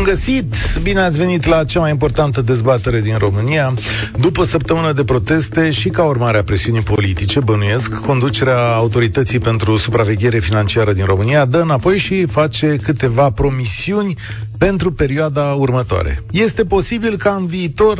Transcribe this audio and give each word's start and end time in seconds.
Bun 0.00 0.08
găsit! 0.08 0.54
Bine 0.82 1.00
ați 1.00 1.18
venit 1.18 1.44
la 1.44 1.64
cea 1.64 1.80
mai 1.80 1.90
importantă 1.90 2.42
dezbatere 2.42 3.00
din 3.00 3.16
România. 3.18 3.74
După 4.18 4.44
săptămână 4.44 4.92
de 4.92 5.04
proteste 5.04 5.70
și 5.70 5.88
ca 5.88 6.04
urmare 6.04 6.38
a 6.38 6.42
presiunii 6.42 6.80
politice, 6.80 7.40
bănuiesc, 7.40 7.94
conducerea 7.94 8.72
Autorității 8.72 9.38
pentru 9.38 9.76
Supraveghere 9.76 10.38
Financiară 10.38 10.92
din 10.92 11.04
România 11.04 11.44
dă 11.44 11.58
înapoi 11.58 11.98
și 11.98 12.26
face 12.26 12.76
câteva 12.82 13.30
promisiuni 13.30 14.14
pentru 14.58 14.92
perioada 14.92 15.42
următoare. 15.42 16.22
Este 16.30 16.64
posibil 16.64 17.16
ca 17.16 17.34
în 17.34 17.46
viitor 17.46 17.98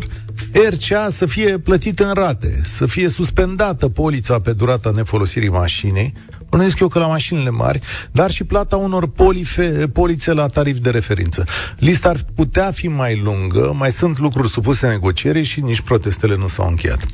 RCA 0.52 1.08
să 1.10 1.26
fie 1.26 1.58
plătit 1.58 1.98
în 1.98 2.12
rate, 2.14 2.60
să 2.64 2.86
fie 2.86 3.08
suspendată 3.08 3.88
polița 3.88 4.40
pe 4.40 4.52
durata 4.52 4.90
nefolosirii 4.94 5.48
mașinii, 5.48 6.12
Bănuiesc 6.50 6.78
eu 6.78 6.88
că 6.88 6.98
la 6.98 7.06
mașinile 7.06 7.50
mari, 7.50 7.80
dar 8.12 8.30
și 8.30 8.44
plata 8.44 8.76
unor 8.76 9.08
polife, 9.08 9.88
polițe 9.92 10.32
la 10.32 10.46
tarif 10.46 10.78
de 10.78 10.90
referință. 10.90 11.44
Lista 11.78 12.08
ar 12.08 12.16
putea 12.34 12.70
fi 12.70 12.88
mai 12.88 13.20
lungă, 13.24 13.74
mai 13.78 13.90
sunt 13.90 14.18
lucruri 14.18 14.48
supuse 14.48 14.86
negociere 14.86 15.42
și 15.42 15.60
nici 15.60 15.80
protestele 15.80 16.36
nu 16.36 16.48
s-au 16.48 16.68
încheiat. 16.68 17.06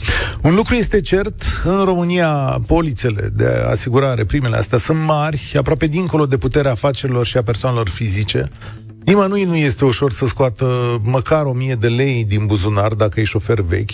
Un 0.42 0.54
lucru 0.54 0.74
este 0.74 1.00
cert, 1.00 1.42
în 1.64 1.84
România 1.84 2.60
polițele 2.66 3.30
de 3.34 3.48
asigurare, 3.70 4.24
primele 4.24 4.56
astea, 4.56 4.78
sunt 4.78 4.98
mari, 4.98 5.52
aproape 5.56 5.86
dincolo 5.86 6.26
de 6.26 6.36
puterea 6.36 6.70
afacerilor 6.70 7.26
și 7.26 7.36
a 7.36 7.42
persoanelor 7.42 7.88
fizice, 7.88 8.50
Nimănui 9.04 9.44
nu 9.44 9.56
este 9.56 9.84
ușor 9.84 10.12
să 10.12 10.26
scoată 10.26 10.98
măcar 11.02 11.44
o 11.44 11.52
mie 11.52 11.74
de 11.74 11.88
lei 11.88 12.24
din 12.24 12.46
buzunar 12.46 12.92
dacă 12.94 13.20
e 13.20 13.24
șofer 13.24 13.60
vechi 13.60 13.90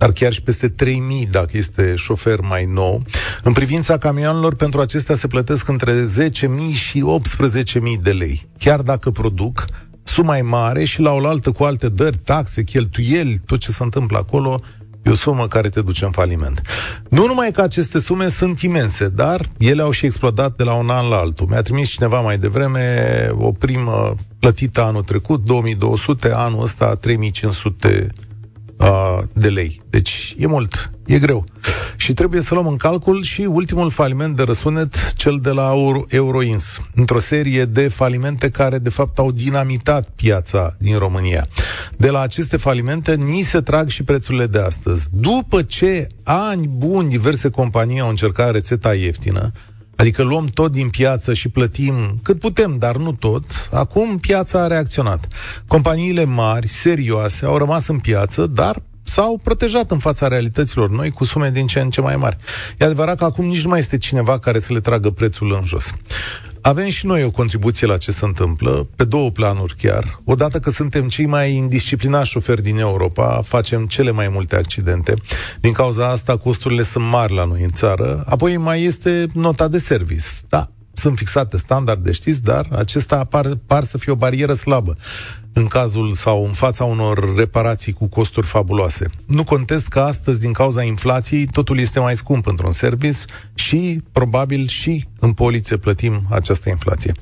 dar 0.00 0.12
chiar 0.12 0.32
și 0.32 0.42
peste 0.42 0.68
3.000 0.68 1.30
dacă 1.30 1.50
este 1.52 1.94
șofer 1.96 2.40
mai 2.40 2.64
nou. 2.64 3.02
În 3.42 3.52
privința 3.52 3.98
camioanelor, 3.98 4.54
pentru 4.54 4.80
acestea 4.80 5.14
se 5.14 5.26
plătesc 5.26 5.68
între 5.68 5.92
10.000 6.28 6.74
și 6.74 7.04
18.000 7.72 8.02
de 8.02 8.10
lei. 8.10 8.48
Chiar 8.58 8.80
dacă 8.80 9.10
produc, 9.10 9.64
suma 10.02 10.38
e 10.38 10.42
mare 10.42 10.84
și 10.84 11.00
la 11.00 11.12
oaltă 11.12 11.50
cu 11.50 11.64
alte 11.64 11.88
dări, 11.88 12.16
taxe, 12.16 12.62
cheltuieli, 12.62 13.40
tot 13.46 13.58
ce 13.58 13.72
se 13.72 13.82
întâmplă 13.82 14.18
acolo, 14.18 14.60
E 15.02 15.10
o 15.10 15.14
sumă 15.14 15.46
care 15.46 15.68
te 15.68 15.80
duce 15.80 16.04
în 16.04 16.10
faliment. 16.10 16.62
Nu 17.08 17.26
numai 17.26 17.50
că 17.50 17.60
aceste 17.60 17.98
sume 17.98 18.28
sunt 18.28 18.60
imense, 18.60 19.08
dar 19.08 19.48
ele 19.58 19.82
au 19.82 19.90
și 19.90 20.04
explodat 20.04 20.56
de 20.56 20.64
la 20.64 20.74
un 20.74 20.88
an 20.88 21.08
la 21.08 21.16
altul. 21.16 21.46
Mi-a 21.50 21.62
trimis 21.62 21.88
cineva 21.88 22.20
mai 22.20 22.38
devreme 22.38 23.28
o 23.38 23.52
primă 23.52 24.14
plătită 24.38 24.82
anul 24.82 25.02
trecut, 25.02 25.44
2200, 25.44 26.32
anul 26.34 26.62
ăsta 26.62 26.94
3500 26.94 28.12
uh, 28.80 29.18
de 29.32 29.48
lei. 29.48 29.82
Deci 29.90 30.34
e 30.38 30.46
mult, 30.46 30.90
e 31.06 31.18
greu. 31.18 31.44
Și 31.96 32.14
trebuie 32.14 32.40
să 32.40 32.54
luăm 32.54 32.66
în 32.66 32.76
calcul 32.76 33.22
și 33.22 33.40
ultimul 33.40 33.90
faliment 33.90 34.36
de 34.36 34.42
răsunet, 34.42 35.12
cel 35.12 35.38
de 35.42 35.50
la 35.50 35.72
Euro- 35.74 36.04
Euroins, 36.08 36.80
într-o 36.94 37.18
serie 37.18 37.64
de 37.64 37.88
falimente 37.88 38.50
care 38.50 38.78
de 38.78 38.90
fapt 38.90 39.18
au 39.18 39.30
dinamitat 39.32 40.08
piața 40.16 40.74
din 40.78 40.98
România. 40.98 41.46
De 41.96 42.10
la 42.10 42.20
aceste 42.20 42.56
falimente 42.56 43.14
ni 43.14 43.42
se 43.42 43.60
trag 43.60 43.88
și 43.88 44.02
prețurile 44.02 44.46
de 44.46 44.58
astăzi. 44.58 45.08
După 45.12 45.62
ce 45.62 46.06
ani 46.22 46.66
buni 46.68 47.08
diverse 47.08 47.50
companii 47.50 48.00
au 48.00 48.08
încercat 48.08 48.52
rețeta 48.52 48.94
ieftină, 48.94 49.52
Adică 50.00 50.22
luăm 50.22 50.46
tot 50.46 50.72
din 50.72 50.88
piață 50.88 51.34
și 51.34 51.48
plătim 51.48 51.94
cât 52.22 52.38
putem, 52.38 52.76
dar 52.78 52.96
nu 52.96 53.12
tot. 53.12 53.44
Acum 53.72 54.18
piața 54.18 54.62
a 54.62 54.66
reacționat. 54.66 55.28
Companiile 55.66 56.24
mari, 56.24 56.68
serioase, 56.68 57.44
au 57.44 57.58
rămas 57.58 57.86
în 57.86 57.98
piață, 57.98 58.46
dar 58.46 58.82
s-au 59.02 59.40
protejat 59.42 59.90
în 59.90 59.98
fața 59.98 60.28
realităților 60.28 60.90
noi 60.90 61.10
cu 61.10 61.24
sume 61.24 61.50
din 61.50 61.66
ce 61.66 61.80
în 61.80 61.90
ce 61.90 62.00
mai 62.00 62.16
mari. 62.16 62.36
E 62.78 62.84
adevărat 62.84 63.18
că 63.18 63.24
acum 63.24 63.44
nici 63.44 63.62
nu 63.62 63.68
mai 63.68 63.78
este 63.78 63.98
cineva 63.98 64.38
care 64.38 64.58
să 64.58 64.72
le 64.72 64.80
tragă 64.80 65.10
prețul 65.10 65.56
în 65.60 65.64
jos. 65.64 65.92
Avem 66.62 66.88
și 66.88 67.06
noi 67.06 67.24
o 67.24 67.30
contribuție 67.30 67.86
la 67.86 67.96
ce 67.96 68.12
se 68.12 68.24
întâmplă, 68.24 68.88
pe 68.96 69.04
două 69.04 69.30
planuri 69.30 69.74
chiar. 69.76 70.20
Odată 70.24 70.60
că 70.60 70.70
suntem 70.70 71.08
cei 71.08 71.26
mai 71.26 71.54
indisciplinați 71.54 72.30
șoferi 72.30 72.62
din 72.62 72.78
Europa, 72.78 73.40
facem 73.44 73.86
cele 73.86 74.10
mai 74.10 74.28
multe 74.28 74.56
accidente. 74.56 75.14
Din 75.60 75.72
cauza 75.72 76.08
asta, 76.08 76.36
costurile 76.36 76.82
sunt 76.82 77.04
mari 77.04 77.34
la 77.34 77.44
noi 77.44 77.62
în 77.62 77.70
țară. 77.70 78.24
Apoi 78.26 78.56
mai 78.56 78.82
este 78.82 79.26
nota 79.34 79.68
de 79.68 79.78
service. 79.78 80.26
Da, 80.48 80.70
sunt 80.92 81.16
fixate 81.16 81.56
standarde, 81.56 82.12
știți, 82.12 82.42
dar 82.42 82.68
acesta 82.70 83.24
par, 83.24 83.46
par 83.66 83.84
să 83.84 83.98
fie 83.98 84.12
o 84.12 84.16
barieră 84.16 84.52
slabă 84.52 84.96
în 85.52 85.66
cazul 85.66 86.12
sau 86.14 86.44
în 86.44 86.52
fața 86.52 86.84
unor 86.84 87.36
reparații 87.36 87.92
cu 87.92 88.08
costuri 88.08 88.46
fabuloase. 88.46 89.06
Nu 89.26 89.44
contest 89.44 89.88
că 89.88 90.00
astăzi, 90.00 90.40
din 90.40 90.52
cauza 90.52 90.82
inflației, 90.82 91.46
totul 91.46 91.78
este 91.78 92.00
mai 92.00 92.16
scump 92.16 92.46
într-un 92.46 92.72
service 92.72 93.18
și, 93.54 94.02
probabil, 94.12 94.68
și 94.68 95.08
în 95.18 95.32
poliție 95.32 95.76
plătim 95.76 96.22
această 96.30 96.68
inflație. 96.68 97.12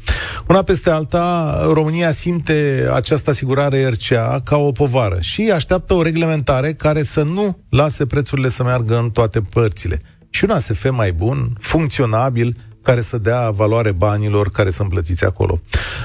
Una 0.49 0.63
peste 0.63 0.91
alta, 0.91 1.59
România 1.73 2.11
simte 2.11 2.89
această 2.93 3.31
asigurare 3.31 3.89
RCA 3.89 4.41
ca 4.45 4.57
o 4.57 4.73
povară 4.73 5.19
și 5.21 5.51
așteaptă 5.55 5.95
o 5.95 6.03
reglementare 6.03 6.73
care 6.73 7.03
să 7.03 7.23
nu 7.23 7.59
lase 7.69 8.07
prețurile 8.07 8.49
să 8.49 8.63
meargă 8.63 8.99
în 8.99 9.11
toate 9.11 9.41
părțile. 9.41 10.03
Și 10.31 10.45
un 10.45 10.51
ASF 10.51 10.91
mai 10.91 11.13
bun, 11.13 11.57
funcționabil, 11.61 12.57
care 12.89 13.01
să 13.01 13.19
dea 13.19 13.51
valoare 13.51 13.93
banilor 13.93 14.51
care 14.51 14.71
sunt 14.71 14.89
plătiți 14.89 15.25
acolo. 15.25 15.61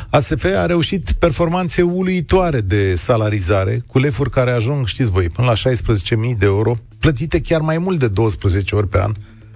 ASF 0.10 0.46
a 0.56 0.66
reușit 0.66 1.12
performanțe 1.12 1.82
uluitoare 1.82 2.62
de 2.62 2.96
salarizare, 2.96 3.84
cu 3.88 4.00
lefuri 4.00 4.30
care 4.30 4.52
ajung, 4.52 4.88
știți 4.88 5.12
voi, 5.12 5.28
până 5.30 5.48
la 5.48 5.72
16.000 5.72 6.38
de 6.38 6.46
euro, 6.46 6.76
plătite 7.00 7.42
chiar 7.42 7.62
mai 7.62 7.78
mult 7.78 8.00
de 8.00 8.08
12 8.08 8.76
ori 8.76 8.88
pe 8.88 9.02
an. 9.02 9.14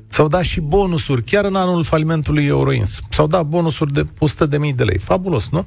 S-au 0.08 0.28
dat 0.28 0.44
și 0.44 0.60
bonusuri, 0.60 1.24
chiar 1.24 1.46
în 1.46 1.56
anul 1.56 1.84
falimentului 1.84 2.46
Euroins. 2.46 3.00
S-au 3.10 3.28
dat 3.28 3.46
bonusuri 3.46 3.94
de 3.94 4.04
100.000 4.04 4.76
de 4.76 4.84
lei. 4.84 4.98
Fabulos, 4.98 5.48
nu? 5.52 5.66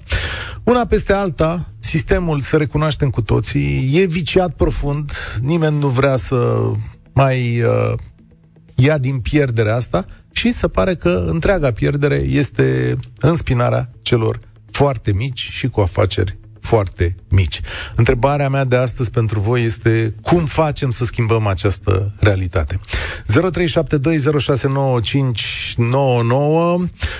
Una 0.65 0.85
peste 0.85 1.13
alta, 1.13 1.69
sistemul, 1.79 2.41
să 2.41 2.57
recunoaștem 2.57 3.11
cu 3.11 3.23
toții, 3.23 3.91
e 3.93 4.05
viciat 4.05 4.55
profund, 4.55 5.13
nimeni 5.41 5.79
nu 5.79 5.89
vrea 5.89 6.17
să 6.17 6.71
mai 7.13 7.63
uh, 7.63 7.95
ia 8.75 8.99
din 8.99 9.19
pierderea 9.19 9.77
asta 9.77 10.05
și 10.41 10.51
se 10.51 10.69
pare 10.69 10.95
că 10.95 11.25
întreaga 11.27 11.71
pierdere 11.71 12.15
este 12.15 12.97
în 13.19 13.37
spinarea 13.37 13.91
celor 14.03 14.41
foarte 14.71 15.13
mici 15.13 15.49
și 15.51 15.69
cu 15.69 15.81
afaceri 15.81 16.39
foarte 16.61 17.17
mici. 17.29 17.61
Întrebarea 17.97 18.49
mea 18.49 18.65
de 18.65 18.77
astăzi 18.77 19.11
pentru 19.11 19.41
voi 19.41 19.65
este 19.65 20.15
cum 20.23 20.45
facem 20.45 20.91
să 20.91 21.05
schimbăm 21.05 21.47
această 21.47 22.15
realitate? 22.21 22.79
0372069599 22.79 22.81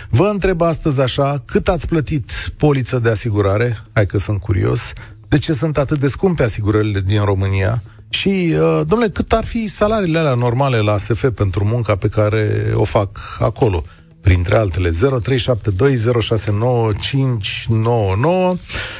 Vă 0.09 0.29
întreb 0.33 0.61
astăzi 0.61 1.01
așa, 1.01 1.43
cât 1.45 1.69
ați 1.69 1.87
plătit 1.87 2.53
poliță 2.57 2.99
de 2.99 3.09
asigurare? 3.09 3.79
Hai 3.93 4.07
că 4.07 4.19
sunt 4.19 4.41
curios. 4.41 4.93
De 5.29 5.39
ce 5.39 5.53
sunt 5.53 5.79
atât 5.79 5.99
de 5.99 6.07
scumpe 6.07 6.43
asigurările 6.43 7.01
din 7.01 7.25
România? 7.25 7.83
Și, 8.11 8.29
uh, 8.29 8.81
domnule, 8.87 9.11
cât 9.11 9.33
ar 9.33 9.45
fi 9.45 9.67
salariile 9.67 10.19
alea 10.19 10.35
normale 10.35 10.79
la 10.79 10.97
SF 10.97 11.31
pentru 11.35 11.65
munca 11.65 11.97
pe 11.97 12.09
care 12.09 12.73
o 12.75 12.85
fac 12.85 13.09
acolo? 13.39 13.83
Printre 14.21 14.57
altele, 14.57 14.91
0372069599. 14.91 14.93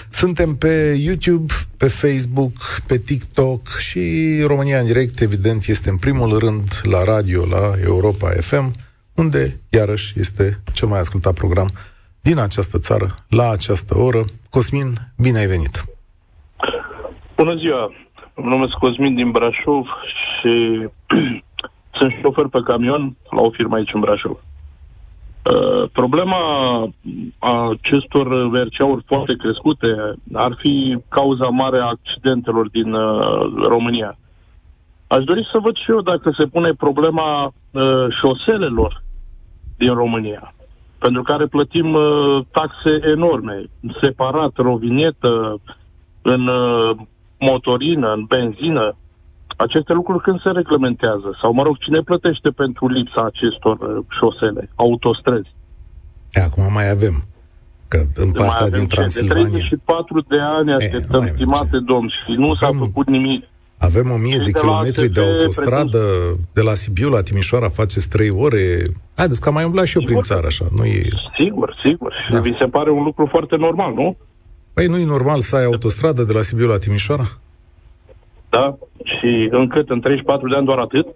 Suntem 0.09 0.57
pe 0.57 0.97
YouTube, 0.99 1.53
pe 1.77 1.89
Facebook, 1.89 2.53
pe 2.87 2.99
TikTok 2.99 3.69
și 3.69 4.01
România 4.47 4.79
în 4.79 4.87
direct, 4.87 5.21
evident, 5.21 5.67
este 5.67 5.89
în 5.89 5.97
primul 5.97 6.39
rând 6.39 6.81
la 6.83 7.05
radio, 7.05 7.45
la 7.51 7.73
Europa 7.85 8.29
FM, 8.29 8.73
unde, 9.15 9.61
iarăși, 9.69 10.21
este 10.21 10.61
cel 10.73 10.89
mai 10.89 10.99
ascultat 10.99 11.35
program 11.35 11.71
din 12.21 12.39
această 12.39 12.79
țară, 12.79 13.15
la 13.29 13.51
această 13.51 13.99
oră. 13.99 14.21
Cosmin, 14.51 14.95
bine 15.17 15.39
ai 15.39 15.47
venit! 15.47 15.85
Bună 17.37 17.55
ziua! 17.55 17.93
Mă 18.43 18.49
numesc 18.49 18.73
Cosmin 18.73 19.15
din 19.15 19.31
Brașov 19.31 19.87
și 20.05 20.87
sunt 21.99 22.13
șofer 22.23 22.47
pe 22.47 22.61
camion 22.65 23.17
la 23.31 23.41
o 23.41 23.51
firmă 23.51 23.77
aici 23.77 23.93
în 23.93 24.01
Brașov. 24.01 24.31
Uh, 25.51 25.89
problema 25.93 26.43
acestor 27.39 28.49
verceauri 28.49 29.05
foarte 29.07 29.37
crescute 29.37 30.15
ar 30.33 30.57
fi 30.59 30.99
cauza 31.09 31.47
mare 31.47 31.79
a 31.79 31.85
accidentelor 31.85 32.69
din 32.69 32.93
uh, 32.93 33.21
România. 33.67 34.19
Aș 35.07 35.25
dori 35.25 35.49
să 35.53 35.59
văd 35.59 35.77
și 35.77 35.91
eu 35.91 36.01
dacă 36.01 36.35
se 36.39 36.47
pune 36.47 36.73
problema 36.73 37.45
uh, 37.71 38.07
șoselelor 38.21 39.03
din 39.77 39.95
România, 39.95 40.55
pentru 40.99 41.23
care 41.23 41.47
plătim 41.47 41.95
uh, 41.95 42.45
taxe 42.51 43.01
enorme, 43.11 43.65
separat, 44.03 44.53
rovinietă, 44.57 45.61
în 46.23 46.47
uh, 46.47 46.97
motorină, 47.49 48.09
în 48.13 48.25
benzină, 48.25 48.97
aceste 49.57 49.93
lucruri 49.93 50.23
când 50.23 50.41
se 50.41 50.51
reglementează? 50.51 51.29
Sau, 51.41 51.53
mă 51.53 51.63
rog, 51.63 51.77
cine 51.79 52.01
plătește 52.01 52.51
pentru 52.51 52.89
lipsa 52.89 53.23
acestor 53.25 53.77
uh, 53.81 54.05
șosele, 54.19 54.71
autostrăzi? 54.75 55.53
Acum 56.47 56.73
mai 56.73 56.91
avem. 56.91 57.25
Că 57.89 57.99
în 58.15 58.31
partea 58.33 58.67
mai 58.69 58.79
din 58.79 58.87
Transilvania... 58.87 59.45
De 59.45 59.51
34 59.51 60.21
de 60.21 60.41
ani 60.41 60.73
așteptăm, 60.73 61.27
stimate 61.27 61.79
domn, 61.79 62.09
și 62.09 62.33
nu 62.33 62.51
avem, 62.51 62.55
s-a 62.55 62.71
făcut 62.85 63.09
nimic. 63.09 63.45
Avem 63.79 64.11
o 64.11 64.17
mie 64.17 64.37
de, 64.37 64.43
de 64.43 64.51
kilometri 64.51 65.09
de 65.09 65.21
autostradă, 65.21 65.99
predus... 65.99 66.39
de 66.53 66.63
la 66.63 66.75
Sibiu 66.75 67.09
la 67.09 67.23
Timișoara 67.23 67.69
faceți 67.69 68.09
trei 68.09 68.31
ore. 68.31 68.63
Haideți 69.15 69.41
că 69.41 69.49
am 69.49 69.55
mai 69.55 69.65
umblat 69.65 69.87
și 69.87 69.97
eu 69.97 70.03
sigur, 70.03 70.23
prin 70.23 70.35
țară 70.35 70.47
așa. 70.47 70.67
Nu 70.77 70.85
e... 70.85 71.03
Sigur, 71.39 71.77
sigur. 71.85 72.15
Da. 72.31 72.41
Vi 72.41 72.57
se 72.61 72.67
pare 72.67 72.91
un 72.91 73.03
lucru 73.03 73.27
foarte 73.27 73.57
normal, 73.57 73.95
nu? 73.95 74.17
Păi 74.73 74.87
nu 74.87 74.99
e 74.99 75.05
normal 75.05 75.41
să 75.41 75.57
ai 75.57 75.65
autostradă 75.65 76.23
de 76.23 76.33
la 76.33 76.43
Sibiu 76.43 76.67
la 76.67 76.79
Timișoara? 76.79 77.39
Da, 78.49 78.79
și 79.05 79.49
în 79.51 79.69
cât? 79.69 79.91
În 79.91 80.01
34 80.01 80.49
de 80.49 80.57
ani 80.57 80.67
doar 80.67 80.79
atât? 80.79 81.07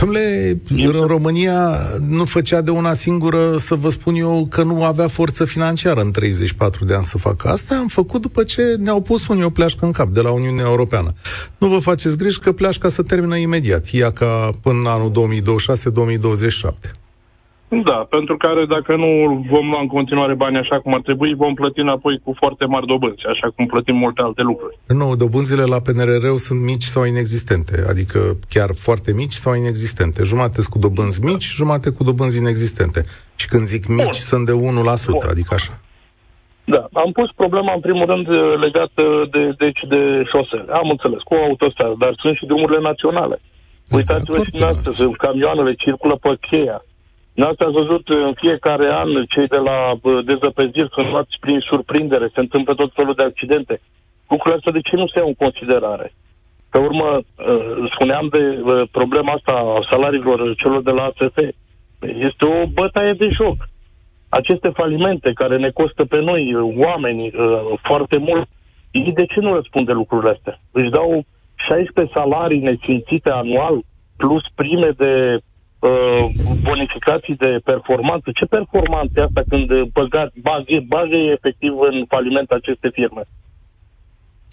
Dom'le, 0.00 0.56
în 0.68 1.06
România 1.06 1.76
nu 2.08 2.24
făcea 2.24 2.60
de 2.60 2.70
una 2.70 2.92
singură 2.92 3.56
să 3.56 3.74
vă 3.74 3.88
spun 3.88 4.14
eu 4.14 4.46
că 4.50 4.62
nu 4.62 4.84
avea 4.84 5.08
forță 5.08 5.44
financiară 5.44 6.00
în 6.00 6.10
34 6.10 6.84
de 6.84 6.94
ani 6.94 7.04
să 7.04 7.18
facă 7.18 7.48
asta. 7.48 7.76
Am 7.76 7.86
făcut 7.86 8.20
după 8.20 8.42
ce 8.44 8.62
ne-au 8.62 9.00
pus 9.00 9.26
unii 9.26 9.44
o 9.44 9.50
pleașcă 9.50 9.84
în 9.84 9.92
cap 9.92 10.08
de 10.08 10.20
la 10.20 10.30
Uniunea 10.30 10.64
Europeană. 10.64 11.12
Nu 11.58 11.68
vă 11.68 11.78
faceți 11.78 12.16
griji 12.16 12.38
că 12.38 12.52
pleașca 12.52 12.88
să 12.88 13.02
termină 13.02 13.36
imediat, 13.36 13.86
ea 13.92 14.10
ca 14.10 14.50
până 14.62 14.88
anul 14.88 15.42
2026-2027. 16.90 17.05
Da, 17.68 18.06
pentru 18.10 18.36
care 18.36 18.64
dacă 18.66 18.96
nu 18.96 19.44
vom 19.50 19.70
lua 19.70 19.80
în 19.80 19.86
continuare 19.86 20.34
bani 20.34 20.56
așa 20.56 20.80
cum 20.80 20.94
ar 20.94 21.00
trebui, 21.00 21.34
vom 21.34 21.54
plăti 21.54 21.80
înapoi 21.80 22.20
cu 22.24 22.34
foarte 22.36 22.64
mari 22.66 22.86
dobânzi, 22.86 23.26
așa 23.26 23.52
cum 23.56 23.66
plătim 23.66 23.96
multe 23.96 24.22
alte 24.22 24.42
lucruri. 24.42 24.78
Nu, 24.86 25.16
dobânzile 25.16 25.62
la 25.62 25.80
PNRR 25.80 26.26
sunt 26.36 26.60
mici 26.62 26.82
sau 26.82 27.04
inexistente, 27.04 27.84
adică 27.88 28.18
chiar 28.48 28.70
foarte 28.74 29.12
mici 29.12 29.32
sau 29.32 29.54
inexistente. 29.54 30.22
Jumate 30.22 30.60
cu 30.70 30.78
dobânzi 30.78 31.24
mici, 31.24 31.44
jumate 31.44 31.90
cu 31.90 32.04
dobânzi 32.04 32.38
inexistente. 32.38 33.04
Și 33.36 33.48
când 33.48 33.62
zic 33.66 33.86
mici, 33.86 34.18
Bun. 34.18 34.28
sunt 34.30 34.46
de 34.46 34.52
1%, 34.52 34.56
Bun. 35.10 35.28
adică 35.30 35.54
așa. 35.54 35.80
Da, 36.64 36.88
am 36.92 37.12
pus 37.12 37.30
problema 37.36 37.72
în 37.74 37.80
primul 37.80 38.06
rând 38.06 38.26
legată 38.64 39.02
de, 39.30 39.54
deci, 39.58 39.80
de 39.88 40.22
șosele. 40.32 40.72
Am 40.72 40.88
înțeles, 40.90 41.20
cu 41.22 41.34
autostradă, 41.34 41.94
dar 41.98 42.12
sunt 42.16 42.36
și 42.36 42.46
drumurile 42.46 42.80
naționale. 42.80 43.40
Uitați-vă 43.90 44.38
și 44.38 44.62
astăzi, 44.62 45.10
camioanele 45.10 45.74
circulă 45.74 46.14
pe 46.20 46.36
cheia 46.40 46.84
N-ați 47.36 47.64
văzut 47.80 48.08
în 48.08 48.32
fiecare 48.34 48.88
an 48.92 49.08
cei 49.28 49.46
de 49.46 49.56
la 49.56 49.78
dezăpeziri 50.24 50.94
sunt 50.94 51.08
luați 51.10 51.36
prin 51.40 51.60
surprindere, 51.60 52.30
se 52.34 52.40
întâmplă 52.40 52.74
tot 52.74 52.90
felul 52.94 53.14
de 53.14 53.22
accidente. 53.22 53.80
Lucrurile 54.28 54.56
astea 54.56 54.72
de 54.72 54.86
ce 54.88 54.96
nu 54.96 55.06
se 55.06 55.18
iau 55.18 55.26
în 55.28 55.34
considerare? 55.34 56.12
Pe 56.70 56.78
urmă, 56.78 57.08
uh, 57.16 57.90
spuneam 57.94 58.28
de 58.30 58.42
uh, 58.64 58.88
problema 58.90 59.32
asta 59.32 59.52
a 59.52 59.86
salariilor 59.90 60.54
celor 60.54 60.82
de 60.82 60.90
la 60.90 61.02
ASF. 61.02 61.36
Este 62.28 62.44
o 62.46 62.66
bătaie 62.66 63.12
de 63.12 63.28
joc. 63.30 63.56
Aceste 64.28 64.68
falimente 64.68 65.32
care 65.32 65.56
ne 65.56 65.70
costă 65.70 66.04
pe 66.04 66.20
noi, 66.20 66.54
oameni, 66.86 67.26
uh, 67.26 67.60
foarte 67.82 68.18
mult, 68.18 68.48
ei 68.90 69.12
de 69.12 69.26
ce 69.26 69.40
nu 69.40 69.54
răspunde 69.54 69.92
lucrurile 69.92 70.30
astea? 70.30 70.60
Își 70.72 70.90
dau 70.90 71.24
16 71.54 72.14
salarii 72.14 72.60
nesimțite 72.60 73.30
anual, 73.30 73.80
plus 74.16 74.42
prime 74.54 74.90
de 74.96 75.38
Uh, 75.86 76.24
bonificații 76.62 77.36
de 77.36 77.60
performanță. 77.64 78.30
Ce 78.34 78.44
performanță 78.44 79.12
e 79.16 79.22
asta 79.22 79.42
când 79.48 79.68
băgați, 79.98 80.40
bagă, 80.40 80.78
bagă 80.86 81.18
efectiv 81.36 81.72
în 81.90 82.04
faliment 82.08 82.50
aceste 82.50 82.88
firme? 82.92 83.22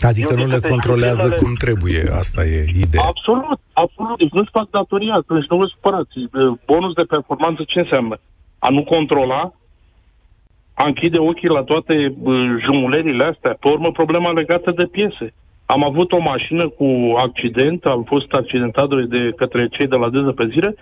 Adică 0.10 0.34
Eu 0.34 0.46
nu 0.46 0.52
le 0.52 0.60
controlează 0.70 1.22
firmele... 1.22 1.42
cum 1.42 1.54
trebuie, 1.54 2.04
asta 2.22 2.42
e 2.46 2.66
ideea. 2.86 3.04
Absolut, 3.14 3.60
absolut. 3.74 4.18
Deci 4.18 4.36
nu-ți 4.38 4.56
fac 4.58 4.70
datoria, 4.70 5.24
deci 5.28 5.50
nu 5.50 5.58
vă 5.58 5.66
supărați. 5.74 6.18
Uh, 6.18 6.54
bonus 6.66 6.94
de 6.94 7.12
performanță 7.16 7.62
ce 7.68 7.80
înseamnă? 7.80 8.16
A 8.60 8.70
nu 8.70 8.84
controla, 8.84 9.54
a 10.74 10.84
închide 10.86 11.20
ochii 11.20 11.56
la 11.58 11.64
toate 11.64 12.16
uh, 12.22 12.36
jumulerile 12.66 13.24
astea. 13.24 13.58
Pe 13.60 13.68
urmă, 13.68 13.92
problema 13.92 14.32
legată 14.32 14.72
de 14.72 14.86
piese. 14.86 15.34
Am 15.66 15.84
avut 15.84 16.12
o 16.12 16.20
mașină 16.20 16.70
cu 16.70 16.88
accident, 17.18 17.86
am 17.86 18.04
fost 18.04 18.32
accidentat 18.32 18.88
de 19.08 19.34
către 19.36 19.68
cei 19.72 19.88
de 19.88 19.96
la 19.96 20.10
dezăpezire 20.10 20.76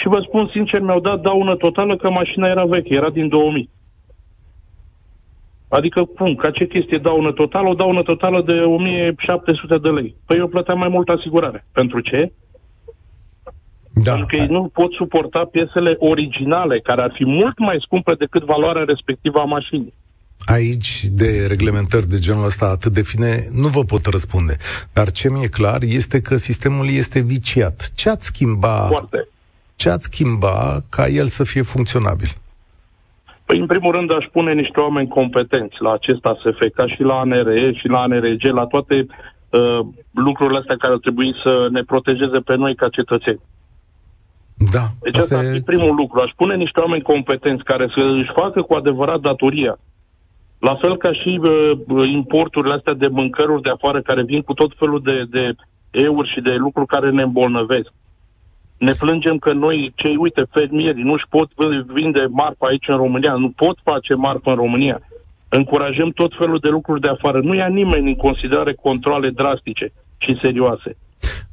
și 0.00 0.08
vă 0.08 0.20
spun 0.26 0.48
sincer, 0.52 0.80
mi-au 0.80 1.00
dat 1.00 1.20
daună 1.20 1.56
totală 1.56 1.96
că 1.96 2.10
mașina 2.10 2.48
era 2.48 2.64
veche, 2.64 2.94
era 2.94 3.10
din 3.10 3.28
2000. 3.28 3.70
Adică, 5.68 6.04
cum, 6.04 6.34
ca 6.34 6.50
ce 6.50 6.66
chestie 6.66 6.98
daună 6.98 7.32
totală? 7.32 7.68
O 7.68 7.74
daună 7.74 8.02
totală 8.02 8.42
de 8.42 8.52
1700 8.52 9.78
de 9.78 9.88
lei. 9.88 10.14
Păi 10.26 10.38
eu 10.38 10.48
plăteam 10.48 10.78
mai 10.78 10.88
mult 10.88 11.08
asigurare. 11.08 11.64
Pentru 11.72 12.00
ce? 12.00 12.32
Da. 13.92 14.10
Pentru 14.10 14.26
că 14.26 14.36
ei 14.36 14.46
nu 14.46 14.70
pot 14.72 14.92
suporta 14.92 15.44
piesele 15.44 15.96
originale, 15.98 16.80
care 16.80 17.02
ar 17.02 17.12
fi 17.14 17.24
mult 17.24 17.58
mai 17.58 17.76
scumpe 17.80 18.14
decât 18.18 18.44
valoarea 18.44 18.84
respectivă 18.84 19.40
a 19.40 19.44
mașinii. 19.44 19.94
Aici, 20.44 21.04
de 21.04 21.46
reglementări 21.48 22.06
de 22.06 22.18
genul 22.18 22.44
ăsta 22.44 22.66
atât 22.66 22.92
de 22.92 23.02
fine, 23.02 23.44
nu 23.62 23.68
vă 23.68 23.84
pot 23.84 24.04
răspunde. 24.04 24.56
Dar 24.92 25.10
ce 25.10 25.30
mi-e 25.30 25.46
clar 25.46 25.78
este 25.82 26.20
că 26.20 26.36
sistemul 26.36 26.88
este 26.90 27.20
viciat. 27.20 27.92
Ce 27.94 28.08
ați 28.08 28.26
schimba 28.26 28.68
Foarte 28.68 29.28
ce 29.80 29.88
ați 29.90 30.08
schimba 30.10 30.56
ca 30.96 31.04
el 31.20 31.26
să 31.26 31.42
fie 31.44 31.62
funcționabil? 31.62 32.30
Păi, 33.46 33.58
în 33.58 33.66
primul 33.66 33.92
rând, 33.92 34.14
aș 34.14 34.26
pune 34.32 34.52
niște 34.52 34.80
oameni 34.80 35.08
competenți 35.08 35.76
la 35.78 35.92
acest 35.92 36.24
ASF, 36.24 36.60
ca 36.74 36.86
și 36.86 37.02
la 37.02 37.14
ANRE 37.18 37.72
și 37.72 37.86
la 37.88 38.00
ANRG, 38.00 38.42
la 38.60 38.66
toate 38.66 39.06
uh, 39.06 39.80
lucrurile 40.26 40.58
astea 40.58 40.76
care 40.76 40.92
ar 40.92 40.98
trebui 40.98 41.30
să 41.42 41.68
ne 41.70 41.82
protejeze 41.82 42.38
pe 42.38 42.54
noi 42.54 42.74
ca 42.74 42.88
cetățeni. 42.88 43.40
Da. 44.74 44.84
Deci 45.02 45.16
asta 45.16 45.38
ar 45.38 45.44
fi 45.52 45.60
primul 45.60 45.94
lucru. 45.94 46.20
Aș 46.20 46.30
pune 46.36 46.54
niște 46.56 46.80
oameni 46.80 47.02
competenți 47.02 47.64
care 47.64 47.86
să 47.94 48.00
își 48.20 48.32
facă 48.40 48.62
cu 48.62 48.74
adevărat 48.74 49.20
datoria. 49.20 49.78
La 50.58 50.74
fel 50.74 50.96
ca 50.96 51.12
și 51.12 51.40
uh, 51.42 52.08
importurile 52.20 52.74
astea 52.74 52.94
de 52.94 53.08
mâncăruri 53.08 53.62
de 53.62 53.70
afară 53.70 54.00
care 54.02 54.22
vin 54.22 54.42
cu 54.42 54.52
tot 54.52 54.72
felul 54.78 55.00
de, 55.02 55.16
de 55.30 55.44
euri 55.90 56.32
și 56.32 56.40
de 56.40 56.54
lucruri 56.54 56.92
care 56.94 57.10
ne 57.10 57.22
îmbolnăvesc. 57.22 57.90
Ne 58.86 58.92
plângem 58.92 59.36
că 59.38 59.52
noi, 59.52 59.92
cei, 59.94 60.16
uite, 60.16 60.42
fermierii 60.50 61.02
nu-și 61.02 61.28
pot 61.28 61.48
vinde 61.98 62.26
marfa 62.30 62.66
aici 62.66 62.88
în 62.88 62.96
România, 62.96 63.32
nu 63.32 63.50
pot 63.50 63.76
face 63.82 64.14
marfă 64.14 64.50
în 64.50 64.54
România. 64.54 65.00
Încurajăm 65.48 66.10
tot 66.10 66.32
felul 66.38 66.58
de 66.58 66.68
lucruri 66.68 67.00
de 67.00 67.08
afară. 67.08 67.40
Nu 67.40 67.54
ia 67.54 67.66
nimeni 67.66 68.08
în 68.08 68.16
considerare 68.16 68.74
controle 68.74 69.30
drastice 69.30 69.92
și 70.18 70.38
serioase. 70.42 70.96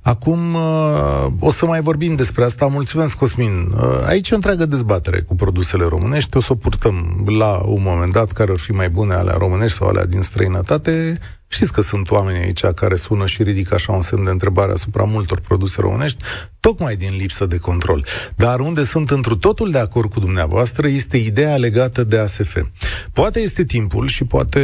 Acum 0.04 0.54
uh, 0.54 1.26
o 1.40 1.52
să 1.52 1.66
mai 1.66 1.82
vorbim 1.82 2.16
despre 2.16 2.44
asta. 2.44 2.66
Mulțumesc, 2.68 3.18
Cosmin. 3.18 3.52
Uh, 3.52 4.08
aici 4.08 4.30
e 4.30 4.34
o 4.34 4.36
întreagă 4.36 4.66
dezbatere 4.66 5.20
cu 5.20 5.36
produsele 5.36 5.86
românești. 5.86 6.38
O 6.38 6.40
să 6.40 6.52
o 6.52 6.56
purtăm 6.56 6.96
la 7.40 7.62
un 7.66 7.82
moment 7.82 8.14
dat 8.14 8.32
care 8.32 8.52
ar 8.52 8.58
fi 8.58 8.72
mai 8.72 8.90
bune 8.90 9.14
alea 9.14 9.36
românești 9.38 9.78
sau 9.78 9.88
alea 9.88 10.06
din 10.06 10.22
străinătate. 10.22 11.18
Știți 11.48 11.74
că 11.74 11.82
sunt 11.82 12.12
oameni 12.12 12.38
aici 12.38 12.66
care 12.66 12.96
sună 12.96 13.26
și 13.26 13.44
ridică 13.44 13.74
așa 13.74 13.92
un 13.92 14.02
semn 14.02 14.24
de 14.24 14.30
întrebare 14.30 14.72
asupra 14.72 15.04
multor 15.04 15.40
produse 15.40 15.82
românești, 15.82 16.24
tocmai 16.60 16.96
din 16.96 17.16
lipsă 17.18 17.46
de 17.46 17.58
control. 17.58 18.06
Dar 18.36 18.60
unde 18.60 18.84
sunt 18.84 19.10
întru 19.10 19.36
totul 19.36 19.72
de 19.72 19.78
acord 19.78 20.10
cu 20.10 20.20
dumneavoastră 20.20 20.88
este 20.88 21.18
ideea 21.18 21.58
legată 21.58 22.04
de 22.04 22.18
ASF. 22.18 22.58
Poate 23.14 23.40
este 23.40 23.64
timpul 23.64 24.08
și 24.08 24.24
poate 24.24 24.62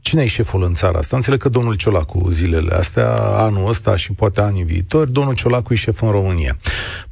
cine 0.00 0.22
e 0.22 0.26
șeful 0.26 0.62
în 0.62 0.74
țara 0.74 0.98
asta? 0.98 1.16
Înțeleg 1.16 1.40
că 1.40 1.48
domnul 1.48 1.74
Ciolacu 1.74 2.30
zilele 2.30 2.74
astea, 2.74 3.14
anul 3.20 3.68
ăsta 3.68 3.96
și 3.96 4.12
poate 4.12 4.40
anii 4.40 4.64
viitori, 4.64 5.12
domnul 5.12 5.34
Ciolacu 5.34 5.72
e 5.72 5.76
șef 5.76 6.02
în 6.02 6.10
România. 6.10 6.58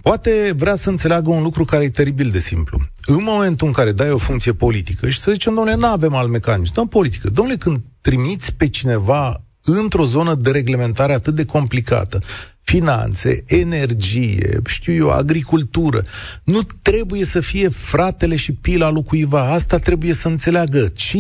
Poate 0.03 0.53
vrea 0.57 0.75
să 0.75 0.89
înțeleagă 0.89 1.31
un 1.31 1.43
lucru 1.43 1.65
care 1.65 1.85
e 1.85 1.91
teribil 1.91 2.31
de 2.31 2.39
simplu. 2.39 2.79
În 3.05 3.23
momentul 3.23 3.67
în 3.67 3.73
care 3.73 3.93
dai 3.93 4.11
o 4.11 4.17
funcție 4.17 4.53
politică 4.53 5.09
și 5.09 5.21
să 5.21 5.31
zicem, 5.31 5.55
domnule, 5.55 5.77
nu 5.77 5.87
avem 5.87 6.15
alt 6.15 6.31
mecanism, 6.31 6.73
dăm 6.75 6.89
politică. 6.89 7.31
Domnule, 7.31 7.57
când 7.57 7.81
trimiți 8.09 8.55
pe 8.55 8.69
cineva 8.69 9.43
într-o 9.65 10.05
zonă 10.05 10.35
de 10.35 10.51
reglementare 10.51 11.13
atât 11.13 11.35
de 11.35 11.45
complicată, 11.45 12.21
finanțe, 12.63 13.45
energie, 13.47 14.61
știu 14.67 14.95
eu, 14.95 15.11
agricultură. 15.11 16.05
Nu 16.45 16.61
trebuie 16.83 17.25
să 17.25 17.41
fie 17.41 17.69
fratele 17.69 18.37
și 18.37 18.53
pila 18.53 18.91
lui 18.91 19.05
cuiva. 19.05 19.53
Asta 19.53 19.79
trebuie 19.79 20.13
să 20.13 20.29
înțeleagă. 20.29 20.89
Ci, 20.95 21.17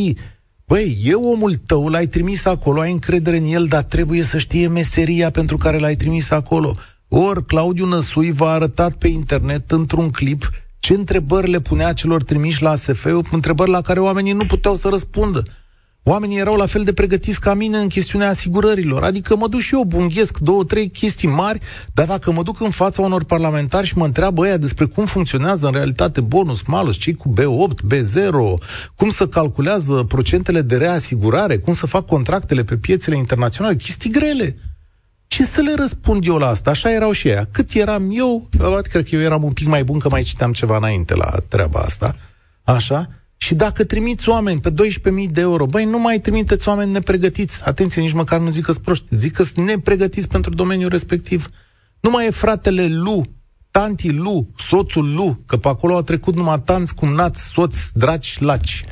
băi, 0.67 0.99
e 1.05 1.15
omul 1.15 1.55
tău, 1.55 1.89
l-ai 1.89 2.07
trimis 2.07 2.45
acolo, 2.45 2.81
ai 2.81 2.93
încredere 2.93 3.37
în 3.37 3.47
el, 3.47 3.67
dar 3.67 3.83
trebuie 3.83 4.23
să 4.23 4.39
știe 4.39 4.69
meseria 4.69 5.31
pentru 5.31 5.57
care 5.57 5.79
l-ai 5.79 5.97
trimis 5.97 6.31
acolo. 6.31 6.77
Ori 7.09 7.47
Claudiu 7.47 7.87
Năsui 7.87 8.33
v-a 8.33 8.51
arătat 8.51 8.93
pe 8.93 9.09
internet 9.09 9.71
într-un 9.71 10.11
clip 10.11 10.51
ce 10.79 10.95
întrebări 10.95 11.51
le 11.51 11.61
punea 11.61 11.93
celor 11.93 12.23
trimiși 12.23 12.63
la 12.63 12.71
ASF, 12.71 13.07
întrebări 13.31 13.71
la 13.71 13.81
care 13.81 14.01
oamenii 14.01 14.33
nu 14.33 14.45
puteau 14.47 14.75
să 14.75 14.89
răspundă. 14.89 15.43
Oamenii 16.03 16.39
erau 16.39 16.55
la 16.55 16.67
fel 16.67 16.85
de 16.85 16.93
pregătiți 16.93 17.41
ca 17.41 17.55
mine 17.55 17.79
în 17.79 17.89
chestiunea 17.89 18.29
asigurărilor. 18.29 19.03
Adică 19.03 19.37
mă 19.37 19.49
duc 19.49 19.61
și 19.61 19.75
eu, 19.75 19.85
bunghesc 19.85 20.39
două, 20.39 20.65
trei 20.65 20.91
chestii 20.91 21.29
mari, 21.29 21.61
dar 21.95 22.07
dacă 22.07 22.33
mă 22.33 22.43
duc 22.43 22.61
în 22.61 22.71
fața 22.71 23.03
unor 23.03 23.25
parlamentari 23.25 23.87
și 23.87 23.99
mă 23.99 24.05
întreabă 24.05 24.43
ăia 24.43 24.57
despre 24.57 24.85
cum 24.85 25.05
funcționează 25.05 25.67
în 25.67 25.73
realitate 25.73 26.21
bonus, 26.21 26.63
malus, 26.63 26.97
cei 26.97 27.15
cu 27.15 27.33
B8, 27.33 27.95
B0, 27.95 28.65
cum 28.95 29.11
să 29.11 29.29
calculează 29.29 30.05
procentele 30.09 30.63
de 30.63 30.77
reasigurare, 30.77 31.59
cum 31.59 31.73
să 31.73 31.87
fac 31.87 32.07
contractele 32.07 32.65
pe 32.65 32.77
piețele 32.77 33.17
internaționale, 33.17 33.77
chestii 33.77 34.11
grele. 34.11 34.57
Ce 35.27 35.45
să 35.45 35.61
le 35.61 35.75
răspund 35.77 36.27
eu 36.27 36.37
la 36.37 36.49
asta? 36.49 36.71
Așa 36.71 36.93
erau 36.93 37.13
și 37.13 37.29
ea. 37.29 37.49
Cât 37.53 37.73
eram 37.73 38.09
eu, 38.13 38.49
cred 38.83 39.09
că 39.09 39.15
eu 39.15 39.21
eram 39.21 39.43
un 39.43 39.53
pic 39.53 39.67
mai 39.67 39.85
bun, 39.85 39.99
că 39.99 40.09
mai 40.09 40.23
citeam 40.23 40.53
ceva 40.53 40.77
înainte 40.77 41.15
la 41.15 41.31
treaba 41.49 41.81
asta. 41.81 42.15
Așa? 42.63 43.07
Și 43.41 43.55
dacă 43.55 43.85
trimiți 43.85 44.29
oameni 44.29 44.61
pe 44.61 44.71
12.000 44.71 45.31
de 45.31 45.41
euro, 45.41 45.67
băi, 45.67 45.85
nu 45.85 45.99
mai 45.99 46.19
trimiteți 46.19 46.69
oameni 46.69 46.93
nepregătiți. 46.93 47.63
Atenție, 47.65 48.03
nici 48.03 48.13
măcar 48.13 48.39
nu 48.41 48.51
zic 48.51 48.65
că 48.65 48.73
proști, 48.85 49.05
zic 49.11 49.33
că 49.33 49.43
sunt 49.43 49.67
nepregătiți 49.67 50.29
pentru 50.29 50.55
domeniul 50.55 50.91
respectiv. 50.91 51.49
Nu 52.01 52.11
mai 52.11 52.27
e 52.27 52.31
fratele 52.31 52.87
Lu, 52.87 53.23
tanti 53.71 54.13
Lu, 54.13 54.47
soțul 54.57 55.15
Lu, 55.15 55.39
că 55.47 55.57
pe 55.57 55.69
acolo 55.69 55.95
au 55.95 56.03
trecut 56.03 56.35
numai 56.37 56.63
tanți, 56.65 56.95
cumnați, 56.95 57.49
soți, 57.53 57.99
draci, 57.99 58.39
laci. 58.41 58.85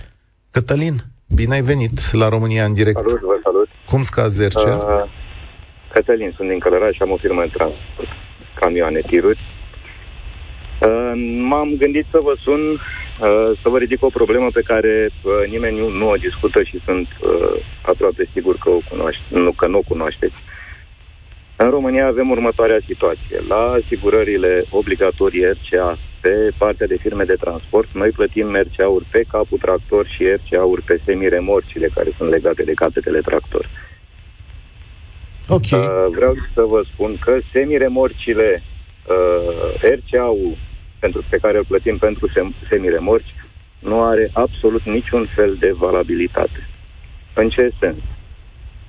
Cătălin, 0.51 0.95
bine 1.35 1.55
ai 1.55 1.63
venit 1.63 2.13
la 2.13 2.29
România 2.29 2.65
în 2.65 2.75
direct. 2.75 2.97
Salut, 2.97 3.21
vă 3.21 3.39
salut. 3.43 3.69
Cum 3.87 4.03
scazi 4.03 4.35
Zercea? 4.35 4.75
Uh, 4.77 5.11
Cătălin, 5.93 6.33
sunt 6.37 6.49
din 6.49 6.59
Călăraș 6.59 6.95
și 6.95 7.03
am 7.03 7.11
o 7.11 7.17
firmă 7.17 7.43
în 7.43 7.51
transport, 7.57 8.09
camioane, 8.61 9.01
tiruri. 9.07 9.41
Uh, 10.81 11.13
m-am 11.49 11.69
gândit 11.79 12.07
să 12.11 12.19
vă 12.23 12.35
sun, 12.45 12.61
uh, 12.71 12.81
să 13.63 13.69
vă 13.69 13.79
ridic 13.79 14.05
o 14.05 14.17
problemă 14.19 14.49
pe 14.53 14.61
care 14.61 15.11
uh, 15.11 15.33
nimeni 15.49 15.79
nu, 15.79 15.89
nu 15.89 16.09
o 16.09 16.17
discută 16.17 16.63
și 16.63 16.81
sunt 16.85 17.09
uh, 17.21 17.65
aproape 17.83 18.29
sigur 18.33 18.57
că 18.57 18.71
o 18.71 18.81
cunoaște, 18.91 19.23
nu, 19.29 19.53
că 19.53 19.67
nu 19.67 19.79
o 19.79 19.89
cunoașteți. 19.89 20.35
În 21.57 21.71
România 21.71 22.07
avem 22.07 22.31
următoarea 22.31 22.87
situație. 22.87 23.39
La 23.49 23.79
asigurările 23.83 24.65
obligatorii 24.71 25.45
RCA 25.45 25.99
pe 26.21 26.51
partea 26.59 26.87
de 26.87 26.97
firme 26.97 27.25
de 27.25 27.37
transport, 27.41 27.89
noi 27.93 28.11
plătim 28.11 28.55
RCA-uri 28.55 29.07
pe 29.11 29.25
capul 29.31 29.59
tractor 29.59 30.07
și 30.07 30.23
RCA-uri 30.23 30.83
pe 30.83 31.01
semiremorcile 31.05 31.91
care 31.95 32.11
sunt 32.17 32.31
legate 32.31 32.63
de 32.63 32.73
capetele 32.73 33.21
tractor. 33.21 33.71
Okay. 35.49 35.81
Uh, 35.81 36.07
vreau 36.11 36.35
să 36.55 36.63
vă 36.63 36.83
spun 36.93 37.17
că 37.25 37.39
semiremorcile 37.53 38.63
uh, 38.63 39.81
RCA-ul 39.81 40.57
pentru, 40.99 41.25
pe 41.29 41.39
care 41.39 41.59
îl 41.59 41.65
plătim 41.65 41.99
pentru 41.99 42.29
sem- 42.29 42.69
semiremorci 42.71 43.35
nu 43.79 44.03
are 44.03 44.31
absolut 44.33 44.85
niciun 44.85 45.29
fel 45.35 45.57
de 45.61 45.71
valabilitate. 45.73 46.69
În 47.35 47.49
ce 47.49 47.71
sens? 47.81 47.97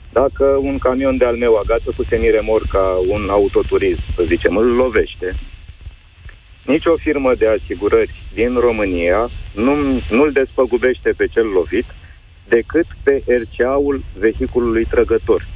Dacă 0.10 0.44
un 0.44 0.78
camion 0.78 1.18
de-al 1.18 1.36
meu 1.36 1.56
agață 1.56 1.92
cu 1.96 2.04
semiremorca 2.10 3.00
un 3.08 3.30
autoturism, 3.30 4.02
să 4.16 4.24
zicem, 4.28 4.58
îl 4.58 4.66
lovește, 4.66 5.36
nici 6.66 6.86
o 6.86 6.98
firmă 6.98 7.36
de 7.36 7.48
asigurări 7.48 8.14
din 8.34 8.60
România 8.60 9.32
nu, 9.52 10.02
nu-l 10.10 10.32
despăgubește 10.32 11.10
pe 11.18 11.28
cel 11.28 11.46
lovit 11.46 11.86
decât 12.48 12.86
pe 13.04 13.24
RCA-ul 13.26 14.04
vehiculului 14.14 14.86
trăgător, 14.86 15.48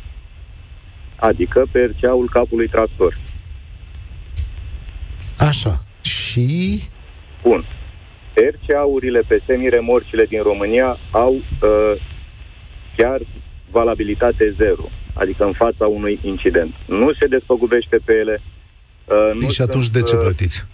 adică 1.16 1.68
pe 1.72 1.84
RCA-ul 1.84 2.30
capului 2.30 2.68
tractor. 2.68 3.18
Așa. 5.38 5.82
Și? 6.02 6.82
Bun. 7.44 7.66
RCA-urile 8.34 9.22
pe 9.28 9.42
semiremorcile 9.46 10.26
din 10.26 10.42
România 10.42 10.98
au 11.12 11.34
uh, 11.34 12.02
chiar 12.98 13.20
valabilitate 13.72 14.56
zero, 14.58 14.90
adică 15.14 15.44
în 15.44 15.54
fața 15.54 15.88
unui 15.88 16.20
incident. 16.24 16.74
Nu 16.88 17.14
se 17.14 17.28
despăgubește 17.28 17.98
pe 18.06 18.14
ele. 18.14 18.42
Uh, 19.06 19.42
nu 19.42 19.50
și 19.50 19.62
atunci 19.62 19.90
de 19.90 20.02
ce 20.02 20.16
uh, 20.16 20.22
plătiți? 20.22 20.66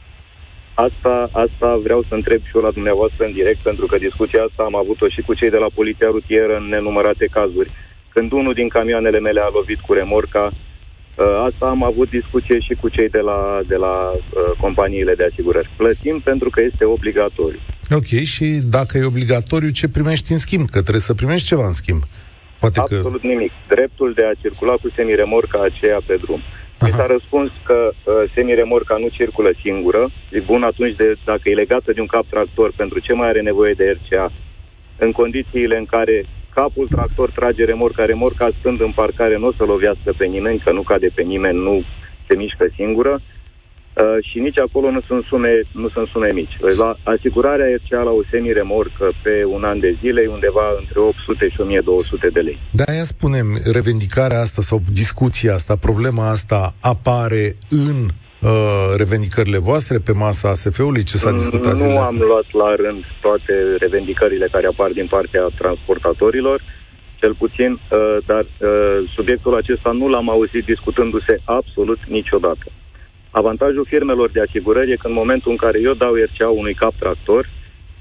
Asta, 0.74 1.29
asta 1.31 1.79
vreau 1.84 2.05
să 2.07 2.13
întreb 2.13 2.41
și 2.41 2.51
eu 2.55 2.62
la 2.62 2.72
dumneavoastră 2.72 3.25
în 3.25 3.31
direct, 3.31 3.60
pentru 3.60 3.86
că 3.86 3.98
discuția 3.98 4.43
asta 4.43 4.63
am 4.63 4.75
avut-o 4.75 5.07
și 5.07 5.22
cu 5.22 5.34
cei 5.34 5.50
de 5.50 5.57
la 5.57 5.67
Poliția 5.74 6.07
Rutieră 6.12 6.55
în 6.57 6.67
nenumărate 6.67 7.25
cazuri. 7.31 7.72
Când 8.10 8.31
unul 8.31 8.53
din 8.53 8.67
camioanele 8.67 9.19
mele 9.19 9.39
a 9.39 9.50
lovit 9.53 9.79
cu 9.79 9.93
remorca, 9.93 10.43
Uh, 10.51 10.53
asta 11.24 11.66
am 11.66 11.84
avut 11.84 12.10
discuție 12.10 12.60
și 12.60 12.74
cu 12.82 12.90
cei 12.90 13.10
de 13.10 13.20
la, 13.20 13.62
de 13.68 13.76
la 13.76 14.10
uh, 14.12 14.58
companiile 14.60 15.14
de 15.16 15.28
asigurări. 15.32 15.70
Plătim 15.78 16.22
pentru 16.24 16.50
că 16.50 16.62
este 16.62 16.86
obligatoriu. 16.86 17.60
Ok, 17.92 18.06
și 18.06 18.46
dacă 18.70 18.98
e 18.98 19.06
obligatoriu, 19.06 19.70
ce 19.70 19.90
primești 19.90 20.32
în 20.32 20.38
schimb? 20.38 20.70
Că 20.70 20.80
trebuie 20.82 21.10
să 21.10 21.14
primești 21.14 21.48
ceva 21.48 21.66
în 21.66 21.72
schimb. 21.72 22.02
Poate 22.60 22.80
Absolut 22.80 23.22
că... 23.22 23.28
nimic. 23.28 23.52
Dreptul 23.68 24.14
de 24.14 24.24
a 24.26 24.40
circula 24.42 24.74
cu 24.74 24.90
semiremorca 24.96 25.62
aceea 25.64 26.00
pe 26.06 26.16
drum. 26.22 26.42
Mi 26.82 26.90
s-a 26.90 27.06
răspuns 27.06 27.52
că 27.64 27.92
uh, 27.92 28.14
semiremorca 28.34 28.98
nu 28.98 29.08
circulă 29.08 29.50
singură. 29.62 30.10
E 30.32 30.40
bun 30.40 30.64
atunci 30.64 30.96
de, 30.96 31.16
dacă 31.26 31.42
e 31.44 31.54
legată 31.54 31.92
de 31.92 32.02
un 32.02 32.06
cap 32.06 32.26
tractor, 32.30 32.74
pentru 32.76 33.00
ce 33.00 33.14
mai 33.14 33.28
are 33.28 33.42
nevoie 33.42 33.74
de 33.74 33.98
RCA? 33.98 34.32
În 34.98 35.12
condițiile 35.12 35.78
în 35.78 35.86
care 35.86 36.26
capul 36.60 36.88
tractor 36.96 37.30
trage 37.38 37.64
remorca, 37.66 38.04
remorca 38.06 38.48
stând 38.60 38.80
în 38.88 38.92
parcare 39.02 39.36
nu 39.38 39.48
o 39.48 39.58
să 39.58 39.64
lovească 39.64 40.10
pe 40.18 40.26
nimeni, 40.26 40.64
că 40.66 40.72
nu 40.72 40.82
cade 40.82 41.10
pe 41.18 41.24
nimeni, 41.34 41.58
nu 41.68 41.76
se 42.28 42.34
mișcă 42.36 42.66
singură. 42.76 43.14
Uh, 43.22 44.18
și 44.30 44.38
nici 44.40 44.60
acolo 44.60 44.88
nu 44.92 45.02
sunt 45.10 45.24
sume, 45.24 45.54
nu 45.72 45.90
sunt 45.90 46.08
sume 46.08 46.30
mici. 46.34 46.56
La 46.78 46.90
asigurarea 47.04 47.66
RCA 47.76 48.02
la 48.10 48.14
o 48.20 48.22
semi-remorcă 48.32 49.06
pe 49.24 49.34
un 49.56 49.64
an 49.64 49.80
de 49.80 49.98
zile 50.02 50.22
e 50.22 50.38
undeva 50.38 50.66
între 50.80 51.00
800 51.00 51.50
și 51.50 51.62
1200 51.62 52.28
de 52.38 52.40
lei. 52.40 52.58
Da, 52.72 52.84
aia 52.88 53.04
spunem, 53.04 53.48
revendicarea 53.78 54.40
asta 54.40 54.62
sau 54.62 54.82
discuția 54.92 55.54
asta, 55.54 55.76
problema 55.76 56.30
asta 56.30 56.74
apare 56.82 57.46
în 57.70 57.98
uh, 58.41 58.94
revendicările 58.98 59.58
voastre 59.58 59.98
pe 59.98 60.12
masa 60.12 60.50
ASF-ului? 60.50 61.03
Ce 61.03 61.17
s-a 61.17 61.32
discutat 61.32 61.77
Nu 61.77 61.89
am 61.89 61.98
astea? 61.98 62.25
luat 62.25 62.48
la 62.51 62.75
rând 62.75 63.03
toate 63.22 63.53
revendicările 63.79 64.48
care 64.51 64.67
apar 64.67 64.91
din 64.91 65.08
partea 65.08 65.44
transportatorilor, 65.58 66.62
cel 67.20 67.34
puțin, 67.34 67.72
uh, 67.72 68.17
dar 68.25 68.44
uh, 68.44 69.10
subiectul 69.15 69.56
acesta 69.56 69.91
nu 69.91 70.08
l-am 70.08 70.29
auzit 70.29 70.65
discutându-se 70.65 71.41
absolut 71.44 72.00
niciodată. 72.08 72.65
Avantajul 73.32 73.86
firmelor 73.89 74.29
de 74.32 74.41
asigurări 74.48 74.91
e 74.91 74.96
că 74.96 75.08
în 75.08 75.13
momentul 75.13 75.51
în 75.51 75.58
care 75.58 75.79
eu 75.82 75.94
dau 75.94 76.13
RCA 76.13 76.50
unui 76.50 76.74
cap 76.74 76.94
tractor, 77.00 77.50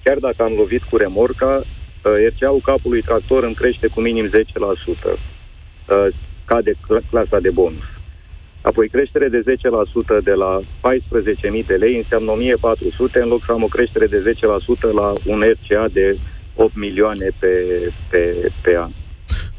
chiar 0.05 0.19
dacă 0.19 0.43
am 0.43 0.53
lovit 0.53 0.83
cu 0.83 0.97
remorca, 0.97 1.53
uh, 1.57 2.13
RCA-ul 2.33 2.61
capului 2.65 3.03
tractor 3.03 3.45
îmi 3.45 3.55
crește 3.55 3.87
cu 3.87 4.01
minim 4.01 4.31
10%. 4.31 5.19
Uh, 5.89 6.07
cade 6.45 6.73
clasa 7.11 7.39
de 7.41 7.51
bonus. 7.51 7.85
Apoi 8.71 8.89
creștere 8.89 9.29
de 9.29 9.43
10% 10.21 10.25
de 10.25 10.33
la 10.33 10.61
14.000 10.61 11.67
de 11.67 11.75
lei 11.75 11.97
înseamnă 11.97 12.33
1.400 12.33 13.23
în 13.23 13.29
loc 13.29 13.43
să 13.47 13.53
am 13.53 13.63
o 13.63 13.75
creștere 13.77 14.07
de 14.07 14.35
10% 14.91 14.93
la 15.01 15.13
un 15.33 15.41
RCA 15.53 15.87
de 15.93 16.19
8 16.55 16.77
milioane 16.77 17.29
pe, 17.39 17.53
pe, 18.11 18.53
pe 18.63 18.77
an, 18.77 18.91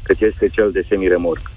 cât 0.02 0.20
este 0.20 0.48
cel 0.48 0.70
de 0.72 0.86
semiremorc. 0.88 1.50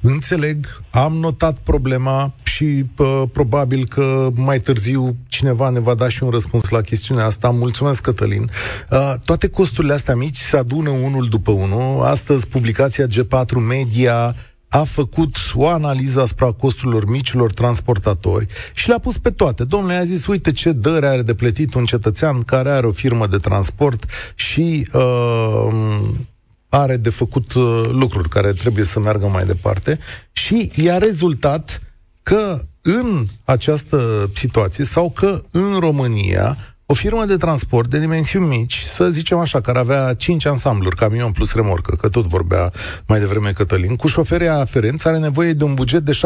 Înțeleg, 0.00 0.56
am 0.90 1.12
notat 1.12 1.58
problema 1.58 2.34
și 2.42 2.84
uh, 2.96 3.22
probabil 3.32 3.86
că 3.86 4.28
mai 4.36 4.58
târziu 4.58 5.16
cineva 5.28 5.68
ne 5.68 5.80
va 5.80 5.94
da 5.94 6.08
și 6.08 6.22
un 6.22 6.30
răspuns 6.30 6.68
la 6.68 6.80
chestiunea 6.80 7.24
asta. 7.24 7.48
Mulțumesc, 7.48 8.02
Cătălin. 8.02 8.42
Uh, 8.90 9.12
toate 9.24 9.48
costurile 9.48 9.92
astea 9.92 10.14
mici 10.14 10.36
se 10.36 10.56
adună 10.56 10.90
unul 10.90 11.26
după 11.28 11.50
unul. 11.50 12.02
Astăzi, 12.02 12.48
publicația 12.48 13.06
G4 13.06 13.66
Media 13.68 14.34
a 14.74 14.84
făcut 14.84 15.36
o 15.54 15.68
analiză 15.68 16.20
asupra 16.20 16.52
costurilor 16.52 17.06
micilor 17.06 17.52
transportatori 17.52 18.46
și 18.74 18.88
le-a 18.88 18.98
pus 18.98 19.18
pe 19.18 19.30
toate. 19.30 19.64
Domnule, 19.64 19.94
a 19.94 20.04
zis, 20.04 20.26
uite 20.26 20.52
ce 20.52 20.72
dări 20.72 21.06
are 21.06 21.22
de 21.22 21.34
plătit 21.34 21.74
un 21.74 21.84
cetățean 21.84 22.40
care 22.40 22.70
are 22.70 22.86
o 22.86 22.92
firmă 22.92 23.26
de 23.26 23.36
transport 23.36 24.04
și 24.34 24.88
uh, 24.92 26.00
are 26.68 26.96
de 26.96 27.10
făcut 27.10 27.52
uh, 27.52 27.82
lucruri 27.90 28.28
care 28.28 28.52
trebuie 28.52 28.84
să 28.84 29.00
meargă 29.00 29.26
mai 29.26 29.44
departe 29.44 29.98
și 30.32 30.70
i-a 30.74 30.98
rezultat 30.98 31.80
că 32.22 32.60
în 32.82 33.26
această 33.44 34.30
situație 34.34 34.84
sau 34.84 35.10
că 35.10 35.42
în 35.50 35.78
România 35.78 36.73
o 36.86 36.94
firmă 36.94 37.24
de 37.24 37.36
transport 37.36 37.90
de 37.90 37.98
dimensiuni 37.98 38.46
mici, 38.46 38.82
să 38.82 39.10
zicem 39.10 39.38
așa, 39.38 39.60
care 39.60 39.78
avea 39.78 40.14
5 40.14 40.46
ansambluri, 40.46 40.96
camion 40.96 41.32
plus 41.32 41.54
remorcă, 41.54 41.96
că 41.96 42.08
tot 42.08 42.26
vorbea 42.26 42.72
mai 43.06 43.18
devreme 43.18 43.52
Cătălin, 43.52 43.94
cu 43.94 44.08
șoferii 44.08 44.48
aferenți 44.48 45.08
are 45.08 45.18
nevoie 45.18 45.52
de 45.52 45.64
un 45.64 45.74
buget 45.74 46.02
de 46.02 46.18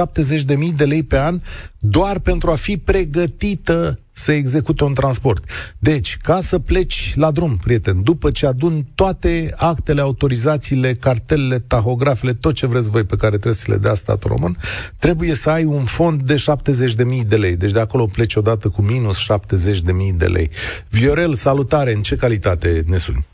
70.000 0.67 0.75
de 0.77 0.85
lei 0.85 1.03
pe 1.03 1.19
an 1.19 1.41
doar 1.79 2.19
pentru 2.19 2.50
a 2.50 2.55
fi 2.55 2.77
pregătită 2.77 3.99
să 4.19 4.33
execute 4.33 4.85
un 4.85 4.95
transport. 4.95 5.45
Deci, 5.79 6.17
ca 6.23 6.39
să 6.41 6.59
pleci 6.59 7.13
la 7.17 7.31
drum, 7.31 7.57
prieten, 7.65 8.03
după 8.03 8.31
ce 8.31 8.47
adun 8.47 8.85
toate 8.95 9.55
actele, 9.57 10.01
autorizațiile, 10.01 10.93
cartelele, 10.93 11.59
tahografele, 11.59 12.33
tot 12.33 12.55
ce 12.55 12.67
vreți 12.67 12.91
voi 12.91 13.05
pe 13.05 13.17
care 13.17 13.31
trebuie 13.31 13.53
să 13.65 13.71
le 13.71 13.77
dea 13.77 13.95
statul 13.95 14.31
român, 14.31 14.57
trebuie 14.99 15.35
să 15.35 15.51
ai 15.51 15.65
un 15.65 15.85
fond 15.85 16.23
de 16.23 16.35
70.000 17.21 17.29
de 17.29 17.37
lei. 17.37 17.57
Deci 17.57 17.73
de 17.73 17.81
acolo 17.81 18.05
pleci 18.07 18.35
odată 18.35 18.69
cu 18.69 18.83
minus 18.83 19.17
70.000 19.33 20.17
de 20.17 20.27
lei. 20.27 20.51
Viorel, 20.91 21.33
salutare, 21.35 21.93
în 21.93 22.01
ce 22.01 22.17
calitate 22.17 22.83
ne 22.87 22.97
suni? 22.97 23.27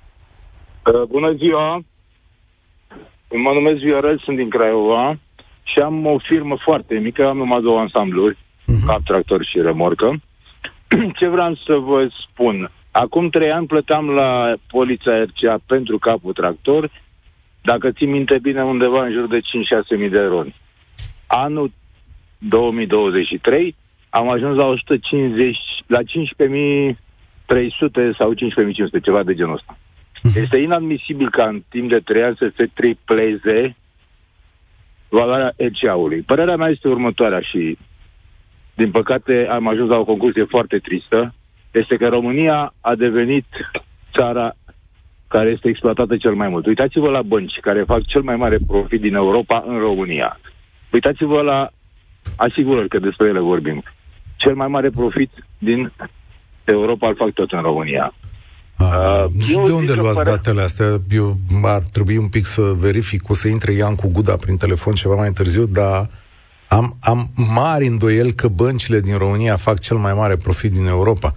Uh, 0.87 1.03
bună 1.09 1.33
ziua! 1.37 1.85
Mă 3.31 3.51
numesc 3.53 3.79
Viorel, 3.79 4.21
sunt 4.25 4.37
din 4.37 4.51
Craiova 4.51 5.19
și 5.63 5.79
am 5.79 6.07
o 6.07 6.19
firmă 6.19 6.57
foarte 6.65 6.95
mică, 6.95 7.27
am 7.27 7.37
numai 7.37 7.61
două 7.61 7.79
ansambluri, 7.79 8.37
uh-huh. 8.37 8.87
cap, 8.87 9.03
tractor 9.05 9.45
și 9.45 9.61
remorcă. 9.61 10.21
Ce 11.19 11.29
vreau 11.29 11.55
să 11.67 11.75
vă 11.77 12.09
spun? 12.23 12.71
Acum 12.91 13.29
trei 13.29 13.51
ani 13.51 13.67
plăteam 13.67 14.09
la 14.09 14.55
poliția 14.69 15.23
RCA 15.23 15.59
pentru 15.67 15.99
capul 15.99 16.33
tractor, 16.33 16.91
dacă 17.63 17.91
țin 17.91 18.11
minte 18.11 18.39
bine, 18.39 18.63
undeva 18.63 19.05
în 19.05 19.13
jur 19.13 19.27
de 19.27 19.39
5-6 19.39 19.99
mii 19.99 20.09
de 20.09 20.21
euro. 20.21 20.45
Anul 21.27 21.73
2023 22.39 23.75
am 24.11 24.29
ajuns 24.29 24.57
la 24.57 24.65
150, 24.65 25.57
la 25.87 25.99
15.300 25.99 26.05
sau 28.19 28.35
15.500, 28.35 28.39
ceva 29.03 29.23
de 29.23 29.35
genul 29.35 29.55
ăsta. 29.55 29.79
Este 30.35 30.57
inadmisibil 30.57 31.31
ca 31.31 31.49
în 31.49 31.63
timp 31.69 31.89
de 31.89 31.99
trei 31.99 32.23
ani 32.23 32.37
să 32.39 32.53
se 32.57 32.69
tripleze 32.75 33.77
valoarea 35.09 35.55
RCA-ului. 35.57 36.21
Părerea 36.21 36.57
mea 36.57 36.69
este 36.69 36.89
următoarea 36.89 37.41
și, 37.41 37.79
din 38.75 38.91
păcate, 38.91 39.47
am 39.51 39.69
ajuns 39.69 39.89
la 39.89 39.99
o 39.99 40.05
concluzie 40.05 40.45
foarte 40.45 40.79
tristă, 40.79 41.35
este 41.71 41.97
că 41.97 42.09
România 42.09 42.75
a 42.81 42.95
devenit 42.95 43.47
țara 44.17 44.57
care 45.29 45.51
este 45.51 45.69
exploatată 45.69 46.17
cel 46.17 46.35
mai 46.35 46.49
mult. 46.49 46.67
Uitați-vă 46.67 47.09
la 47.11 47.23
bănci 47.23 47.59
care 47.61 47.83
fac 47.83 48.07
cel 48.07 48.23
mai 48.23 48.37
mare 48.37 48.59
profit 48.67 49.01
din 49.01 49.15
Europa 49.15 49.65
în 49.67 49.79
România. 49.79 50.41
Uitați-vă 50.93 51.41
la 51.41 51.71
asigurări, 52.37 52.89
că 52.89 52.99
despre 52.99 53.29
ele 53.29 53.41
vorbim. 53.41 53.83
Cel 54.37 54.55
mai 54.55 54.69
mare 54.69 54.91
profit 54.91 55.31
din 55.59 55.93
Europa 56.65 57.09
îl 57.09 57.15
fac 57.15 57.31
tot 57.33 57.53
în 57.53 57.61
România. 57.61 58.15
Uh, 58.79 59.25
și 59.41 59.61
de 59.65 59.73
unde 59.73 59.93
luați 59.93 60.23
pare... 60.23 60.31
datele 60.31 60.61
astea? 60.61 60.87
Eu 61.11 61.39
ar 61.63 61.83
trebui 61.93 62.17
un 62.17 62.29
pic 62.29 62.45
să 62.45 62.63
verific, 62.63 63.29
o 63.29 63.35
să 63.35 63.49
intre 63.49 63.73
Ian 63.73 63.95
cu 63.95 64.09
Guda 64.13 64.37
prin 64.37 64.57
telefon 64.57 64.95
ceva 64.95 65.15
mai 65.15 65.31
târziu, 65.31 65.67
dar 65.67 66.11
am, 66.75 66.97
am 67.01 67.31
mari 67.55 67.87
îndoiel 67.87 68.33
că 68.33 68.49
băncile 68.49 69.01
din 69.01 69.17
România 69.17 69.57
fac 69.57 69.79
cel 69.79 69.97
mai 69.97 70.15
mare 70.15 70.37
profit 70.37 70.71
din 70.71 70.87
Europa. 70.87 71.33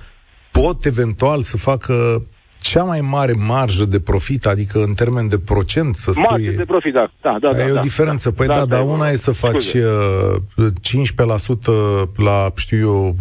Pot 0.51 0.85
eventual 0.85 1.41
să 1.41 1.57
facă 1.57 2.25
cea 2.59 2.83
mai 2.83 3.01
mare 3.01 3.33
marjă 3.47 3.85
de 3.85 3.99
profit, 3.99 4.45
adică 4.45 4.83
în 4.83 4.93
termen 4.93 5.27
de 5.27 5.37
procent 5.37 5.95
să 5.95 6.11
spui... 6.11 6.25
Marjă 6.29 6.51
de 6.51 6.65
profit, 6.65 6.93
da. 6.93 7.11
da, 7.21 7.37
da, 7.41 7.51
da 7.51 7.63
e 7.63 7.71
da, 7.71 7.79
o 7.79 7.81
diferență. 7.81 8.31
Păi 8.31 8.47
da, 8.47 8.53
da, 8.53 8.59
da 8.59 8.75
dar 8.75 8.85
una 8.85 9.09
e 9.09 9.15
să 9.15 9.31
faci 9.31 9.61
scuze. 9.61 10.73
15% 12.13 12.15
la, 12.15 12.51
știu 12.55 12.77
eu, 12.77 13.15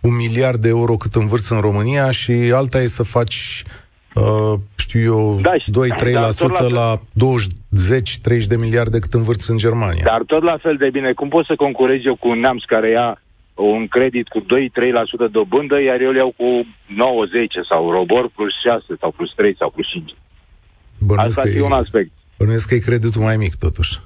un 0.00 0.16
miliard 0.16 0.60
de 0.60 0.68
euro 0.68 0.96
cât 0.96 1.14
învârți 1.14 1.52
în 1.52 1.60
România 1.60 2.10
și 2.10 2.32
alta 2.32 2.82
e 2.82 2.86
să 2.86 3.02
faci, 3.02 3.64
uh, 4.14 4.58
știu 4.76 5.00
eu, 5.00 5.40
da, 5.40 5.52
2-3% 5.56 5.60
da, 6.58 6.66
la 6.68 6.96
20-30 6.96 8.46
de 8.46 8.56
miliarde 8.56 8.98
cât 8.98 9.14
învârți 9.14 9.50
în 9.50 9.56
Germania. 9.56 10.02
Dar 10.04 10.22
tot 10.26 10.42
la 10.42 10.56
fel 10.62 10.76
de 10.76 10.90
bine, 10.90 11.12
cum 11.12 11.28
poți 11.28 11.46
să 11.46 11.54
concurezi 11.56 12.06
eu 12.06 12.16
cu 12.16 12.28
un 12.28 12.40
neamț 12.40 12.62
care 12.64 12.90
ia 12.90 13.22
un 13.54 13.86
credit 13.88 14.28
cu 14.28 14.40
2-3% 14.40 14.44
dobândă, 15.30 15.80
iar 15.80 16.00
eu 16.00 16.10
le 16.10 16.18
iau 16.18 16.34
cu 16.36 16.48
9-10 16.64 16.66
sau 17.68 17.90
robor 17.90 18.30
plus 18.34 18.52
6 18.66 18.84
sau 19.00 19.10
plus 19.10 19.32
3 19.34 19.56
sau 19.58 19.70
plus 19.70 19.86
5. 19.86 20.14
Bănuiesc 20.98 21.38
Asta 21.38 21.50
e 21.50 21.62
un 21.62 21.72
aspect. 21.72 22.10
Bănuiesc 22.38 22.68
că 22.68 22.74
e 22.74 22.78
creditul 22.78 23.22
mai 23.22 23.36
mic, 23.36 23.54
totuși. 23.54 23.98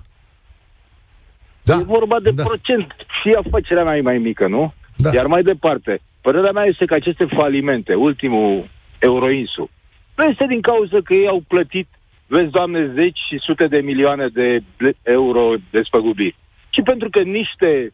Da. 1.62 1.74
E 1.74 1.82
vorba 1.82 2.20
de 2.20 2.30
da. 2.30 2.42
procent 2.42 2.86
și 3.20 3.36
afacerea 3.44 3.84
mai 3.84 4.00
mai 4.00 4.18
mică, 4.18 4.46
nu? 4.46 4.72
Da. 4.96 5.10
Iar 5.12 5.26
mai 5.26 5.42
departe, 5.42 6.00
părerea 6.20 6.50
mea 6.50 6.64
este 6.64 6.84
că 6.84 6.94
aceste 6.94 7.26
falimente, 7.34 7.94
ultimul 7.94 8.68
Euroinsu, 8.98 9.70
nu 10.16 10.24
este 10.24 10.46
din 10.46 10.60
cauza 10.60 10.98
că 11.04 11.14
ei 11.14 11.28
au 11.28 11.42
plătit, 11.48 11.88
vezi, 12.26 12.50
Doamne, 12.50 12.92
zeci 12.94 13.18
și 13.28 13.38
sute 13.38 13.66
de 13.66 13.80
milioane 13.80 14.26
de 14.28 14.60
euro 15.02 15.54
de 15.70 15.82
spăgubiri, 15.82 16.36
ci 16.70 16.82
pentru 16.82 17.08
că 17.10 17.22
niște, 17.22 17.92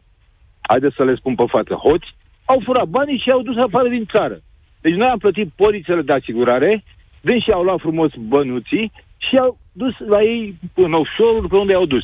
haideți 0.61 0.95
să 0.95 1.03
le 1.03 1.15
spun 1.15 1.35
pe 1.35 1.43
față, 1.47 1.73
hoți, 1.73 2.15
au 2.45 2.61
furat 2.63 2.87
banii 2.87 3.17
și 3.17 3.29
i-au 3.29 3.41
dus 3.41 3.57
afară 3.57 3.87
din 3.87 4.05
țară. 4.13 4.37
Deci 4.81 4.93
noi 4.93 5.07
am 5.07 5.17
plătit 5.17 5.51
polițele 5.55 6.01
de 6.01 6.13
asigurare, 6.13 6.83
și 7.43 7.51
au 7.51 7.63
luat 7.63 7.79
frumos 7.79 8.11
bănuții 8.17 8.91
și 9.17 9.37
au 9.37 9.57
dus 9.71 9.93
la 9.97 10.21
ei 10.21 10.55
în 10.73 10.93
offshore 10.93 11.47
pe 11.49 11.55
unde 11.55 11.71
i-au 11.71 11.85
dus 11.85 12.03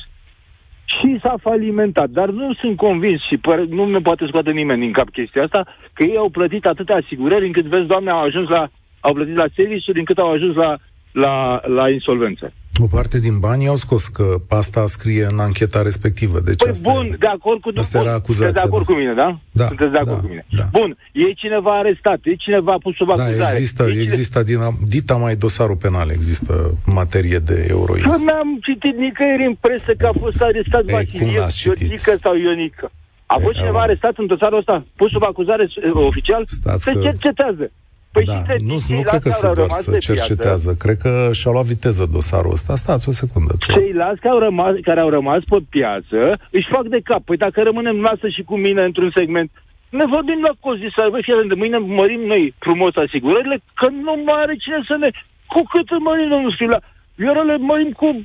și 0.86 1.20
s-a 1.22 1.36
falimentat. 1.42 2.10
Dar 2.10 2.30
nu 2.30 2.54
sunt 2.54 2.78
convins 2.78 3.22
și 3.28 3.38
păr- 3.38 3.70
nu 3.70 3.86
ne 3.86 4.00
poate 4.00 4.26
scoate 4.28 4.52
nimeni 4.52 4.82
din 4.82 4.92
cap 4.92 5.10
chestia 5.10 5.44
asta, 5.44 5.68
că 5.94 6.04
ei 6.04 6.18
au 6.18 6.30
plătit 6.30 6.66
atâtea 6.66 6.96
asigurări 6.96 7.46
încât, 7.46 7.66
vezi, 7.66 7.88
doamne, 7.88 8.10
au 8.10 8.22
ajuns 8.22 8.50
la, 8.50 8.70
au 9.00 9.14
plătit 9.14 9.36
la 9.36 9.46
serviciuri 9.56 10.00
încât 10.00 10.18
au 10.18 10.32
ajuns 10.32 10.56
la, 10.56 10.78
la, 11.12 11.62
la 11.68 11.90
insolvență. 11.90 12.54
O 12.82 12.88
parte 12.88 13.20
din 13.20 13.40
bani 13.40 13.68
au 13.68 13.76
scos, 13.76 14.08
că 14.08 14.36
asta 14.50 14.86
scrie 14.86 15.26
în 15.30 15.40
ancheta 15.40 15.82
respectivă. 15.82 16.40
Deci 16.40 16.64
păi 16.64 16.80
bun, 16.82 17.06
e, 17.14 17.16
de 17.20 17.28
acord 17.28 17.62
cu 17.62 17.70
asta 17.78 18.00
era 18.00 18.14
acuzația, 18.14 18.52
de 18.52 18.60
acord 18.60 18.86
da. 18.86 18.94
cu 18.94 19.00
mine, 19.00 19.14
da? 19.14 19.40
Da. 19.52 19.66
Sunteți 19.66 19.92
de 19.92 19.98
acord 19.98 20.16
da, 20.16 20.22
cu 20.22 20.28
mine. 20.28 20.46
Da. 20.50 20.64
Bun, 20.72 20.98
e 21.12 21.34
cineva 21.34 21.78
arestat, 21.78 22.20
e 22.24 22.34
cineva 22.36 22.76
pus 22.84 22.96
sub 22.96 23.10
acuzare. 23.10 23.36
Da, 23.36 23.52
există, 23.52 23.84
e 23.84 24.02
există 24.02 24.44
din, 24.44 24.60
dita 24.88 25.16
mai 25.16 25.36
dosarul 25.36 25.76
penal, 25.76 26.10
există 26.10 26.54
materie 26.86 27.38
de 27.38 27.66
euroiz. 27.70 28.04
Nu 28.04 28.34
am 28.42 28.60
citit 28.62 28.96
nicăieri 28.98 29.46
în 29.46 29.56
presă 29.60 29.92
că 29.98 30.06
a 30.08 30.20
fost 30.20 30.42
arestat 30.42 30.84
Vasiliev, 30.84 31.44
Ionică 31.66 32.16
sau 32.16 32.36
Ionică. 32.36 32.92
A 33.26 33.38
fost 33.42 33.58
cineva 33.58 33.82
arestat 33.82 34.18
în 34.18 34.26
dosarul 34.26 34.58
ăsta, 34.58 34.86
pus 34.96 35.10
sub 35.12 35.24
acuzare 35.24 35.64
uh, 35.64 35.92
oficial? 35.94 36.44
Stați 36.46 36.84
se 36.84 36.92
că... 36.92 37.00
cercetează. 37.00 37.72
Păi 38.20 38.28
da, 38.34 38.40
nu, 38.72 38.76
nu 38.96 39.02
cred 39.10 39.22
că 39.22 39.30
se 39.30 39.52
doar 39.60 39.70
să 39.70 39.98
cercetează. 39.98 40.70
Cred 40.84 40.98
că 41.04 41.12
și-au 41.34 41.54
luat 41.54 41.66
viteză 41.66 42.04
dosarul 42.18 42.52
ăsta. 42.52 42.76
Stați 42.76 43.10
o 43.10 43.12
secundă. 43.12 43.54
Că... 43.68 43.74
Ceilalți 43.74 44.22
care 44.22 44.34
au, 44.34 44.40
rămas, 44.40 44.74
care 44.90 45.00
au 45.00 45.10
rămas 45.10 45.42
pe 45.52 45.60
piață 45.70 46.20
își 46.58 46.72
fac 46.76 46.86
de 46.96 47.00
cap. 47.04 47.22
Păi 47.24 47.38
dacă 47.38 47.62
rămânem 47.62 48.02
lasă 48.02 48.28
și 48.36 48.42
cu 48.50 48.56
mine 48.66 48.82
într-un 48.84 49.12
segment, 49.16 49.50
ne 49.90 50.06
vorbim 50.16 50.40
la 50.48 50.54
cozi 50.60 50.96
să 50.96 51.08
vă 51.14 51.20
fie 51.22 51.36
de 51.48 51.60
mâine 51.62 51.78
mărim 51.78 52.22
noi 52.32 52.54
frumos 52.66 52.94
asigurările, 52.96 53.58
că 53.80 53.88
nu 53.90 54.14
mai 54.26 54.42
are 54.44 54.56
cine 54.64 54.80
să 54.88 54.96
ne... 55.00 55.10
Cu 55.54 55.62
cât 55.74 55.90
mărim, 56.08 56.30
domnul 56.30 56.52
Sfila? 56.52 56.80
Iar 57.26 57.38
le 57.46 57.58
mărim 57.58 57.92
cu 58.02 58.08
10%. 58.14 58.22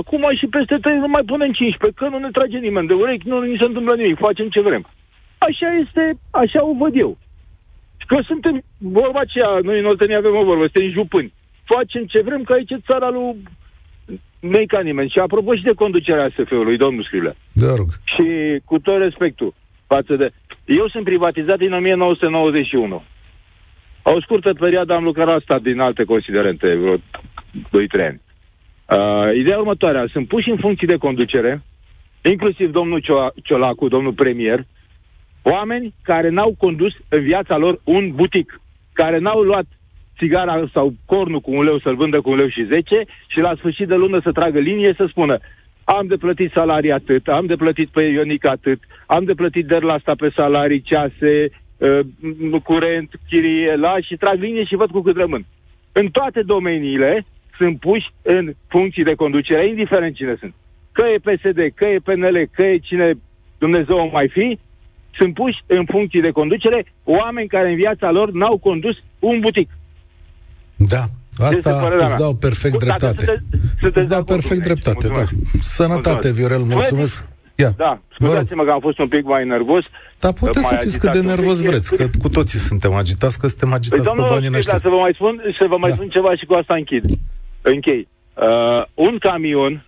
Acum 0.00 0.24
și 0.38 0.46
peste 0.46 0.76
3 0.80 0.96
nu 0.98 1.08
mai 1.08 1.22
punem 1.30 1.52
15, 1.52 2.00
că 2.00 2.08
nu 2.08 2.18
ne 2.18 2.30
trage 2.36 2.58
nimeni 2.58 2.86
de 2.90 2.94
urechi, 2.94 3.28
nu 3.28 3.40
ni 3.40 3.56
se 3.60 3.66
întâmplă 3.66 3.94
nimic, 3.94 4.16
facem 4.28 4.48
ce 4.48 4.60
vrem. 4.60 4.82
Așa 5.38 5.68
este, 5.82 6.02
așa 6.30 6.60
o 6.64 6.72
văd 6.82 6.94
eu. 6.96 7.18
Că 8.10 8.18
suntem, 8.26 8.62
vorba 8.78 9.20
aceea, 9.20 9.50
noi 9.62 9.78
în 9.78 9.84
Oltenia 9.92 10.18
avem 10.18 10.36
o 10.36 10.44
vorbă, 10.44 10.62
suntem 10.62 10.90
jupâni. 10.90 11.32
Facem 11.64 12.04
ce 12.04 12.20
vrem, 12.22 12.42
că 12.42 12.52
aici 12.52 12.70
e 12.70 12.86
țara 12.90 13.08
lui 13.08 13.36
nu 14.40 14.62
ca 14.66 14.80
nimeni. 14.80 15.10
Și 15.10 15.18
apropo 15.18 15.54
și 15.54 15.62
de 15.62 15.72
conducerea 15.72 16.30
SF-ului, 16.36 16.76
domnul 16.76 17.04
Scrilă. 17.04 17.36
Da, 17.52 17.74
rog. 17.74 17.88
Și 18.04 18.26
cu 18.64 18.78
tot 18.78 18.98
respectul 18.98 19.54
față 19.86 20.16
de... 20.16 20.30
Eu 20.64 20.88
sunt 20.88 21.04
privatizat 21.04 21.58
din 21.58 21.72
1991. 21.72 23.02
O 24.02 24.20
scurtă 24.20 24.52
perioadă 24.52 24.92
am 24.94 25.04
lucrat 25.04 25.26
la 25.26 25.38
stat 25.42 25.62
din 25.62 25.80
alte 25.80 26.04
considerente, 26.04 26.74
vreo 26.74 26.96
2-3 26.96 27.00
ani. 28.08 28.20
Uh, 28.88 29.36
ideea 29.36 29.58
următoarea, 29.58 30.04
sunt 30.12 30.28
puși 30.28 30.50
în 30.50 30.56
funcții 30.56 30.86
de 30.86 30.96
conducere, 30.96 31.62
inclusiv 32.22 32.70
domnul 32.70 33.32
Ciolacu, 33.42 33.88
domnul 33.88 34.12
premier, 34.12 34.66
Oameni 35.42 35.94
care 36.02 36.28
n-au 36.28 36.54
condus 36.58 36.92
în 37.08 37.22
viața 37.22 37.56
lor 37.56 37.80
un 37.84 38.12
butic, 38.14 38.60
care 38.92 39.18
n-au 39.18 39.40
luat 39.40 39.66
țigara 40.18 40.68
sau 40.72 40.94
cornul 41.06 41.40
cu 41.40 41.50
un 41.54 41.62
leu 41.62 41.78
să-l 41.78 41.96
vândă 41.96 42.20
cu 42.20 42.30
un 42.30 42.36
leu 42.36 42.48
și 42.48 42.64
10 42.64 43.04
și 43.26 43.40
la 43.40 43.54
sfârșit 43.56 43.88
de 43.88 43.94
lună 43.94 44.20
să 44.22 44.32
tragă 44.32 44.58
linie 44.58 44.94
să 44.96 45.06
spună 45.08 45.38
am 45.96 46.06
de 46.06 46.16
plătit 46.16 46.50
salarii 46.52 46.92
atât, 46.92 47.28
am 47.28 47.46
de 47.46 47.56
plătit 47.56 47.88
pe 47.88 48.02
Ionic 48.02 48.46
atât, 48.46 48.80
am 49.06 49.24
de 49.24 49.34
plătit 49.34 49.66
de 49.66 49.78
la 49.78 49.92
asta 49.92 50.14
pe 50.14 50.30
salarii, 50.34 50.80
cease, 50.80 51.50
uh, 51.76 52.00
curent, 52.62 53.10
chirie, 53.28 53.76
la 53.76 53.96
și 54.00 54.16
trag 54.16 54.40
linie 54.40 54.64
și 54.64 54.74
văd 54.74 54.90
cu 54.90 55.00
cât 55.00 55.16
rămân. 55.16 55.46
În 55.92 56.08
toate 56.08 56.42
domeniile 56.42 57.26
sunt 57.58 57.80
puși 57.80 58.06
în 58.22 58.54
funcții 58.68 59.04
de 59.04 59.14
conducere, 59.14 59.68
indiferent 59.68 60.14
cine 60.14 60.36
sunt. 60.40 60.54
Că 60.92 61.04
e 61.06 61.18
PSD, 61.18 61.58
că 61.74 61.86
e 61.86 61.98
PNL, 61.98 62.48
că 62.54 62.66
e 62.66 62.78
cine 62.78 63.12
Dumnezeu 63.58 64.10
mai 64.12 64.28
fi, 64.28 64.58
sunt 65.14 65.34
puși 65.34 65.58
în 65.66 65.84
funcții 65.84 66.20
de 66.20 66.30
conducere 66.30 66.86
oameni 67.04 67.48
care 67.48 67.68
în 67.68 67.76
viața 67.76 68.10
lor 68.10 68.30
n-au 68.32 68.58
condus 68.58 68.96
un 69.18 69.40
butic. 69.40 69.70
Da, 70.76 71.04
Asta 71.38 71.88
îți 71.98 72.16
dau 72.16 72.34
perfect 72.34 72.72
Dacă 72.72 72.84
dreptate. 72.84 73.24
Sunteți, 73.24 73.42
sunteți 73.80 73.98
îți 73.98 74.08
dau 74.08 74.24
perfect 74.24 74.62
dreptate, 74.62 75.06
da. 75.08 75.24
Sănătate, 75.60 76.10
mulțumesc. 76.10 76.36
Viorel, 76.36 76.58
mulțumesc. 76.58 77.26
Ia. 77.54 77.72
Da, 77.76 78.00
scuzați-mă 78.14 78.64
că 78.64 78.70
am 78.70 78.80
fost 78.80 78.98
un 78.98 79.08
pic 79.08 79.24
mai 79.24 79.44
nervos. 79.46 79.84
Dar 80.18 80.32
puteți 80.32 80.66
să 80.66 80.74
fiți 80.80 80.98
cât 80.98 81.12
de 81.12 81.20
nervos 81.20 81.62
vreți, 81.62 81.96
că 81.96 82.06
cu 82.22 82.28
toții 82.28 82.58
suntem 82.58 82.92
agitați, 82.92 83.38
că 83.40 83.46
suntem 83.46 83.72
agitați 83.72 84.10
păi, 84.10 84.22
pe 84.22 84.28
banii 84.28 84.50
ăștia. 84.54 84.78
Să 84.82 84.88
vă 84.88 84.96
mai 84.96 85.12
spun, 85.14 85.42
să 85.60 85.66
vă 85.68 85.76
mai 85.76 85.90
da. 85.90 85.94
spun 85.94 86.08
ceva 86.08 86.36
și 86.36 86.44
cu 86.44 86.54
asta 86.54 86.74
închid. 86.74 87.04
Închei. 87.62 88.08
Uh, 88.34 88.84
un 88.94 89.18
camion 89.18 89.84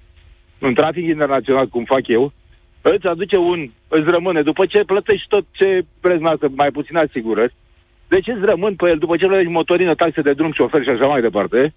în 0.58 0.74
trafic 0.74 1.04
internațional, 1.04 1.66
cum 1.66 1.84
fac 1.84 2.06
eu, 2.06 2.32
îți 2.82 3.06
aduce 3.06 3.36
un, 3.36 3.70
îți 3.88 4.10
rămâne, 4.10 4.42
după 4.42 4.66
ce 4.66 4.84
plătești 4.84 5.28
tot 5.28 5.44
ce 5.50 5.82
preț 6.00 6.20
mai 6.54 6.70
puțin 6.70 6.96
asigurări, 6.96 7.54
deci 8.08 8.26
îți 8.26 8.44
rămân 8.44 8.74
pe 8.74 8.88
el, 8.88 8.98
după 8.98 9.16
ce 9.16 9.26
plătești 9.26 9.52
motorină, 9.52 9.94
taxe 9.94 10.20
de 10.20 10.32
drum, 10.32 10.52
șofer 10.52 10.82
și 10.82 10.88
așa 10.88 11.06
mai 11.06 11.20
departe, 11.20 11.74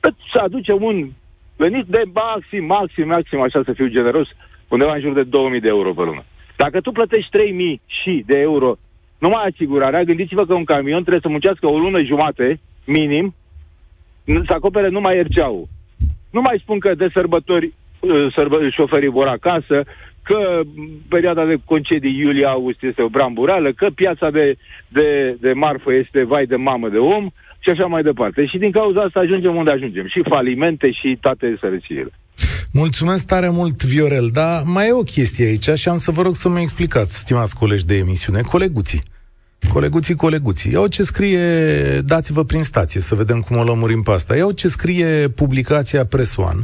îți 0.00 0.38
aduce 0.42 0.72
un 0.72 1.08
venit 1.56 1.84
de 1.86 2.02
maxim, 2.12 2.64
maxim, 2.64 3.06
maxim, 3.06 3.40
așa 3.40 3.62
să 3.64 3.72
fiu 3.72 3.86
generos, 3.86 4.28
undeva 4.68 4.94
în 4.94 5.00
jur 5.00 5.12
de 5.12 5.22
2000 5.22 5.60
de 5.60 5.68
euro 5.68 5.92
pe 5.92 6.02
lună. 6.02 6.24
Dacă 6.56 6.80
tu 6.80 6.92
plătești 6.92 7.30
3000 7.30 7.80
și 7.86 8.22
de 8.26 8.38
euro 8.38 8.76
numai 9.18 9.44
asigurarea, 9.46 10.02
gândiți-vă 10.02 10.44
că 10.44 10.54
un 10.54 10.64
camion 10.64 11.00
trebuie 11.00 11.22
să 11.22 11.28
muncească 11.28 11.66
o 11.66 11.78
lună 11.78 12.04
jumate, 12.04 12.60
minim, 12.84 13.34
să 14.24 14.52
acopere 14.52 14.88
numai 14.88 15.22
RCA-ul. 15.22 15.68
Nu 16.30 16.40
mai 16.40 16.58
spun 16.62 16.78
că 16.78 16.94
de 16.94 17.08
sărbători 17.12 17.72
uh, 18.00 18.32
sărbă, 18.34 18.68
șoferii 18.68 19.08
vor 19.08 19.26
acasă, 19.26 19.84
că 20.28 20.60
perioada 21.08 21.44
de 21.44 21.56
concedii 21.64 22.18
iulie-august 22.18 22.82
este 22.82 23.02
o 23.02 23.08
brambureală, 23.08 23.72
că 23.72 23.86
piața 23.94 24.30
de, 24.30 24.56
de, 24.88 25.36
de 25.40 25.52
marfă 25.52 25.92
este 25.92 26.24
vai 26.24 26.46
de 26.46 26.56
mamă 26.56 26.88
de 26.88 26.96
om 26.96 27.24
și 27.58 27.70
așa 27.70 27.86
mai 27.86 28.02
departe. 28.02 28.46
Și 28.46 28.58
din 28.58 28.70
cauza 28.70 29.00
asta 29.00 29.20
ajungem 29.20 29.56
unde 29.56 29.70
ajungem. 29.70 30.06
Și 30.06 30.22
falimente 30.28 30.90
și 30.90 31.18
toate 31.20 31.56
sărăciile. 31.60 32.12
Mulțumesc 32.72 33.26
tare 33.26 33.48
mult, 33.48 33.84
Viorel, 33.84 34.28
dar 34.32 34.62
mai 34.64 34.88
e 34.88 34.92
o 34.92 35.02
chestie 35.02 35.46
aici 35.46 35.78
și 35.78 35.88
am 35.88 35.96
să 35.96 36.10
vă 36.10 36.22
rog 36.22 36.34
să 36.34 36.48
mă 36.48 36.60
explicați, 36.60 37.16
stimați 37.16 37.56
colegi 37.56 37.86
de 37.86 37.96
emisiune, 37.96 38.40
coleguții. 38.40 39.02
Coleguții, 39.72 40.14
coleguții. 40.14 40.72
Iau 40.72 40.86
ce 40.86 41.02
scrie, 41.02 41.38
dați-vă 42.00 42.44
prin 42.44 42.62
stație 42.62 43.00
să 43.00 43.14
vedem 43.14 43.40
cum 43.40 43.56
o 43.56 43.64
lămurim 43.64 44.02
pe 44.02 44.10
asta. 44.10 44.36
Iau 44.36 44.50
ce 44.50 44.68
scrie 44.68 45.28
publicația 45.28 46.06
Press 46.06 46.36
One. 46.36 46.62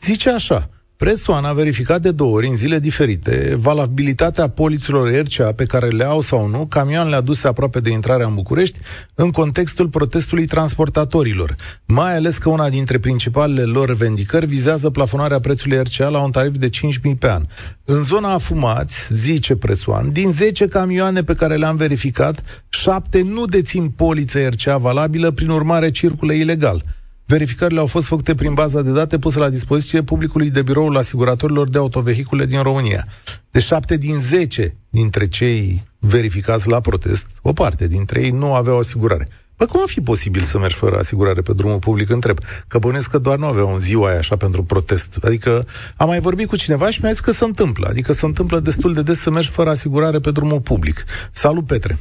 Zice 0.00 0.30
așa, 0.30 0.68
Presoan 1.00 1.44
a 1.44 1.52
verificat 1.52 2.00
de 2.00 2.10
două 2.10 2.34
ori 2.34 2.46
în 2.46 2.56
zile 2.56 2.78
diferite 2.78 3.56
valabilitatea 3.58 4.48
poliților 4.48 5.10
RCA 5.10 5.52
pe 5.52 5.64
care 5.64 5.88
le 5.88 6.04
au 6.04 6.20
sau 6.20 6.46
nu 6.46 6.66
camioanele 6.66 7.16
aduse 7.16 7.46
aproape 7.48 7.80
de 7.80 7.90
intrarea 7.90 8.26
în 8.26 8.34
București 8.34 8.78
în 9.14 9.30
contextul 9.30 9.88
protestului 9.88 10.46
transportatorilor, 10.46 11.56
mai 11.84 12.16
ales 12.16 12.38
că 12.38 12.48
una 12.48 12.68
dintre 12.68 12.98
principalele 12.98 13.62
lor 13.62 13.88
revendicări 13.88 14.46
vizează 14.46 14.90
plafonarea 14.90 15.40
prețului 15.40 15.82
RCA 15.82 16.08
la 16.08 16.22
un 16.22 16.30
tarif 16.30 16.56
de 16.56 16.68
5.000 16.68 17.18
pe 17.18 17.30
an. 17.30 17.44
În 17.84 18.02
zona 18.02 18.32
afumați, 18.32 19.06
zice 19.10 19.56
Presoan, 19.56 20.12
din 20.12 20.32
10 20.32 20.68
camioane 20.68 21.22
pe 21.22 21.34
care 21.34 21.56
le-am 21.56 21.76
verificat, 21.76 22.64
7 22.68 23.22
nu 23.22 23.44
dețin 23.44 23.88
poliță 23.88 24.48
RCA 24.48 24.76
valabilă, 24.76 25.30
prin 25.30 25.48
urmare 25.48 25.90
circulă 25.90 26.32
ilegal. 26.32 26.84
Verificările 27.30 27.80
au 27.80 27.86
fost 27.86 28.06
făcute 28.06 28.34
prin 28.34 28.54
baza 28.54 28.82
de 28.82 28.92
date 28.92 29.18
pusă 29.18 29.38
la 29.38 29.48
dispoziție 29.48 30.02
publicului 30.02 30.50
de 30.50 30.62
biroul 30.62 30.96
asiguratorilor 30.96 31.68
de 31.68 31.78
autovehicule 31.78 32.44
din 32.44 32.62
România. 32.62 33.04
De 33.50 33.60
șapte 33.60 33.96
din 33.96 34.14
zece 34.20 34.76
dintre 34.88 35.28
cei 35.28 35.82
verificați 35.98 36.68
la 36.68 36.80
protest, 36.80 37.26
o 37.42 37.52
parte 37.52 37.86
dintre 37.86 38.22
ei 38.22 38.30
nu 38.30 38.54
aveau 38.54 38.78
asigurare. 38.78 39.28
Păi 39.56 39.66
cum 39.66 39.80
a 39.80 39.86
fi 39.86 40.00
posibil 40.00 40.42
să 40.42 40.58
mergi 40.58 40.74
fără 40.74 40.96
asigurare 40.96 41.40
pe 41.40 41.52
drumul 41.52 41.78
public? 41.78 42.10
Întreb. 42.10 42.38
Că 42.68 42.78
bănesc 42.78 43.10
că 43.10 43.18
doar 43.18 43.38
nu 43.38 43.46
aveau 43.46 43.72
un 43.72 43.78
ziua 43.78 44.08
aia 44.08 44.18
așa 44.18 44.36
pentru 44.36 44.62
protest. 44.62 45.18
Adică 45.24 45.64
am 45.96 46.08
mai 46.08 46.20
vorbit 46.20 46.48
cu 46.48 46.56
cineva 46.56 46.90
și 46.90 47.00
mi-a 47.02 47.10
zis 47.10 47.20
că 47.20 47.30
se 47.30 47.44
întâmplă. 47.44 47.86
Adică 47.88 48.12
se 48.12 48.26
întâmplă 48.26 48.58
destul 48.58 48.94
de 48.94 49.02
des 49.02 49.20
să 49.20 49.30
mergi 49.30 49.48
fără 49.48 49.70
asigurare 49.70 50.18
pe 50.18 50.30
drumul 50.30 50.60
public. 50.60 51.04
Salut, 51.30 51.66
Petre! 51.66 51.96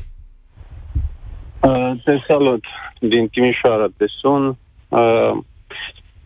Uh, 1.60 1.92
te 2.04 2.12
salut! 2.28 2.64
Din 3.00 3.28
Timișoara 3.28 3.88
te 3.98 4.06
sun. 4.22 4.58
Uh, 4.90 5.38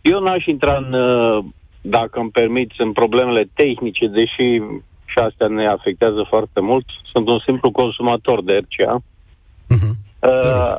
eu 0.02 0.20
n-aș 0.20 0.44
intra 0.46 0.76
în, 0.76 0.92
uh, 0.92 1.44
dacă 1.80 2.20
îmi 2.20 2.30
permiți, 2.30 2.74
în 2.80 2.92
problemele 2.92 3.48
tehnice, 3.54 4.06
deși 4.06 4.62
și 5.04 5.18
astea 5.18 5.46
ne 5.46 5.66
afectează 5.66 6.26
foarte 6.28 6.60
mult. 6.60 6.84
Sunt 7.12 7.28
un 7.28 7.38
simplu 7.38 7.70
consumator 7.70 8.42
de 8.42 8.52
RCA. 8.52 8.98
Uh-huh. 8.98 9.94
Uh, 10.20 10.76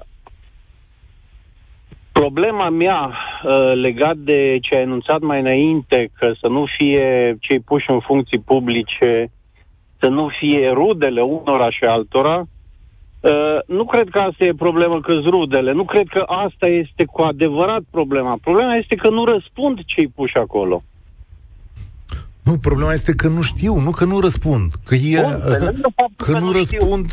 problema 2.12 2.70
mea 2.70 3.14
uh, 3.44 3.74
legat 3.74 4.16
de 4.16 4.58
ce 4.62 4.76
ai 4.76 4.82
anunțat 4.82 5.22
mai 5.22 5.40
înainte, 5.40 6.12
că 6.18 6.32
să 6.42 6.48
nu 6.48 6.66
fie 6.78 7.38
cei 7.40 7.60
puși 7.60 7.90
în 7.90 8.00
funcții 8.00 8.40
publice, 8.40 9.32
să 10.00 10.08
nu 10.08 10.28
fie 10.40 10.70
rudele 10.70 11.22
unora 11.22 11.70
și 11.70 11.84
altora, 11.84 12.46
Uh, 13.26 13.60
nu 13.66 13.86
cred 13.86 14.10
că 14.10 14.20
asta 14.20 14.44
e 14.44 14.54
problema 14.54 15.00
că 15.02 15.14
rudele, 15.14 15.72
nu 15.72 15.86
cred 15.86 16.08
că 16.08 16.24
asta 16.28 16.68
este 16.68 17.06
cu 17.06 17.22
adevărat 17.22 17.82
problema. 17.92 18.38
Problema 18.42 18.76
este 18.76 18.96
că 18.96 19.10
nu 19.10 19.26
răspund 19.26 19.80
cei 19.86 20.08
puși 20.08 20.38
acolo. 20.38 20.84
Nu, 22.44 22.58
problema 22.58 22.94
este 22.94 23.14
că 23.16 23.28
nu 23.28 23.42
știu, 23.42 23.80
nu 23.80 23.92
că 23.92 24.06
nu 24.06 24.20
răspund. 24.20 24.72
Că, 24.86 24.96
e, 24.96 25.22
Bun, 25.22 25.34
uh, 25.34 25.58
că, 25.58 25.74
că 26.16 26.32
nu, 26.32 26.46
nu 26.46 26.52
răspund, 26.52 27.06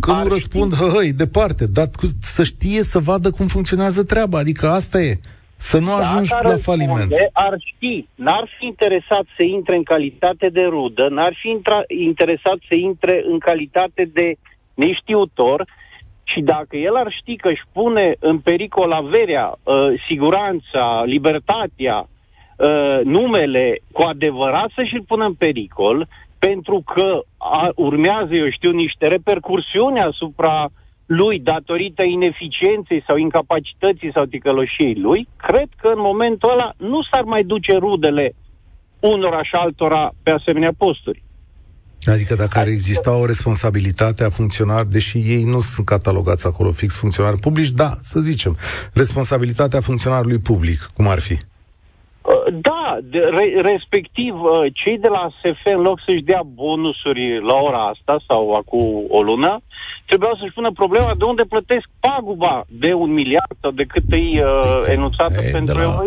că 0.00 0.12
nu 0.12 0.28
răspund, 0.28 0.74
hă, 0.74 0.84
hăi, 0.84 1.12
departe, 1.12 1.66
dar 1.66 1.86
să 2.20 2.44
știe, 2.44 2.82
să 2.82 2.98
vadă 2.98 3.30
cum 3.30 3.46
funcționează 3.46 4.04
treaba, 4.04 4.38
adică 4.38 4.68
asta 4.68 5.00
e. 5.00 5.18
Să 5.56 5.78
nu 5.78 5.86
da, 5.86 5.96
ajungi 5.96 6.30
la 6.42 6.56
faliment. 6.56 7.12
Ar 7.32 7.54
ști, 7.58 8.06
n-ar 8.14 8.48
fi 8.58 8.64
interesat 8.66 9.24
să 9.36 9.44
intre 9.44 9.76
în 9.76 9.82
calitate 9.82 10.48
de 10.48 10.62
rudă, 10.62 11.08
n-ar 11.10 11.36
fi 11.40 11.48
intra, 11.48 11.82
interesat 11.86 12.58
să 12.68 12.74
intre 12.74 13.24
în 13.30 13.38
calitate 13.38 14.10
de 14.12 14.36
neștiutor 14.84 15.64
și 16.30 16.40
dacă 16.40 16.76
el 16.76 16.94
ar 16.96 17.12
ști 17.20 17.36
că 17.36 17.48
își 17.48 17.68
pune 17.72 18.14
în 18.18 18.38
pericol 18.38 18.92
averea, 18.92 19.46
uh, 19.62 19.74
siguranța, 20.08 21.02
libertatea, 21.04 21.96
uh, 22.06 23.00
numele, 23.04 23.78
cu 23.92 24.02
adevărat 24.02 24.70
să-și-l 24.74 25.02
pună 25.06 25.24
în 25.24 25.34
pericol, 25.34 26.06
pentru 26.38 26.82
că 26.94 27.20
a, 27.38 27.70
urmează, 27.74 28.34
eu 28.34 28.50
știu, 28.50 28.70
niște 28.70 29.06
repercursiuni 29.06 30.00
asupra 30.00 30.68
lui 31.06 31.38
datorită 31.38 32.04
ineficienței 32.04 33.02
sau 33.06 33.16
incapacității 33.16 34.12
sau 34.12 34.24
ticăloșiei 34.24 34.94
lui, 34.94 35.28
cred 35.36 35.68
că 35.80 35.88
în 35.88 36.00
momentul 36.00 36.50
ăla 36.50 36.72
nu 36.76 37.02
s-ar 37.02 37.22
mai 37.22 37.42
duce 37.42 37.72
rudele 37.72 38.32
unora 39.00 39.42
și 39.42 39.54
altora 39.54 40.10
pe 40.22 40.30
asemenea 40.30 40.72
posturi. 40.78 41.22
Adică 42.06 42.34
dacă 42.34 42.58
ar 42.58 42.66
exista 42.66 43.16
o 43.16 43.26
responsabilitate 43.26 44.24
a 44.24 44.30
funcționar, 44.30 44.84
deși 44.84 45.18
ei 45.18 45.44
nu 45.44 45.60
sunt 45.60 45.86
catalogați 45.86 46.46
acolo 46.46 46.72
fix 46.72 46.96
funcționari 46.96 47.38
publici, 47.38 47.70
da, 47.70 47.90
să 48.00 48.20
zicem, 48.20 48.56
responsabilitatea 48.92 49.80
funcționarului 49.80 50.38
public, 50.38 50.90
cum 50.94 51.06
ar 51.08 51.20
fi? 51.20 51.32
Uh, 51.32 52.54
da, 52.60 52.98
de, 53.02 53.18
re, 53.18 53.60
respectiv, 53.70 54.34
uh, 54.34 54.72
cei 54.72 54.98
de 54.98 55.08
la 55.08 55.28
SF, 55.40 55.72
în 55.74 55.80
loc 55.80 56.00
să-și 56.06 56.22
dea 56.22 56.42
bonusuri 56.44 57.42
la 57.42 57.54
ora 57.54 57.86
asta 57.86 58.20
sau 58.26 58.54
acum 58.54 59.04
o 59.08 59.22
lună, 59.22 59.60
trebuiau 60.06 60.36
să-și 60.40 60.52
pună 60.52 60.70
problema 60.72 61.14
de 61.18 61.24
unde 61.24 61.42
plătesc 61.42 61.86
paguba 62.00 62.64
de 62.68 62.92
un 62.92 63.10
miliard 63.12 63.56
sau 63.60 63.70
de 63.70 63.84
cât 63.84 64.02
e 64.10 64.16
uh, 64.16 64.84
enunțată 64.86 65.40
pentru 65.52 65.78
la... 65.78 65.98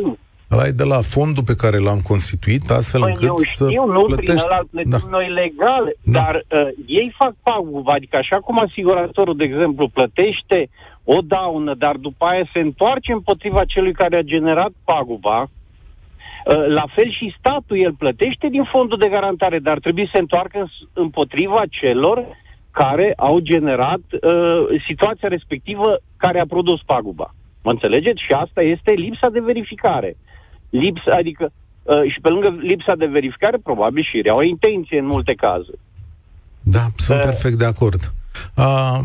Ăla 0.51 0.65
e 0.67 0.71
de 0.71 0.83
la 0.83 1.01
fondul 1.01 1.43
pe 1.43 1.55
care 1.55 1.77
l-am 1.77 1.99
constituit, 1.99 2.69
astfel 2.69 3.01
păi 3.01 3.09
încât 3.09 3.27
eu 3.27 3.37
știu, 3.37 3.65
să 3.65 3.91
nu 3.95 4.03
plătești... 4.03 4.31
prin 4.31 4.37
ăla 4.45 4.61
plătim 4.71 4.91
da. 4.91 5.17
noi 5.17 5.29
legal, 5.29 5.95
da. 6.01 6.19
dar 6.19 6.35
uh, 6.35 6.67
ei 6.85 7.13
fac 7.17 7.33
pagubă, 7.43 7.91
adică 7.91 8.17
așa 8.17 8.37
cum 8.37 8.59
asiguratorul, 8.59 9.35
de 9.37 9.43
exemplu, 9.43 9.87
plătește 9.87 10.69
o 11.03 11.17
daună, 11.21 11.73
dar 11.73 11.95
după 11.95 12.25
aia 12.25 12.49
se 12.53 12.59
întoarce 12.59 13.11
împotriva 13.11 13.65
celui 13.65 13.93
care 13.93 14.15
a 14.17 14.21
generat 14.21 14.71
paguba, 14.83 15.41
uh, 15.41 16.67
la 16.67 16.85
fel 16.95 17.11
și 17.11 17.35
statul, 17.39 17.77
el 17.77 17.93
plătește 17.93 18.47
din 18.47 18.63
fondul 18.63 18.97
de 18.97 19.09
garantare, 19.09 19.59
dar 19.59 19.79
trebuie 19.79 20.05
să 20.05 20.11
se 20.13 20.19
întoarcă 20.19 20.71
împotriva 20.93 21.61
celor 21.69 22.25
care 22.71 23.13
au 23.17 23.39
generat 23.39 24.01
uh, 24.11 24.81
situația 24.87 25.27
respectivă 25.27 25.99
care 26.17 26.39
a 26.39 26.45
produs 26.45 26.79
paguba. 26.85 27.33
Mă 27.63 27.71
înțelegeți? 27.71 28.21
Și 28.21 28.31
asta 28.31 28.61
este 28.61 28.91
lipsa 28.91 29.29
de 29.29 29.39
verificare. 29.39 30.15
Lipsa, 30.71 31.11
adică, 31.15 31.51
uh, 31.83 32.11
și 32.11 32.19
pe 32.21 32.29
lângă 32.29 32.49
lipsa 32.61 32.95
de 32.95 33.05
verificare, 33.05 33.57
probabil 33.63 34.03
și 34.03 34.21
rea 34.21 34.35
o 34.35 34.43
intenție 34.43 34.99
în 34.99 35.05
multe 35.05 35.33
cazuri. 35.33 35.79
Da, 36.61 36.83
sunt 36.97 37.17
uh, 37.17 37.23
perfect 37.23 37.57
de 37.57 37.65
acord. 37.65 38.01
Uh, 38.57 38.99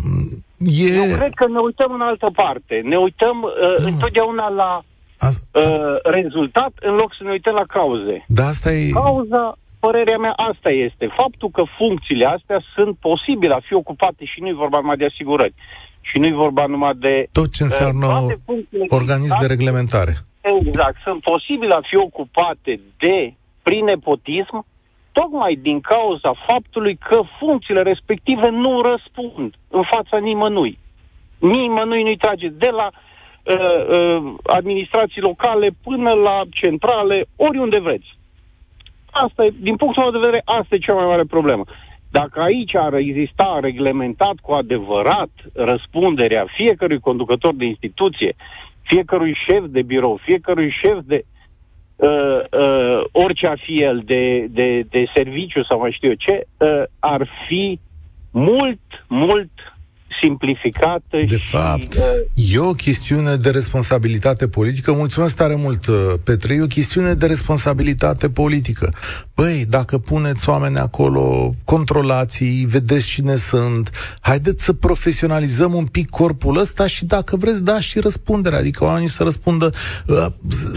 e... 0.58 0.94
Eu 0.94 1.16
cred 1.16 1.34
că 1.34 1.46
ne 1.48 1.58
uităm 1.58 1.90
în 1.92 2.00
altă 2.00 2.28
parte. 2.32 2.80
Ne 2.84 2.96
uităm 2.96 3.36
uh, 3.42 3.74
uh. 3.78 3.84
întotdeauna 3.90 4.48
la 4.48 4.82
uh, 4.82 5.96
rezultat 6.02 6.72
în 6.80 6.94
loc 6.94 7.14
să 7.18 7.22
ne 7.24 7.30
uităm 7.30 7.54
la 7.54 7.64
cauze. 7.68 8.24
Da, 8.28 8.46
asta 8.46 8.72
e... 8.72 8.90
Cauza, 8.90 9.58
părerea 9.78 10.18
mea, 10.18 10.34
asta 10.50 10.70
este. 10.70 11.08
Faptul 11.16 11.50
că 11.50 11.62
funcțiile 11.78 12.26
astea 12.26 12.60
sunt 12.74 12.96
posibile 12.96 13.54
a 13.54 13.60
fi 13.68 13.74
ocupate 13.74 14.24
și 14.24 14.40
nu 14.40 14.48
e 14.48 14.62
vorba 14.64 14.78
numai 14.80 14.96
de 14.96 15.04
asigurări. 15.04 15.54
Și 16.00 16.18
nu 16.18 16.26
e 16.26 16.32
vorba 16.32 16.66
numai 16.66 16.94
de... 16.94 17.28
Tot 17.32 17.52
ce 17.52 17.62
înseamnă 17.62 18.06
uh, 18.06 18.60
organism 18.88 19.40
de 19.40 19.46
reglementare. 19.46 20.16
Exact. 20.54 20.96
Sunt 21.02 21.22
posibile 21.22 21.74
a 21.74 21.80
fi 21.80 21.96
ocupate 21.96 22.80
de, 22.98 23.34
prin 23.62 23.84
nepotism, 23.84 24.66
tocmai 25.12 25.54
din 25.54 25.80
cauza 25.80 26.32
faptului 26.46 26.96
că 27.08 27.20
funcțiile 27.38 27.82
respective 27.82 28.48
nu 28.48 28.80
răspund 28.80 29.54
în 29.68 29.82
fața 29.90 30.16
nimănui. 30.18 30.78
Nimănui 31.38 32.02
nu-i 32.02 32.16
trage 32.16 32.48
de 32.48 32.68
la 32.70 32.88
uh, 32.90 33.56
uh, 33.56 34.34
administrații 34.46 35.20
locale 35.20 35.68
până 35.82 36.10
la 36.10 36.42
centrale, 36.50 37.26
oriunde 37.36 37.78
vreți. 37.78 38.18
Asta 39.10 39.44
e, 39.44 39.52
din 39.60 39.76
punctul 39.76 40.02
meu 40.02 40.12
de 40.12 40.18
vedere, 40.18 40.42
asta 40.44 40.74
e 40.74 40.78
cea 40.78 40.94
mai 40.94 41.06
mare 41.06 41.24
problemă. 41.24 41.64
Dacă 42.10 42.40
aici 42.40 42.74
ar 42.74 42.94
exista 42.94 43.58
reglementat 43.60 44.34
cu 44.42 44.52
adevărat 44.52 45.30
răspunderea 45.52 46.46
fiecărui 46.56 47.00
conducător 47.00 47.54
de 47.54 47.64
instituție, 47.64 48.34
fiecărui 48.86 49.36
șef 49.48 49.64
de 49.68 49.82
birou, 49.82 50.20
fiecărui 50.24 50.74
șef 50.82 50.98
de 51.04 51.24
uh, 51.96 52.08
uh, 52.08 53.04
orice 53.12 53.46
ar 53.46 53.60
fi 53.64 53.74
el, 53.82 54.02
de, 54.04 54.46
de, 54.50 54.86
de 54.90 55.04
serviciu 55.14 55.62
sau 55.64 55.78
mai 55.78 55.92
știu 55.92 56.08
eu 56.08 56.14
ce, 56.14 56.46
uh, 56.56 56.82
ar 56.98 57.28
fi 57.48 57.80
mult, 58.30 58.80
mult 59.08 59.50
simplificată 60.20 61.16
De 61.28 61.36
și, 61.36 61.50
fapt, 61.50 61.94
uh, 61.94 62.52
e 62.52 62.58
o 62.58 62.72
chestiune 62.72 63.36
de 63.36 63.50
responsabilitate 63.50 64.48
politică. 64.48 64.92
Mulțumesc 64.92 65.36
tare 65.36 65.54
mult, 65.54 65.86
uh, 65.86 65.94
Petre. 66.24 66.54
E 66.54 66.62
o 66.62 66.66
chestiune 66.66 67.14
de 67.14 67.26
responsabilitate 67.26 68.28
politică. 68.28 68.92
Băi, 69.36 69.66
dacă 69.68 69.98
puneți 69.98 70.48
oameni 70.48 70.78
acolo, 70.78 71.54
controlați 71.64 72.44
vedeți 72.44 73.06
cine 73.06 73.36
sunt, 73.36 73.90
haideți 74.20 74.64
să 74.64 74.72
profesionalizăm 74.72 75.74
un 75.74 75.84
pic 75.84 76.10
corpul 76.10 76.58
ăsta 76.58 76.86
și 76.86 77.04
dacă 77.04 77.36
vreți, 77.36 77.64
da 77.64 77.80
și 77.80 77.98
răspunderea, 77.98 78.58
adică 78.58 78.84
oamenii 78.84 79.08
să 79.08 79.22
răspundă. 79.22 79.72
Uh, 80.06 80.26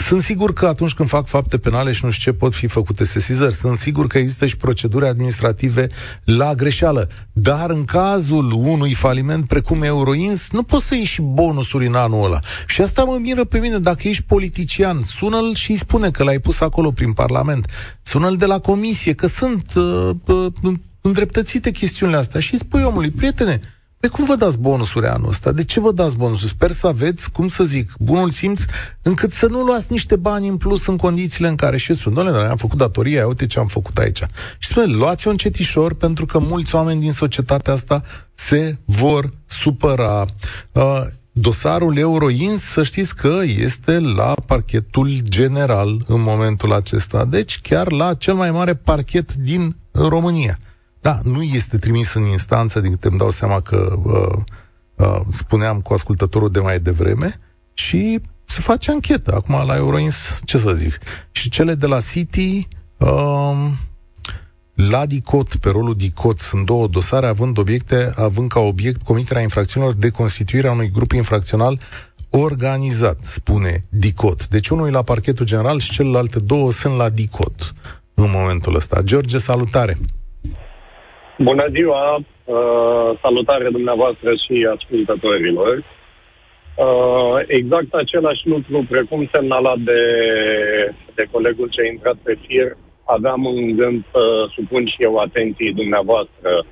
sunt 0.08 0.22
sigur 0.22 0.54
că 0.54 0.66
atunci 0.66 0.94
când 0.94 1.10
fac 1.10 1.28
fapte 1.28 1.58
penale 1.58 1.92
și 1.92 2.06
nu 2.06 2.12
știu 2.12 2.32
ce 2.32 2.38
pot 2.38 2.54
fi 2.54 2.68
făcute 2.68 3.04
sesizări, 3.04 3.54
sunt 3.54 3.78
sigur 3.78 4.08
că 4.08 4.18
există 4.18 4.46
și 4.46 4.58
proceduri 4.58 5.08
administrative 5.08 5.88
la 6.24 6.54
greșeală, 6.54 7.10
dar 7.34 7.70
în 7.70 7.86
cazul 7.86 8.52
unui 8.52 8.94
faliment 8.94 9.48
precum 9.48 9.82
Euroins, 9.82 10.50
nu 10.52 10.64
poți 10.64 10.86
să 10.86 10.96
iei 10.96 11.04
și 11.04 11.22
bonusuri 11.22 11.88
în 11.88 11.96
anul 11.96 12.26
ăla. 12.26 12.40
Și 12.68 12.82
asta 12.82 13.04
mă 13.04 13.18
miră 13.22 13.44
pe 13.44 13.60
mine, 13.60 13.78
dacă 13.78 14.08
ești 14.08 14.24
politician, 14.24 15.02
sună-l 15.02 15.56
și 15.56 15.72
îi 15.72 15.78
spune 15.78 16.12
că 16.12 16.24
l-ai 16.24 16.40
pus 16.40 16.60
acolo 16.60 16.92
prin 16.92 17.12
Parlament 17.12 17.66
sună-l 18.10 18.36
de 18.36 18.46
la 18.50 18.60
comisie, 18.60 19.14
că 19.14 19.28
sunt 19.28 19.74
uh, 19.76 20.10
uh, 20.26 20.74
îndreptățite 21.02 21.72
chestiunile 21.72 22.18
astea 22.18 22.40
și 22.40 22.58
spui 22.58 22.84
omului, 22.84 23.10
prietene, 23.10 23.62
pe 24.00 24.08
cum 24.08 24.26
vă 24.26 24.36
dați 24.36 24.60
bonusuri 24.60 25.08
anul 25.08 25.30
ăsta? 25.30 25.52
De 25.52 25.64
ce 25.64 25.80
vă 25.80 25.92
dați 25.92 26.18
bonusuri? 26.18 26.52
Sper 26.52 26.72
să 26.72 26.88
aveți, 26.88 27.32
cum 27.32 27.48
să 27.48 27.64
zic, 27.64 27.92
bunul 28.00 28.30
simț, 28.30 28.62
încât 29.02 29.34
să 29.34 29.46
nu 29.46 29.62
luați 29.62 29.92
niște 29.92 30.16
bani 30.16 30.48
în 30.48 30.58
plus 30.58 30.88
în 30.88 30.98
condițiile 30.98 31.48
în 31.48 31.56
care 31.56 31.78
și 31.78 31.94
spun, 31.94 32.14
doamne, 32.14 32.32
dar 32.32 32.46
am 32.46 32.58
făcut 32.58 32.78
datoria, 32.78 33.28
uite 33.28 33.48
ce 33.48 33.60
am 33.60 33.68
făcut 33.68 33.98
aici. 33.98 34.22
Și 34.58 34.70
spune, 34.70 34.94
luați-o 34.94 35.30
încetișor, 35.30 35.96
pentru 35.96 36.26
că 36.26 36.40
mulți 36.40 36.76
oameni 36.76 37.00
din 37.00 37.12
societatea 37.12 37.74
asta 37.74 38.04
se 38.34 38.78
vor 38.86 39.30
supăra. 39.46 40.26
Uh, 40.72 41.02
Dosarul 41.42 41.98
Euroins, 41.98 42.62
să 42.62 42.84
știți 42.84 43.16
că 43.16 43.40
este 43.44 44.00
la 44.00 44.34
parchetul 44.48 45.20
general 45.24 46.04
în 46.08 46.22
momentul 46.22 46.74
acesta, 46.74 47.26
deci 47.26 47.62
chiar 47.62 47.92
la 47.92 48.14
cel 48.14 48.34
mai 48.34 48.52
mare 48.52 48.74
parchet 48.76 49.34
din 49.34 49.76
România. 49.92 50.58
Da, 51.02 51.20
nu 51.24 51.42
este 51.42 51.78
trimis 51.78 52.14
în 52.14 52.24
instanță, 52.24 52.80
din 52.80 52.92
câte 52.92 53.08
îmi 53.08 53.18
dau 53.18 53.32
seama 53.32 53.62
că 53.62 54.00
uh, 54.04 54.42
uh, 54.96 55.22
spuneam 55.30 55.82
cu 55.82 55.94
ascultătorul 55.94 56.52
de 56.52 56.60
mai 56.60 56.80
devreme, 56.80 57.40
și 57.74 58.22
se 58.46 58.62
face 58.62 58.92
anchetă. 58.92 59.36
Acum 59.36 59.68
la 59.68 59.76
Euroins, 59.76 60.16
ce 60.44 60.58
să 60.58 60.74
zic. 60.74 60.98
Și 61.32 61.50
cele 61.50 61.76
de 61.76 61.86
la 61.86 62.00
City, 62.02 62.68
uh, 62.98 63.68
la 64.88 65.06
DICOT, 65.06 65.56
pe 65.56 65.70
rolul 65.70 65.96
DICOT, 65.96 66.38
sunt 66.38 66.66
două 66.66 66.88
dosare 66.88 67.26
având 67.26 67.58
obiecte, 67.58 68.12
având 68.16 68.50
ca 68.50 68.60
obiect 68.60 69.02
comiterea 69.02 69.42
infracțiunilor 69.42 69.96
de 69.96 70.10
constituirea 70.10 70.72
unui 70.72 70.90
grup 70.94 71.12
infracțional 71.12 71.78
organizat, 72.32 73.18
spune 73.38 73.74
DICOT. 73.90 74.48
Deci 74.48 74.70
unul 74.70 74.88
e 74.88 74.92
la 74.92 75.04
parchetul 75.04 75.46
general 75.46 75.80
și 75.80 75.92
celelalte 75.92 76.40
două 76.40 76.72
sunt 76.72 76.96
la 76.98 77.10
DICOT 77.10 77.74
în 78.14 78.30
momentul 78.38 78.76
ăsta. 78.76 79.02
George, 79.04 79.38
salutare! 79.38 79.94
Bună 81.38 81.66
ziua! 81.70 82.16
Uh, 82.16 83.20
salutare 83.22 83.70
dumneavoastră 83.72 84.30
și 84.44 84.68
ascultătorilor! 84.76 85.74
Uh, 86.76 87.36
exact 87.48 87.94
același 87.94 88.48
lucru, 88.48 88.86
precum 88.90 89.30
semnalat 89.34 89.78
de, 89.78 90.02
de 91.16 91.28
colegul 91.32 91.68
ce 91.68 91.82
a 91.82 91.92
intrat 91.94 92.16
pe 92.24 92.38
fir, 92.48 92.78
aveam 93.16 93.46
în 93.46 93.76
gând 93.76 94.04
să 94.12 94.48
supun 94.56 94.86
și 94.86 94.96
eu 95.00 95.18
atenției 95.18 95.74
dumneavoastră. 95.74 96.66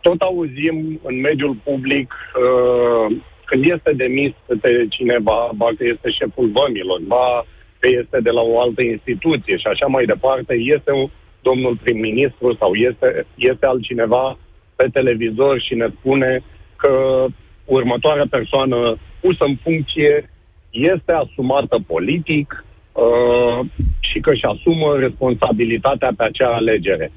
Tot 0.00 0.20
auzim 0.20 1.00
în 1.02 1.20
mediul 1.20 1.56
public 1.64 2.12
uh, 2.12 3.16
când 3.44 3.64
este 3.64 3.92
demis 3.92 4.32
de 4.46 4.86
cineva, 4.88 5.50
ba 5.54 5.66
că 5.76 5.84
este 5.84 6.10
șeful 6.10 6.52
vămilor, 6.54 7.00
ba 7.06 7.46
că 7.78 7.88
este 8.00 8.20
de 8.20 8.30
la 8.30 8.40
o 8.40 8.60
altă 8.60 8.82
instituție 8.84 9.56
și 9.56 9.66
așa 9.66 9.86
mai 9.86 10.04
departe, 10.04 10.54
este 10.54 10.92
un, 10.92 11.08
domnul 11.42 11.78
prim-ministru 11.82 12.56
sau 12.58 12.74
este, 12.74 13.26
este 13.34 13.66
altcineva 13.66 14.38
pe 14.76 14.86
televizor 14.92 15.60
și 15.60 15.74
ne 15.74 15.88
spune 15.98 16.42
că 16.76 17.24
următoarea 17.64 18.26
persoană 18.30 18.96
pusă 19.20 19.44
în 19.44 19.56
funcție 19.62 20.30
este 20.70 21.12
asumată 21.12 21.78
politic, 21.86 22.64
uh, 22.92 23.58
și 24.00 24.20
că 24.20 24.30
își 24.30 24.44
asumă 24.44 24.96
responsabilitatea 24.98 26.10
pe 26.16 26.24
acea 26.24 26.54
alegere. 26.54 27.12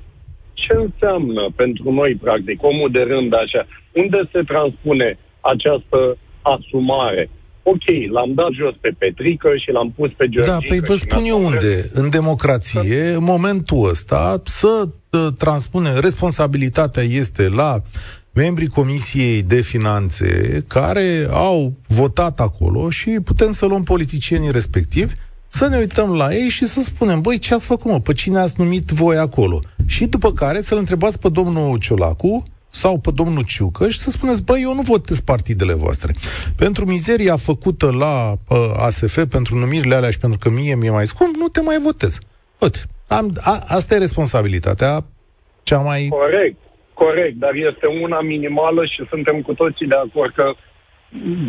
Ce 0.54 0.74
înseamnă 0.74 1.44
pentru 1.56 1.92
noi, 1.92 2.16
practic, 2.16 2.64
omul 2.64 2.90
de 2.92 3.02
rând 3.02 3.34
așa? 3.34 3.68
Unde 3.92 4.30
se 4.32 4.42
transpune 4.42 5.18
această 5.40 6.18
asumare? 6.42 7.30
Ok, 7.64 8.12
l-am 8.12 8.34
dat 8.34 8.52
jos 8.52 8.74
pe 8.82 8.96
Petrică 8.98 9.50
și 9.64 9.72
l-am 9.72 9.92
pus 9.92 10.12
pe 10.18 10.30
Georgica. 10.30 10.58
Da, 10.60 10.66
păi 10.68 10.80
vă 10.80 10.96
spun 10.96 11.24
eu 11.26 11.46
unde. 11.46 11.90
În 11.94 12.10
democrație, 12.10 13.02
în 13.10 13.24
momentul 13.24 13.90
ăsta, 13.90 14.42
să 14.44 14.90
ă, 15.14 15.32
transpune, 15.38 16.00
responsabilitatea 16.00 17.04
este 17.04 17.50
la 17.50 17.82
membrii 18.34 18.68
Comisiei 18.68 19.44
de 19.44 19.62
Finanțe 19.62 20.64
care 20.68 21.28
au 21.32 21.74
votat 21.88 22.40
acolo 22.40 22.90
și 22.90 23.10
putem 23.10 23.52
să 23.52 23.66
luăm 23.66 23.84
politicienii 23.84 24.52
respectivi 24.52 25.14
să 25.58 25.68
ne 25.68 25.78
uităm 25.78 26.16
la 26.16 26.34
ei 26.34 26.50
și 26.50 26.66
să 26.66 26.80
spunem, 26.82 27.22
băi, 27.22 27.38
ce 27.38 27.54
ați 27.54 27.66
făcut, 27.66 27.92
mă? 27.92 28.00
Pe 28.00 28.14
cine 28.14 28.40
ați 28.40 28.60
numit 28.62 28.90
voi 28.90 29.18
acolo? 29.18 29.60
Și 29.88 30.06
după 30.06 30.32
care 30.32 30.62
să-l 30.62 30.78
întrebați 30.78 31.20
pe 31.20 31.30
domnul 31.30 31.80
Ciolacu 31.80 32.44
sau 32.70 33.00
pe 33.00 33.12
domnul 33.16 33.44
Ciucăș 33.44 33.94
și 33.94 34.00
să 34.00 34.10
spuneți, 34.10 34.44
băi, 34.44 34.62
eu 34.62 34.74
nu 34.74 34.82
votez 34.82 35.20
partidele 35.20 35.74
voastre. 35.74 36.14
Pentru 36.58 36.86
mizeria 36.86 37.36
făcută 37.36 37.92
la 37.92 38.32
uh, 38.32 38.86
ASF, 38.86 39.26
pentru 39.38 39.56
numirile 39.58 39.96
alea 39.96 40.10
și 40.10 40.18
pentru 40.18 40.40
că 40.42 40.50
mie 40.50 40.76
mi-e 40.76 40.90
mai 40.90 41.08
scump, 41.08 41.36
nu 41.36 41.48
te 41.48 41.62
mai 41.62 41.78
votez. 41.78 42.20
Uite, 42.60 42.80
am, 43.08 43.26
a, 43.42 43.54
asta 43.78 43.96
e 43.96 43.98
responsabilitatea 44.08 45.04
cea 45.64 45.80
mai... 45.80 46.08
Corect, 46.10 46.58
corect, 46.94 47.36
dar 47.36 47.54
este 47.54 47.86
una 48.02 48.22
minimală 48.22 48.86
și 48.86 49.08
suntem 49.10 49.42
cu 49.42 49.54
toții 49.54 49.88
de 49.88 49.96
acord 49.96 50.34
că, 50.34 50.54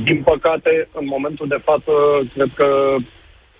din 0.05 0.23
păcate, 0.23 0.89
în 0.93 1.07
momentul 1.07 1.49
de 1.49 1.61
față, 1.65 1.93
cred 2.35 2.51
că 2.55 2.69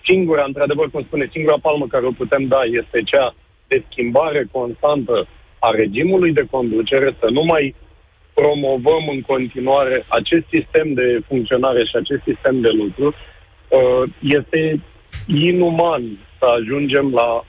singura, 0.07 0.43
într-adevăr, 0.47 0.89
cum 0.89 1.03
spune, 1.03 1.29
singura 1.31 1.57
palmă 1.61 1.85
care 1.87 2.05
o 2.05 2.11
putem 2.11 2.43
da 2.47 2.61
este 2.63 2.99
cea 3.05 3.35
de 3.67 3.83
schimbare 3.89 4.47
constantă 4.51 5.27
a 5.59 5.69
regimului 5.69 6.31
de 6.33 6.47
conducere, 6.49 7.15
să 7.19 7.27
nu 7.29 7.43
mai 7.43 7.75
promovăm 8.33 9.03
în 9.11 9.21
continuare 9.21 10.05
acest 10.07 10.45
sistem 10.49 10.93
de 10.93 11.19
funcționare 11.27 11.83
și 11.83 11.95
acest 11.95 12.21
sistem 12.23 12.61
de 12.61 12.69
lucru. 12.69 13.07
Uh, 13.07 14.03
este 14.21 14.81
inuman 15.27 16.03
să 16.39 16.45
ajungem 16.45 17.13
la 17.13 17.45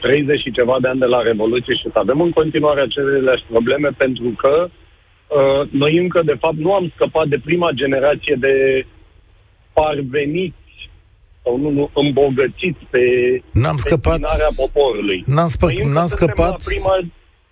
30 0.00 0.34
uh, 0.36 0.42
și 0.42 0.50
ceva 0.50 0.76
de 0.80 0.88
ani 0.88 0.98
de 0.98 1.04
la 1.04 1.22
Revoluție 1.22 1.74
și 1.74 1.90
să 1.92 1.98
avem 1.98 2.20
în 2.20 2.30
continuare 2.30 2.80
aceleași 2.80 3.44
probleme 3.50 3.88
pentru 3.96 4.34
că 4.36 4.68
uh, 4.68 5.68
noi 5.70 5.96
încă, 5.96 6.22
de 6.24 6.36
fapt, 6.40 6.56
nu 6.56 6.72
am 6.72 6.92
scăpat 6.94 7.26
de 7.26 7.38
prima 7.44 7.70
generație 7.70 8.36
de 8.38 8.86
parveniți 9.72 10.61
sau 11.42 11.58
nu, 11.58 11.70
nu 11.70 11.90
îmbogățiți 11.94 12.84
pe 12.90 13.00
n-am 13.52 13.76
scăpat, 13.76 14.20
poporului. 14.56 15.22
N-am, 15.26 15.48
spă- 15.56 15.92
n-am 15.94 16.06
scăpat 16.06 16.64
prima... 16.64 16.94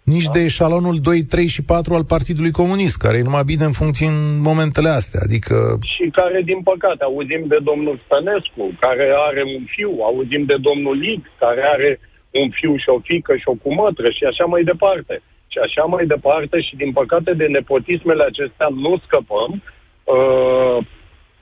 nici 0.02 0.24
da? 0.24 0.32
de 0.32 0.40
eșalonul 0.40 0.96
2, 1.00 1.22
3 1.22 1.46
și 1.46 1.62
4 1.62 1.94
al 1.94 2.04
Partidului 2.04 2.50
Comunist, 2.50 2.96
care 2.96 3.16
e 3.16 3.28
numai 3.28 3.44
bine 3.44 3.64
în 3.64 3.72
funcție 3.72 4.06
în 4.06 4.40
momentele 4.40 4.88
astea. 4.88 5.20
Adică... 5.22 5.54
Și 5.94 6.10
care, 6.12 6.42
din 6.50 6.60
păcate, 6.62 7.02
auzim 7.04 7.44
de 7.48 7.58
domnul 7.62 8.00
Stănescu, 8.04 8.64
care 8.80 9.06
are 9.28 9.42
un 9.56 9.64
fiu, 9.74 9.92
auzim 10.02 10.44
de 10.44 10.56
domnul 10.68 10.96
Lig, 10.96 11.20
care 11.38 11.62
are 11.74 12.00
un 12.30 12.48
fiu 12.50 12.76
și 12.76 12.88
o 12.96 12.98
fică 13.08 13.36
și 13.36 13.48
o 13.52 13.54
cumătră 13.64 14.06
și 14.10 14.24
așa 14.30 14.44
mai 14.44 14.62
departe. 14.62 15.22
Și 15.52 15.58
așa 15.66 15.84
mai 15.84 16.06
departe 16.06 16.60
și, 16.60 16.76
din 16.76 16.92
păcate, 16.92 17.32
de 17.32 17.46
nepotismele 17.46 18.24
acestea 18.24 18.68
nu 18.84 18.92
scăpăm. 19.06 19.62
Uh, 20.04 20.78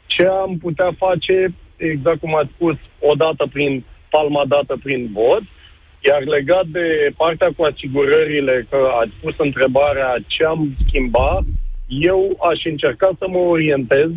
ce 0.07 0.27
am 0.27 0.59
putea 0.59 0.91
face 0.99 1.55
exact 1.79 2.21
cum 2.21 2.35
ați 2.35 2.51
spus, 2.55 2.77
odată 2.99 3.47
prin 3.53 3.85
palma 4.11 4.45
dată 4.49 4.77
prin 4.83 5.09
vot, 5.13 5.43
iar 6.01 6.23
legat 6.25 6.67
de 6.67 7.11
partea 7.17 7.51
cu 7.57 7.63
asigurările, 7.63 8.67
că 8.71 8.89
ați 9.01 9.13
pus 9.21 9.35
întrebarea 9.39 10.17
ce 10.27 10.45
am 10.45 10.77
schimbat, 10.87 11.43
eu 11.89 12.37
aș 12.51 12.65
încerca 12.65 13.11
să 13.19 13.27
mă 13.29 13.39
orientez, 13.39 14.11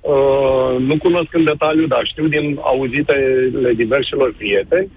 uh, 0.00 0.76
nu 0.78 0.98
cunosc 0.98 1.34
în 1.34 1.44
detaliu, 1.44 1.86
dar 1.86 2.02
știu 2.04 2.26
din 2.28 2.58
auzitele 2.62 3.72
diverselor 3.72 4.34
prieteni, 4.34 4.90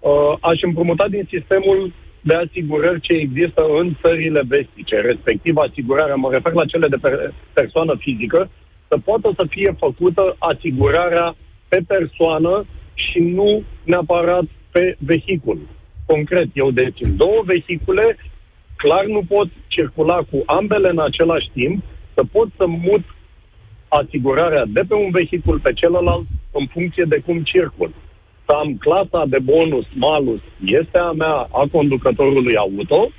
uh, 0.00 0.32
aș 0.40 0.62
împrumuta 0.62 1.08
din 1.08 1.28
sistemul 1.30 1.92
de 2.20 2.34
asigurări 2.34 3.00
ce 3.00 3.12
există 3.12 3.62
în 3.78 3.96
țările 4.02 4.42
vestice, 4.48 4.96
respectiv 5.00 5.56
asigurarea, 5.56 6.14
mă 6.14 6.28
refer 6.32 6.52
la 6.52 6.64
cele 6.64 6.88
de 6.88 6.96
per- 6.96 7.34
persoană 7.52 7.94
fizică, 7.98 8.50
să 8.88 8.98
poată 9.04 9.32
să 9.36 9.46
fie 9.48 9.76
făcută 9.78 10.36
asigurarea 10.38 11.36
pe 11.68 11.80
persoană 11.86 12.64
și 12.94 13.18
nu 13.18 13.62
neapărat 13.84 14.44
pe 14.70 14.96
vehicul. 14.98 15.58
Concret, 16.06 16.48
eu 16.54 16.70
dețin 16.70 17.16
două 17.16 17.42
vehicule, 17.44 18.16
clar 18.76 19.04
nu 19.04 19.22
pot 19.28 19.48
circula 19.66 20.16
cu 20.30 20.42
ambele 20.46 20.88
în 20.88 20.98
același 20.98 21.50
timp, 21.52 21.82
să 22.14 22.22
pot 22.32 22.48
să 22.56 22.66
mut 22.66 23.04
asigurarea 23.88 24.64
de 24.66 24.82
pe 24.88 24.94
un 24.94 25.10
vehicul 25.10 25.58
pe 25.60 25.72
celălalt 25.72 26.26
în 26.52 26.66
funcție 26.66 27.04
de 27.08 27.22
cum 27.26 27.42
circul. 27.42 27.90
să 28.48 28.52
am 28.52 28.76
clasa 28.76 29.24
de 29.28 29.38
bonus, 29.38 29.86
malus, 29.94 30.40
este 30.64 30.98
a 30.98 31.10
mea, 31.10 31.48
a 31.52 31.68
conducătorului 31.72 32.56
auto, 32.56 33.10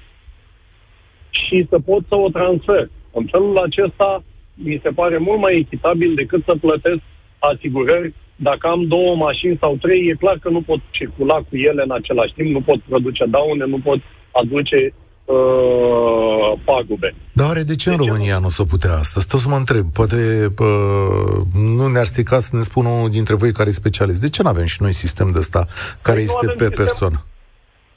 și 1.30 1.66
să 1.70 1.80
pot 1.80 2.04
să 2.08 2.16
o 2.16 2.30
transfer. 2.30 2.90
În 3.12 3.26
felul 3.32 3.58
acesta, 3.58 4.24
mi 4.64 4.80
se 4.84 4.90
pare 4.90 5.18
mult 5.18 5.40
mai 5.40 5.56
echitabil 5.56 6.14
decât 6.16 6.44
să 6.46 6.56
plătesc 6.62 7.02
asigurări. 7.40 8.14
Dacă 8.36 8.68
am 8.68 8.88
două 8.88 9.16
mașini 9.16 9.58
sau 9.62 9.78
trei, 9.82 10.08
e 10.08 10.14
clar 10.14 10.38
că 10.42 10.50
nu 10.50 10.62
pot 10.62 10.80
circula 10.90 11.36
cu 11.36 11.58
ele 11.70 11.82
în 11.84 11.92
același 11.92 12.34
timp, 12.34 12.52
nu 12.52 12.62
pot 12.62 12.80
produce 12.82 13.26
daune, 13.26 13.66
nu 13.66 13.80
pot 13.80 14.00
aduce 14.32 14.94
uh, 15.26 16.60
pagube. 16.64 17.14
Dar 17.34 17.48
oare 17.48 17.64
de 17.64 17.76
ce 17.76 17.90
deci, 17.90 18.00
în 18.00 18.06
România 18.06 18.38
nu 18.40 18.46
o 18.46 18.50
să 18.50 18.64
putea 18.64 18.94
asta? 18.94 19.20
Stau 19.20 19.40
să 19.40 19.50
mă 19.50 19.56
întreb. 19.56 19.86
Poate 19.94 20.52
uh, 20.60 21.38
nu 21.78 21.88
ne-ar 21.88 22.06
strica 22.06 22.40
să 22.40 22.56
ne 22.56 22.62
spună 22.62 22.90
unul 22.90 23.10
dintre 23.10 23.36
voi 23.36 23.52
care 23.52 23.70
e 23.70 23.84
specialist. 23.84 24.22
De 24.22 24.30
ce 24.30 24.44
nu 24.44 24.50
avem 24.50 24.66
și 24.66 24.82
noi 24.82 24.94
sistem 24.94 25.30
de 25.32 25.38
ăsta 25.38 25.66
care 26.02 26.20
păi 26.20 26.24
este 26.24 26.46
pe 26.46 26.52
sistem, 26.52 26.86
persoană? 26.86 27.26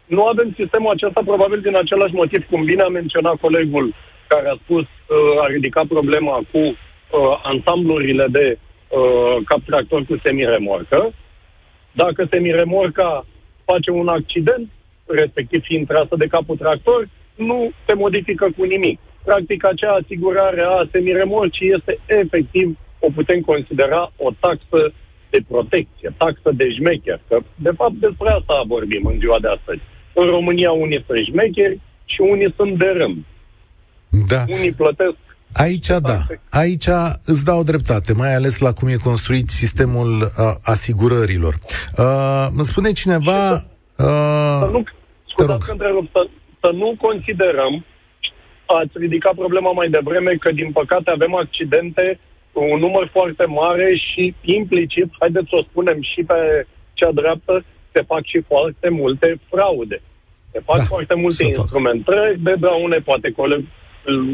Nu 0.07 0.23
avem 0.27 0.53
sistemul 0.57 0.91
acesta 0.91 1.21
probabil 1.25 1.61
din 1.61 1.77
același 1.77 2.15
motiv, 2.15 2.47
cum 2.51 2.65
bine 2.65 2.83
a 2.83 2.89
menționat 2.89 3.37
colegul 3.37 3.95
care 4.33 4.49
a 4.49 4.61
spus, 4.65 4.85
uh, 4.85 5.43
a 5.45 5.47
ridicat 5.47 5.87
problema 5.87 6.37
cu 6.53 6.59
uh, 6.59 6.77
ansamblurile 7.43 8.27
de 8.39 8.47
uh, 8.59 9.37
cap 9.45 9.63
tractor 9.67 10.05
cu 10.09 10.21
semiremorcă. 10.25 11.13
Dacă 11.93 12.21
semiremorca 12.31 13.27
face 13.65 13.91
un 13.91 14.09
accident, 14.09 14.67
respectiv 15.07 15.61
fiind 15.63 15.87
trasă 15.87 16.15
de 16.19 16.27
capul 16.27 16.57
tractor, 16.57 17.09
nu 17.35 17.71
se 17.87 17.95
modifică 17.95 18.47
cu 18.57 18.65
nimic. 18.65 18.99
Practic, 19.25 19.65
acea 19.65 19.93
asigurare 19.93 20.63
a 20.63 20.89
semiremorcii 20.93 21.75
este 21.77 21.99
efectiv, 22.07 22.79
o 22.99 23.09
putem 23.15 23.41
considera 23.41 24.13
o 24.17 24.31
taxă 24.41 24.93
de 25.31 25.39
protecție, 25.49 26.15
taxă 26.17 26.51
de 26.53 26.71
șmecher. 26.71 27.21
Că, 27.29 27.39
de 27.55 27.71
fapt, 27.77 27.93
despre 27.93 28.29
asta 28.29 28.63
vorbim 28.67 29.05
în 29.05 29.19
ziua 29.19 29.39
de 29.41 29.49
astăzi. 29.49 29.81
În 30.15 30.27
România 30.27 30.73
unii 30.73 31.05
sunt 31.07 31.19
șmecheri 31.19 31.81
și 32.05 32.21
unii 32.21 32.55
sunt 32.57 32.79
de 32.79 32.91
rând. 33.01 33.25
Da. 34.11 34.45
Unii 34.49 34.73
plătesc 34.73 35.17
Aici 35.55 35.87
da, 35.87 36.19
aici 36.51 36.89
îți 37.25 37.45
dau 37.45 37.63
dreptate, 37.63 38.13
mai 38.13 38.35
ales 38.35 38.59
la 38.59 38.73
cum 38.73 38.89
e 38.89 38.97
construit 38.97 39.49
sistemul 39.49 40.21
uh, 40.21 40.29
asigurărilor. 40.63 41.55
Uh, 41.99 42.47
îmi 42.57 42.65
spune 42.65 42.93
cineva... 42.93 43.55
Uh, 43.99 44.61
să 44.65 44.69
nu, 44.73 44.83
scuzați 45.29 45.71
întrerup, 45.71 46.09
să, 46.13 46.29
să 46.61 46.71
nu 46.75 46.95
considerăm, 46.99 47.85
ați 48.67 48.91
ridicat 48.95 49.35
problema 49.35 49.73
mai 49.73 49.89
devreme, 49.89 50.33
că 50.41 50.53
din 50.53 50.73
păcate 50.73 51.11
avem 51.11 51.35
accidente, 51.35 52.21
un 52.53 52.79
număr 52.79 53.09
foarte 53.13 53.45
mare 53.45 53.97
și 53.97 54.35
implicit, 54.41 55.09
haideți 55.19 55.49
să 55.49 55.57
o 55.59 55.63
spunem 55.63 55.99
și 56.03 56.23
pe 56.23 56.67
cea 56.93 57.13
dreaptă, 57.13 57.65
se 57.93 58.03
fac 58.03 58.25
și 58.25 58.41
foarte 58.47 58.89
multe 58.89 59.41
fraude. 59.51 60.03
Se 60.53 60.61
fac 60.65 60.77
da, 60.77 60.83
foarte 60.83 61.15
multe 61.15 61.45
instrumente 61.45 62.35
de 62.39 62.55
daune, 62.59 62.99
poate 62.99 63.31
coleg, 63.31 63.65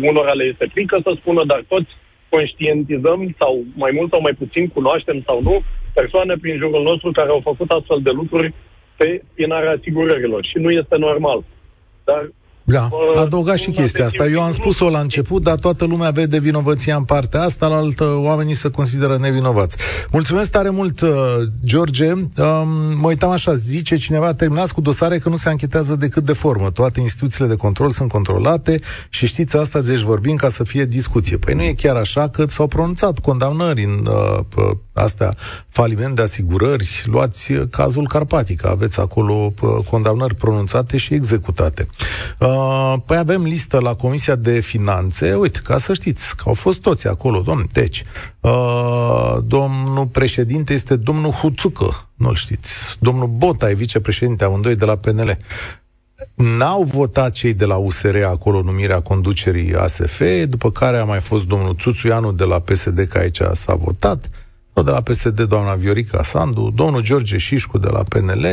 unora 0.03 0.33
le 0.33 0.45
este 0.45 0.67
frică 0.73 0.99
să 1.03 1.17
spună, 1.21 1.45
dar 1.45 1.65
toți 1.69 1.91
conștientizăm 2.29 3.35
sau 3.39 3.65
mai 3.75 3.91
mult 3.95 4.11
sau 4.11 4.21
mai 4.21 4.35
puțin 4.39 4.69
cunoaștem 4.69 5.23
sau 5.27 5.43
nu 5.43 5.63
persoane 5.95 6.35
prin 6.41 6.57
jurul 6.57 6.83
nostru 6.83 7.11
care 7.11 7.29
au 7.29 7.41
făcut 7.43 7.71
astfel 7.71 8.01
de 8.03 8.11
lucruri 8.11 8.55
pe 8.97 9.23
spinarea 9.33 9.71
asigurărilor 9.71 10.45
și 10.45 10.59
nu 10.59 10.71
este 10.71 10.97
normal. 10.97 11.45
Dar 12.05 12.31
da, 12.69 12.89
adăuga 13.15 13.57
și 13.57 13.71
chestia 13.71 14.05
asta. 14.05 14.27
Eu 14.27 14.43
am 14.43 14.53
spus-o 14.53 14.91
la 14.91 15.01
început, 15.01 15.43
dar 15.43 15.55
toată 15.55 15.85
lumea 15.85 16.11
vede 16.11 16.39
vinovăția 16.39 16.97
în 16.97 17.05
partea 17.05 17.43
asta, 17.43 17.67
la 17.67 17.77
altă 17.77 18.05
oamenii 18.05 18.55
se 18.55 18.71
consideră 18.71 19.17
nevinovați. 19.21 19.77
Mulțumesc 20.11 20.51
tare 20.51 20.71
mult, 20.71 21.01
uh, 21.01 21.11
George. 21.65 22.13
Um, 22.13 22.29
mă 23.01 23.07
uitam 23.07 23.31
așa, 23.31 23.55
zice 23.55 23.97
cineva, 23.97 24.33
terminați 24.33 24.75
cu 24.75 24.81
dosare 24.81 25.19
că 25.19 25.29
nu 25.29 25.37
se 25.37 25.49
anchetează 25.49 25.97
decât 25.97 26.25
de 26.25 26.33
formă. 26.33 26.71
Toate 26.71 27.01
instituțiile 27.01 27.49
de 27.49 27.57
control 27.57 27.91
sunt 27.91 28.11
controlate 28.11 28.81
și 29.09 29.27
știți 29.27 29.57
asta, 29.57 29.81
deci 29.81 30.01
vorbim 30.01 30.37
ca 30.37 30.49
să 30.49 30.65
fie 30.65 30.85
discuție. 30.85 31.37
Păi 31.37 31.55
nu 31.55 31.63
e 31.63 31.73
chiar 31.73 31.97
așa 31.97 32.29
că 32.29 32.45
s-au 32.49 32.67
pronunțat 32.67 33.19
condamnări 33.19 33.85
în 33.85 34.07
uh, 34.57 34.71
astea, 34.93 35.35
faliment 35.69 36.17
de 36.17 36.23
asigurări. 36.23 37.03
Luați 37.05 37.53
uh, 37.53 37.63
cazul 37.71 38.09
Carpatic, 38.09 38.67
aveți 38.67 39.01
acolo 39.01 39.53
uh, 39.63 39.85
condamnări 39.91 40.35
pronunțate 40.35 40.97
și 40.97 41.15
executate. 41.15 41.87
Uh, 42.39 42.55
Uh, 42.56 42.56
păi 43.07 43.17
avem 43.17 43.43
listă 43.43 43.79
la 43.79 43.95
Comisia 43.95 44.35
de 44.35 44.61
Finanțe, 44.61 45.35
uite, 45.35 45.61
ca 45.65 45.79
să 45.79 45.95
știți 45.95 46.37
că 46.37 46.43
au 46.47 46.55
fost 46.55 46.81
toți 46.81 47.07
acolo, 47.07 47.41
domn. 47.41 47.67
Deci, 47.73 48.05
uh, 48.41 49.37
domnul 49.47 50.07
președinte 50.07 50.73
este 50.73 50.97
domnul 50.97 51.31
Huțucă, 51.31 52.09
nu-l 52.15 52.35
știți. 52.35 52.71
Domnul 52.99 53.27
Bota 53.27 53.71
e 53.71 53.75
vicepreședinte, 53.75 54.45
amândoi 54.45 54.77
de 54.77 54.85
la 54.85 54.97
PNL. 54.97 55.39
N-au 56.35 56.83
votat 56.83 57.33
cei 57.33 57.55
de 57.55 57.65
la 57.65 57.77
USR 57.77 58.17
acolo 58.25 58.63
numirea 58.63 59.01
conducerii 59.01 59.75
ASF, 59.75 60.23
după 60.49 60.71
care 60.71 60.97
a 60.97 61.05
mai 61.05 61.21
fost 61.21 61.47
domnul 61.47 61.77
Țuțuianu 61.79 62.33
de 62.33 62.45
la 62.45 62.59
PSD, 62.59 63.07
că 63.09 63.19
aici 63.19 63.41
s-a 63.53 63.75
votat 63.75 64.31
de 64.83 64.91
la 64.91 65.01
PSD, 65.01 65.41
doamna 65.43 65.75
Viorica 65.75 66.23
Sandu, 66.23 66.73
domnul 66.75 67.03
George 67.03 67.39
Șișcu 67.39 67.79
de 67.79 67.89
la 67.89 68.03
PNL, 68.03 68.47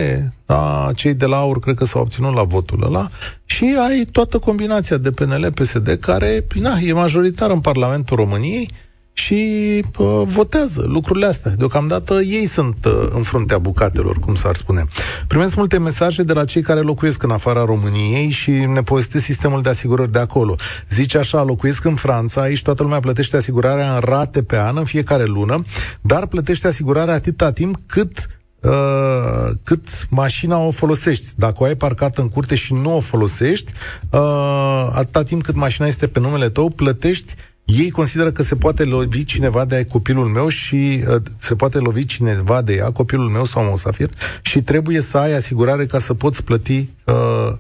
da, 0.45 0.91
cei 0.95 1.13
de 1.13 1.25
la 1.25 1.38
AUR 1.38 1.59
cred 1.59 1.75
că 1.75 1.86
s-au 1.86 2.01
obținut 2.01 2.33
la 2.33 2.43
votul 2.43 2.83
ăla 2.83 3.09
și 3.45 3.75
ai 3.88 4.05
toată 4.12 4.38
combinația 4.38 4.97
de 4.97 5.12
PNL-PSD 5.12 5.97
care 5.99 6.47
na, 6.53 6.77
e 6.79 6.93
majoritar 6.93 7.49
în 7.49 7.59
Parlamentul 7.59 8.17
României 8.17 8.69
și 9.13 9.84
uh, 9.97 10.21
votează 10.26 10.86
lucrurile 10.88 11.26
astea. 11.26 11.52
Deocamdată 11.52 12.21
ei 12.21 12.45
sunt 12.45 12.86
uh, 12.86 12.91
în 13.15 13.21
fruntea 13.21 13.58
bucatelor, 13.58 14.19
cum 14.19 14.36
s-ar 14.36 14.56
spune. 14.56 14.86
Primesc 15.28 15.56
multe 15.56 15.78
mesaje 15.78 16.23
de 16.23 16.34
la 16.34 16.45
cei 16.45 16.62
care 16.62 16.80
locuiesc 16.80 17.23
în 17.23 17.32
afara 17.32 17.65
României 17.65 18.30
și 18.30 18.52
ne 18.52 18.84
povestesc 18.84 19.26
sistemul 19.26 19.62
de 19.62 19.69
asigurări 19.69 20.12
de 20.12 20.19
acolo. 20.19 20.56
Zice 20.89 21.17
așa, 21.17 21.43
locuiesc 21.43 21.86
în 21.86 21.95
Franța, 21.95 22.41
aici 22.41 22.62
toată 22.62 22.84
lumea 22.84 22.99
plătește 22.99 23.36
asigurarea 23.36 23.93
în 23.93 23.99
rate 23.99 24.43
pe 24.43 24.58
an, 24.58 24.78
în 24.78 24.86
fiecare 24.86 25.26
lună, 25.26 25.63
dar 26.02 26.28
plătește 26.28 26.67
asigurarea 26.67 27.13
atâta 27.13 27.52
timp 27.52 27.78
cât 27.86 28.28
Uh, 28.63 29.49
cât 29.63 29.88
mașina 30.10 30.58
o 30.58 30.71
folosești. 30.71 31.26
Dacă 31.36 31.56
o 31.58 31.63
ai 31.63 31.76
parcată 31.76 32.21
în 32.21 32.28
curte 32.28 32.56
și 32.56 32.73
nu 32.73 32.95
o 32.95 32.99
folosești, 32.99 33.71
uh, 34.10 34.89
atâta 34.91 35.23
timp 35.23 35.43
cât 35.43 35.56
mașina 35.56 35.88
este 35.88 36.08
pe 36.08 36.19
numele 36.19 36.49
tău, 36.49 36.69
plătești 36.69 37.36
ei 37.65 37.89
consideră 37.89 38.32
că 38.32 38.41
se 38.41 38.56
poate 38.56 38.84
lovi 38.84 39.26
cineva 39.26 39.65
de 39.65 39.86
copilul 39.91 40.26
meu 40.26 40.47
și 40.47 41.04
uh, 41.08 41.15
se 41.38 41.56
poate 41.56 41.78
lovi 41.80 42.06
cineva 42.06 42.62
de 42.62 42.73
ea, 42.73 42.91
copilul 42.91 43.30
meu 43.30 43.43
sau 43.43 43.63
Mosafir, 43.63 44.10
și 44.41 44.62
trebuie 44.62 44.99
să 44.99 45.17
ai 45.17 45.34
asigurare 45.34 45.86
ca 45.86 45.97
să 45.97 46.13
poți 46.13 46.43
plăti 46.43 46.89
uh, 47.06 47.15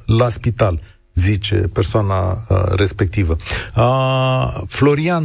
la 0.05 0.25
spital, 0.25 0.79
zice 1.13 1.55
persoana 1.73 2.31
uh, 2.31 2.57
respectivă. 2.77 3.35
Uh, 3.77 4.47
Florian, 4.67 5.23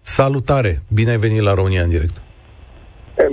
salutare! 0.00 0.82
Bine 0.92 1.10
ai 1.10 1.16
venit 1.16 1.40
la 1.40 1.54
România 1.54 1.82
în 1.82 1.88
direct! 1.88 2.22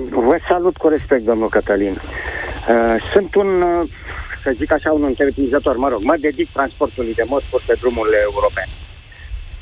Vă 0.10 0.38
salut 0.50 0.78
cu 0.78 0.88
respect, 0.88 1.24
domnul 1.26 1.50
Cătălin. 1.50 1.94
Uh, 1.94 2.96
sunt 3.14 3.36
un, 3.36 3.62
uh, 3.62 3.90
să 4.44 4.56
zic 4.58 4.74
așa, 4.74 4.92
un 4.92 5.04
întreprinzător, 5.04 5.76
mă 5.78 5.90
rog, 5.90 6.02
mă 6.02 6.16
dedic 6.20 6.52
transportului 6.52 7.14
de 7.14 7.24
mărfuri 7.28 7.64
pe 7.68 7.76
drumurile 7.80 8.18
europene. 8.24 8.72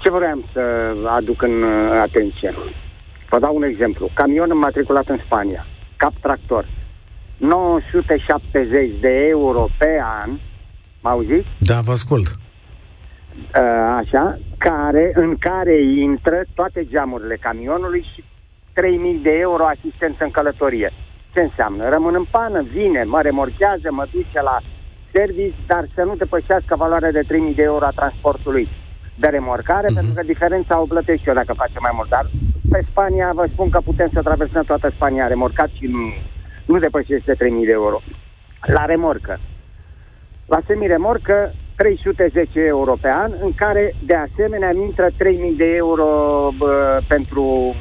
Ce 0.04 0.12
vreau 0.12 0.44
să 0.54 0.62
aduc 1.08 1.42
în 1.42 1.63
uh, 1.63 2.00
atenție? 2.02 2.54
Vă 3.30 3.39
dau 3.39 3.56
un 3.56 3.63
exemplu. 3.63 4.10
Camion 4.13 4.50
înmatriculat 4.52 5.08
în 5.08 5.20
Spania, 5.26 5.66
cap 5.96 6.13
tractor, 6.22 6.66
970 7.38 9.00
de 9.00 9.28
euro 9.28 9.68
pe 9.78 10.02
an, 10.24 10.30
mă 11.02 11.10
auziți? 11.10 11.48
Da, 11.60 11.80
vă 11.84 11.92
ascult. 11.92 12.28
Uh, 12.28 12.36
așa, 14.02 14.39
care, 14.58 15.12
în 15.16 15.36
care 15.36 15.82
intră 15.82 16.44
toate 16.56 16.86
geamurile 16.86 17.36
camionului 17.36 18.06
și 18.13 18.24
3000 18.74 19.20
de 19.24 19.32
euro 19.39 19.66
asistență 19.66 20.24
în 20.24 20.32
călătorie. 20.32 20.94
Ce 21.34 21.42
înseamnă? 21.42 21.89
Rămân 21.89 22.13
în 22.16 22.26
pană, 22.32 22.62
vine, 22.62 23.04
mă 23.04 23.22
remorchează, 23.22 23.88
mă 23.92 24.08
duce 24.12 24.42
la 24.42 24.58
service, 25.13 25.56
dar 25.68 25.88
să 25.96 26.02
nu 26.04 26.16
depășească 26.16 26.76
valoarea 26.76 27.12
de 27.12 27.24
3000 27.28 27.54
de 27.54 27.63
euro 27.63 27.86
a 27.86 27.89
transportului 27.96 28.68
de 29.15 29.28
remorcare, 29.28 29.88
uh-huh. 29.91 29.95
pentru 29.95 30.13
că 30.13 30.21
diferența 30.23 30.80
o 30.82 30.86
plătesc 30.86 31.26
eu 31.26 31.34
dacă 31.34 31.54
face 31.54 31.80
mai 31.80 31.91
mult. 31.93 32.10
Dar 32.10 32.30
pe 32.71 32.86
Spania 32.89 33.32
vă 33.34 33.45
spun 33.52 33.69
că 33.69 33.80
putem 33.86 34.10
să 34.13 34.21
traversăm 34.21 34.63
toată 34.63 34.91
Spania 34.95 35.28
remorcat 35.28 35.69
și 35.69 35.86
nu, 35.86 36.14
nu 36.66 36.80
depășește 36.80 37.34
3.000 37.34 37.38
de 37.39 37.72
euro. 37.72 38.01
La 38.61 38.86
remorcă. 38.86 39.39
La 40.45 40.59
semi-remorcă 40.68 41.53
310 41.76 42.59
euro 42.59 42.95
pe 43.01 43.09
an, 43.09 43.32
în 43.41 43.53
care 43.53 43.95
de 44.05 44.16
asemenea 44.16 44.72
intră 44.74 45.07
3.000 45.09 45.16
de 45.57 45.76
euro 45.76 46.07
bă, 46.57 46.99
pentru, 47.07 47.76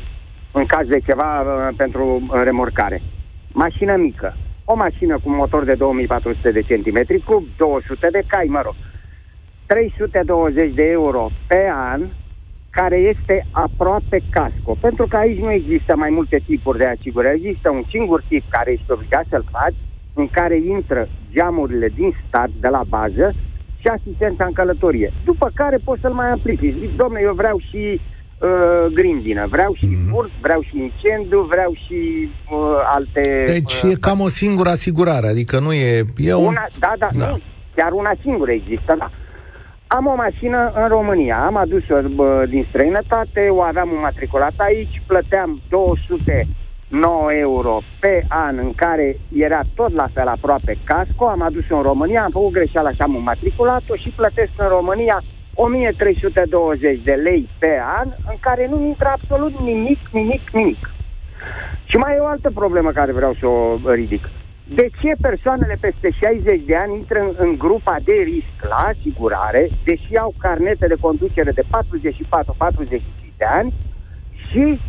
în 0.53 0.67
caz 0.67 0.87
de 0.87 0.99
ceva, 0.99 1.41
bă, 1.45 1.71
pentru 1.77 2.27
remorcare. 2.43 3.03
Mașină 3.53 3.97
mică. 3.97 4.37
O 4.65 4.75
mașină 4.75 5.19
cu 5.25 5.31
motor 5.31 5.65
de 5.65 5.75
2400 5.75 6.51
de 6.51 6.61
centimetri, 6.61 7.21
cu 7.21 7.47
200 7.57 8.09
de 8.11 8.23
cai, 8.27 8.47
mă 8.49 8.61
rog 8.65 8.75
320 9.73 10.75
de 10.75 10.85
euro 10.85 11.31
pe 11.47 11.71
an, 11.93 12.03
care 12.71 12.97
este 12.97 13.47
aproape 13.51 14.23
casco. 14.31 14.77
Pentru 14.81 15.07
că 15.07 15.17
aici 15.17 15.39
nu 15.39 15.53
există 15.53 15.97
mai 15.97 16.11
multe 16.11 16.43
tipuri 16.47 16.79
de 16.79 16.87
asigurări, 16.87 17.37
există 17.37 17.71
un 17.71 17.85
singur 17.91 18.25
tip 18.29 18.45
care 18.49 18.71
este 18.71 18.93
obligat 18.93 19.25
să-l 19.31 19.45
faci 19.51 19.79
în 20.15 20.29
care 20.29 20.57
intră 20.57 21.09
geamurile 21.33 21.89
din 21.95 22.15
start 22.27 22.53
de 22.61 22.69
la 22.69 22.83
bază 22.89 23.35
și 23.81 23.87
asistența 23.87 24.45
în 24.45 24.53
călătorie. 24.53 25.13
După 25.25 25.51
care 25.55 25.79
poți 25.85 26.01
să-l 26.01 26.13
mai 26.13 26.31
aplici. 26.31 26.79
Zic, 26.81 26.97
domne, 26.97 27.21
eu 27.23 27.35
vreau 27.35 27.59
și 27.71 28.01
uh, 28.01 28.93
grindină, 28.95 29.47
vreau 29.51 29.75
și 29.75 29.87
mm-hmm. 29.87 30.11
furt, 30.11 30.31
vreau 30.41 30.63
și 30.63 30.77
incendiu, 30.77 31.41
vreau 31.41 31.73
și 31.87 32.29
uh, 32.51 32.59
alte... 32.97 33.45
Deci 33.47 33.83
uh, 33.83 33.91
e 33.91 33.95
cam 34.01 34.21
o 34.21 34.29
singură 34.29 34.69
asigurare, 34.69 35.27
adică 35.29 35.59
nu 35.59 35.73
e... 35.73 36.05
e 36.17 36.35
un... 36.35 36.45
una, 36.45 36.67
da, 36.79 36.93
da, 36.99 37.09
da, 37.19 37.27
nu, 37.27 37.41
chiar 37.77 37.93
una 37.93 38.13
singură 38.23 38.51
există, 38.51 38.95
da. 38.99 39.11
Am 39.99 40.07
o 40.07 40.15
mașină 40.15 40.73
în 40.75 40.89
România, 40.89 41.45
am 41.45 41.57
adus-o 41.57 42.01
bă, 42.15 42.45
din 42.49 42.67
străinătate, 42.69 43.49
o 43.49 43.61
aveam 43.61 43.91
înmatriculat 43.93 44.53
aici, 44.57 45.03
plăteam 45.07 45.61
209 45.69 47.33
euro 47.33 47.81
pe 48.01 48.25
an 48.29 48.59
în 48.59 48.73
care 48.75 49.17
era 49.33 49.61
tot 49.75 49.93
la 49.93 50.09
fel 50.13 50.27
aproape 50.27 50.79
casco, 50.85 51.25
am 51.27 51.43
adus-o 51.43 51.77
în 51.77 51.83
România, 51.83 52.23
am 52.23 52.31
făcut 52.31 52.53
greșeala 52.53 52.91
și 52.91 53.01
am 53.01 53.15
înmatriculat-o 53.15 53.97
și 53.97 54.09
plătesc 54.17 54.51
în 54.57 54.69
România 54.69 55.23
1320 55.55 57.01
de 57.05 57.13
lei 57.13 57.49
pe 57.59 57.81
an, 58.01 58.09
în 58.31 58.37
care 58.41 58.67
nu 58.71 58.87
intră 58.87 59.09
absolut 59.09 59.61
nimic, 59.61 59.99
nimic, 60.13 60.51
nimic. 60.53 60.91
Și 61.85 61.97
mai 61.97 62.15
e 62.15 62.19
o 62.19 62.27
altă 62.27 62.51
problemă 62.55 62.91
care 62.91 63.13
vreau 63.13 63.35
să 63.41 63.47
o 63.47 63.79
ridic. 63.93 64.25
De 64.69 64.87
ce 65.01 65.11
persoanele 65.21 65.77
peste 65.81 66.09
60 66.11 66.63
de 66.67 66.77
ani 66.77 66.97
intră 66.97 67.19
în, 67.21 67.35
în 67.39 67.59
grupa 67.59 67.97
de 68.05 68.13
risc 68.33 68.57
la 68.69 68.81
asigurare, 68.93 69.71
deși 69.85 70.17
au 70.17 70.35
carnete 70.39 70.87
de 70.87 70.97
conducere 71.01 71.51
de 71.51 71.63
44-45 71.63 71.67
de 73.37 73.45
ani 73.45 73.75
și 74.49 74.81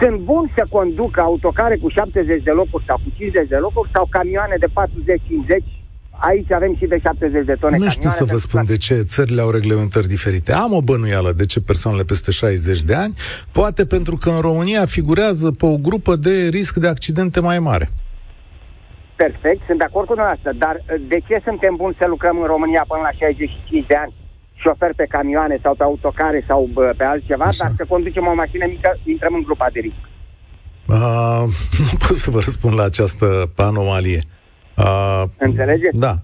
sunt 0.00 0.18
buni 0.20 0.52
să 0.56 0.64
conducă 0.70 1.20
autocare 1.20 1.76
cu 1.76 1.88
70 1.88 2.42
de 2.42 2.50
locuri 2.50 2.84
sau 2.86 2.96
cu 3.04 3.10
50 3.16 3.48
de 3.48 3.56
locuri 3.56 3.90
sau 3.92 4.06
camioane 4.10 4.56
de 4.58 4.66
40-50 4.66 5.82
Aici 6.24 6.50
avem 6.50 6.76
și 6.76 6.86
de 6.86 6.98
70 7.02 7.44
de 7.44 7.56
tone 7.60 7.76
Nu 7.76 7.88
știu 7.88 8.08
să 8.08 8.24
vă 8.24 8.36
spun 8.36 8.64
de 8.64 8.76
ce 8.76 8.94
țările 8.94 9.40
au 9.40 9.50
reglementări 9.50 10.06
diferite. 10.06 10.52
Am 10.52 10.72
o 10.72 10.82
bănuială 10.82 11.32
de 11.32 11.46
ce 11.46 11.60
persoanele 11.60 12.04
peste 12.04 12.30
60 12.30 12.82
de 12.82 12.94
ani, 12.94 13.14
poate 13.52 13.86
pentru 13.86 14.16
că 14.16 14.30
în 14.30 14.40
România 14.40 14.84
figurează 14.84 15.50
pe 15.50 15.66
o 15.66 15.76
grupă 15.76 16.16
de 16.16 16.48
risc 16.48 16.76
de 16.76 16.88
accidente 16.88 17.40
mai 17.40 17.58
mare. 17.58 17.90
Perfect, 19.24 19.60
sunt 19.66 19.78
de 19.78 19.88
acord 19.88 20.06
cu 20.06 20.14
dumneavoastră, 20.14 20.50
dar 20.64 20.74
uh, 20.76 21.02
de 21.12 21.18
ce 21.28 21.36
suntem 21.44 21.74
buni 21.76 21.96
să 22.00 22.06
lucrăm 22.06 22.36
în 22.42 22.46
România 22.54 22.84
până 22.88 23.02
la 23.08 23.10
65 23.10 23.86
de 23.86 23.94
ani? 23.94 24.14
șofer 24.62 24.92
pe 24.96 25.06
camioane 25.08 25.58
sau 25.62 25.74
pe 25.74 25.82
autocare 25.82 26.44
sau 26.46 26.68
pe 26.96 27.04
altceva, 27.04 27.44
Așa. 27.44 27.64
dar 27.64 27.72
să 27.76 27.84
conducem 27.88 28.26
o 28.26 28.34
mașină 28.34 28.64
mică, 28.68 28.98
intrăm 29.04 29.34
în 29.34 29.42
grupa 29.42 29.66
de 29.72 29.80
risc. 29.80 30.02
Uh, 30.86 31.42
nu 31.90 31.96
pot 31.98 32.16
să 32.16 32.30
vă 32.30 32.40
răspund 32.40 32.78
la 32.78 32.84
această 32.84 33.26
anomalie. 33.56 34.20
Uh, 34.76 35.22
Înțelegeți? 35.38 35.98
Da. 35.98 36.14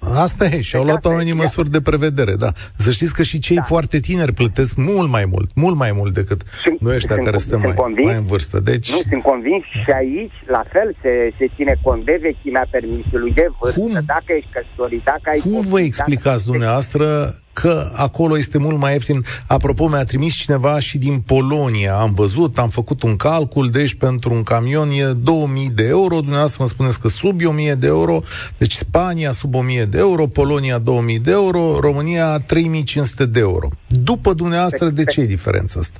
Asta 0.00 0.44
e, 0.44 0.60
și 0.60 0.76
au 0.76 0.84
luat 0.84 1.04
oamenii 1.04 1.32
măsuri 1.32 1.70
de 1.70 1.80
prevedere, 1.80 2.34
da. 2.34 2.52
Să 2.76 2.90
știți 2.90 3.14
că 3.14 3.22
și 3.22 3.38
cei 3.38 3.56
da. 3.56 3.62
foarte 3.62 4.00
tineri 4.00 4.32
plătesc 4.32 4.76
mult 4.76 5.10
mai 5.10 5.24
mult, 5.24 5.50
mult 5.54 5.76
mai 5.76 5.92
mult 5.92 6.12
decât 6.14 6.42
sunt, 6.62 6.80
noi 6.80 6.94
ăștia 6.94 7.14
sunt, 7.14 7.24
care 7.24 7.38
suntem 7.38 7.60
mai, 7.60 7.74
convins, 7.74 8.06
mai 8.06 8.16
în 8.16 8.24
vârstă. 8.24 8.60
Deci... 8.60 8.90
Nu, 8.90 9.00
sunt 9.08 9.22
convins 9.22 9.64
și 9.84 9.90
aici, 9.90 10.32
la 10.46 10.62
fel, 10.72 10.96
se, 11.02 11.32
se 11.38 11.50
ține 11.56 11.74
cont 11.82 12.04
de 12.04 12.18
vechimea 12.20 12.66
permisului 12.70 13.32
de 13.32 13.46
vârstă, 13.60 13.80
Cum? 13.80 13.92
dacă 13.92 14.32
ești 14.38 14.50
căsătorit, 14.52 15.02
dacă 15.04 15.26
ai... 15.32 15.38
Cum 15.38 15.60
vă 15.60 15.80
explicați 15.80 16.44
dacă... 16.44 16.50
dumneavoastră 16.50 17.34
că 17.60 17.90
acolo 17.96 18.38
este 18.38 18.58
mult 18.58 18.78
mai 18.78 18.92
ieftin. 18.92 19.24
Apropo, 19.46 19.88
mi-a 19.88 20.04
trimis 20.04 20.34
cineva 20.34 20.80
și 20.80 20.98
din 20.98 21.20
Polonia. 21.20 21.94
Am 21.94 22.14
văzut, 22.14 22.58
am 22.58 22.68
făcut 22.68 23.02
un 23.02 23.16
calcul, 23.16 23.70
deci 23.70 23.94
pentru 23.94 24.32
un 24.32 24.42
camion 24.42 24.88
e 24.90 25.12
2000 25.12 25.68
de 25.68 25.86
euro, 25.86 26.14
dumneavoastră 26.16 26.60
îmi 26.60 26.68
spuneți 26.68 27.00
că 27.00 27.08
sub 27.08 27.40
1000 27.46 27.74
de 27.74 27.86
euro, 27.86 28.20
deci 28.58 28.72
Spania 28.72 29.32
sub 29.32 29.54
1000 29.54 29.84
de 29.84 29.98
euro, 29.98 30.26
Polonia 30.26 30.78
2000 30.78 31.18
de 31.18 31.30
euro, 31.30 31.78
România 31.80 32.38
3500 32.38 33.26
de 33.26 33.40
euro. 33.40 33.68
După 33.86 34.32
dumneavoastră, 34.32 34.86
pe, 34.86 34.92
de 34.92 35.04
ce 35.04 35.20
e 35.20 35.26
diferența 35.26 35.80
asta? 35.80 35.98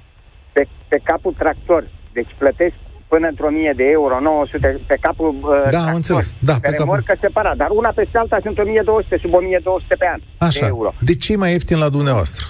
Pe, 0.53 0.69
pe 0.89 1.01
capul 1.05 1.35
tractor. 1.39 1.91
Deci 2.13 2.31
plătesc 2.39 2.75
până 3.09 3.27
într-o 3.29 3.47
1000 3.47 3.73
de 3.77 3.85
euro, 3.85 4.21
900 4.21 4.81
pe 4.87 4.97
capul 5.01 5.29
uh, 5.29 5.71
Da, 5.71 5.83
am 5.91 5.95
înțeles. 5.95 6.35
Da, 6.39 6.53
pe, 6.53 6.69
pe 6.69 6.77
remorcă 6.79 7.03
capul... 7.07 7.21
separat, 7.23 7.57
dar 7.57 7.71
una 7.71 7.93
peste 7.95 8.19
alta 8.19 8.39
sunt 8.43 8.59
1200, 8.59 9.19
sub 9.23 9.35
1200 9.35 9.95
pe 9.95 10.07
an 10.13 10.21
Așa. 10.39 10.61
de 10.61 10.67
euro. 10.67 10.93
De 11.01 11.15
ce 11.17 11.33
e 11.33 11.37
mai 11.37 11.53
ieftin 11.53 11.79
la 11.79 11.89
dumneavoastră? 11.89 12.45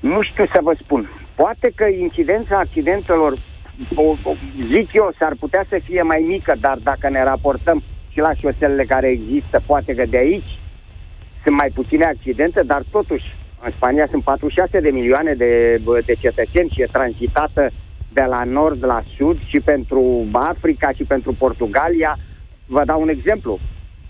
Nu 0.00 0.22
știu 0.22 0.46
să 0.54 0.60
vă 0.62 0.74
spun. 0.82 1.10
Poate 1.34 1.72
că 1.74 1.86
incidența 2.00 2.58
accidentelor, 2.58 3.32
o, 3.94 4.02
o, 4.02 4.34
zic 4.74 4.88
eu, 4.92 5.14
s-ar 5.18 5.34
putea 5.38 5.64
să 5.68 5.80
fie 5.84 6.02
mai 6.02 6.24
mică, 6.28 6.54
dar 6.60 6.78
dacă 6.82 7.08
ne 7.08 7.22
raportăm 7.24 7.82
și 8.08 8.18
la 8.18 8.34
șoselele 8.34 8.84
care 8.84 9.08
există, 9.08 9.62
poate 9.66 9.94
că 9.94 10.04
de 10.08 10.16
aici 10.16 10.52
sunt 11.42 11.56
mai 11.56 11.70
puține 11.74 12.04
accidente, 12.04 12.62
dar 12.62 12.82
totuși 12.90 13.24
în 13.64 13.72
Spania 13.76 14.06
sunt 14.10 14.22
46 14.22 14.80
de 14.80 14.90
milioane 14.90 15.34
de, 15.34 15.80
de 16.06 16.14
cetățeni 16.18 16.72
și 16.74 16.82
e 16.82 16.88
tranzitată 16.92 17.70
de 18.12 18.22
la 18.22 18.44
nord 18.44 18.84
la 18.84 19.02
sud 19.16 19.40
și 19.46 19.60
pentru 19.60 20.26
Africa 20.32 20.90
și 20.92 21.04
pentru 21.04 21.32
Portugalia. 21.32 22.18
Vă 22.66 22.82
dau 22.84 23.00
un 23.00 23.08
exemplu. 23.08 23.58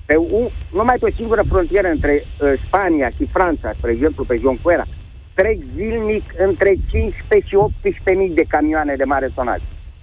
Pe 0.05 0.17
un, 0.17 0.49
numai 0.73 0.97
pe 0.99 1.07
o 1.07 1.15
singură 1.17 1.43
frontieră 1.49 1.89
între 1.89 2.25
uh, 2.25 2.53
Spania 2.67 3.11
și 3.11 3.29
Franța, 3.33 3.73
spre 3.77 3.91
exemplu 3.91 4.25
pe 4.25 4.37
Jonquera, 4.37 4.87
trec 5.35 5.59
zilnic 5.75 6.25
între 6.37 6.75
15 6.87 7.49
și 7.49 7.55
18 7.55 8.35
de 8.35 8.45
camioane 8.49 8.95
de 8.97 9.05
mare 9.05 9.31
tonaj. 9.35 9.61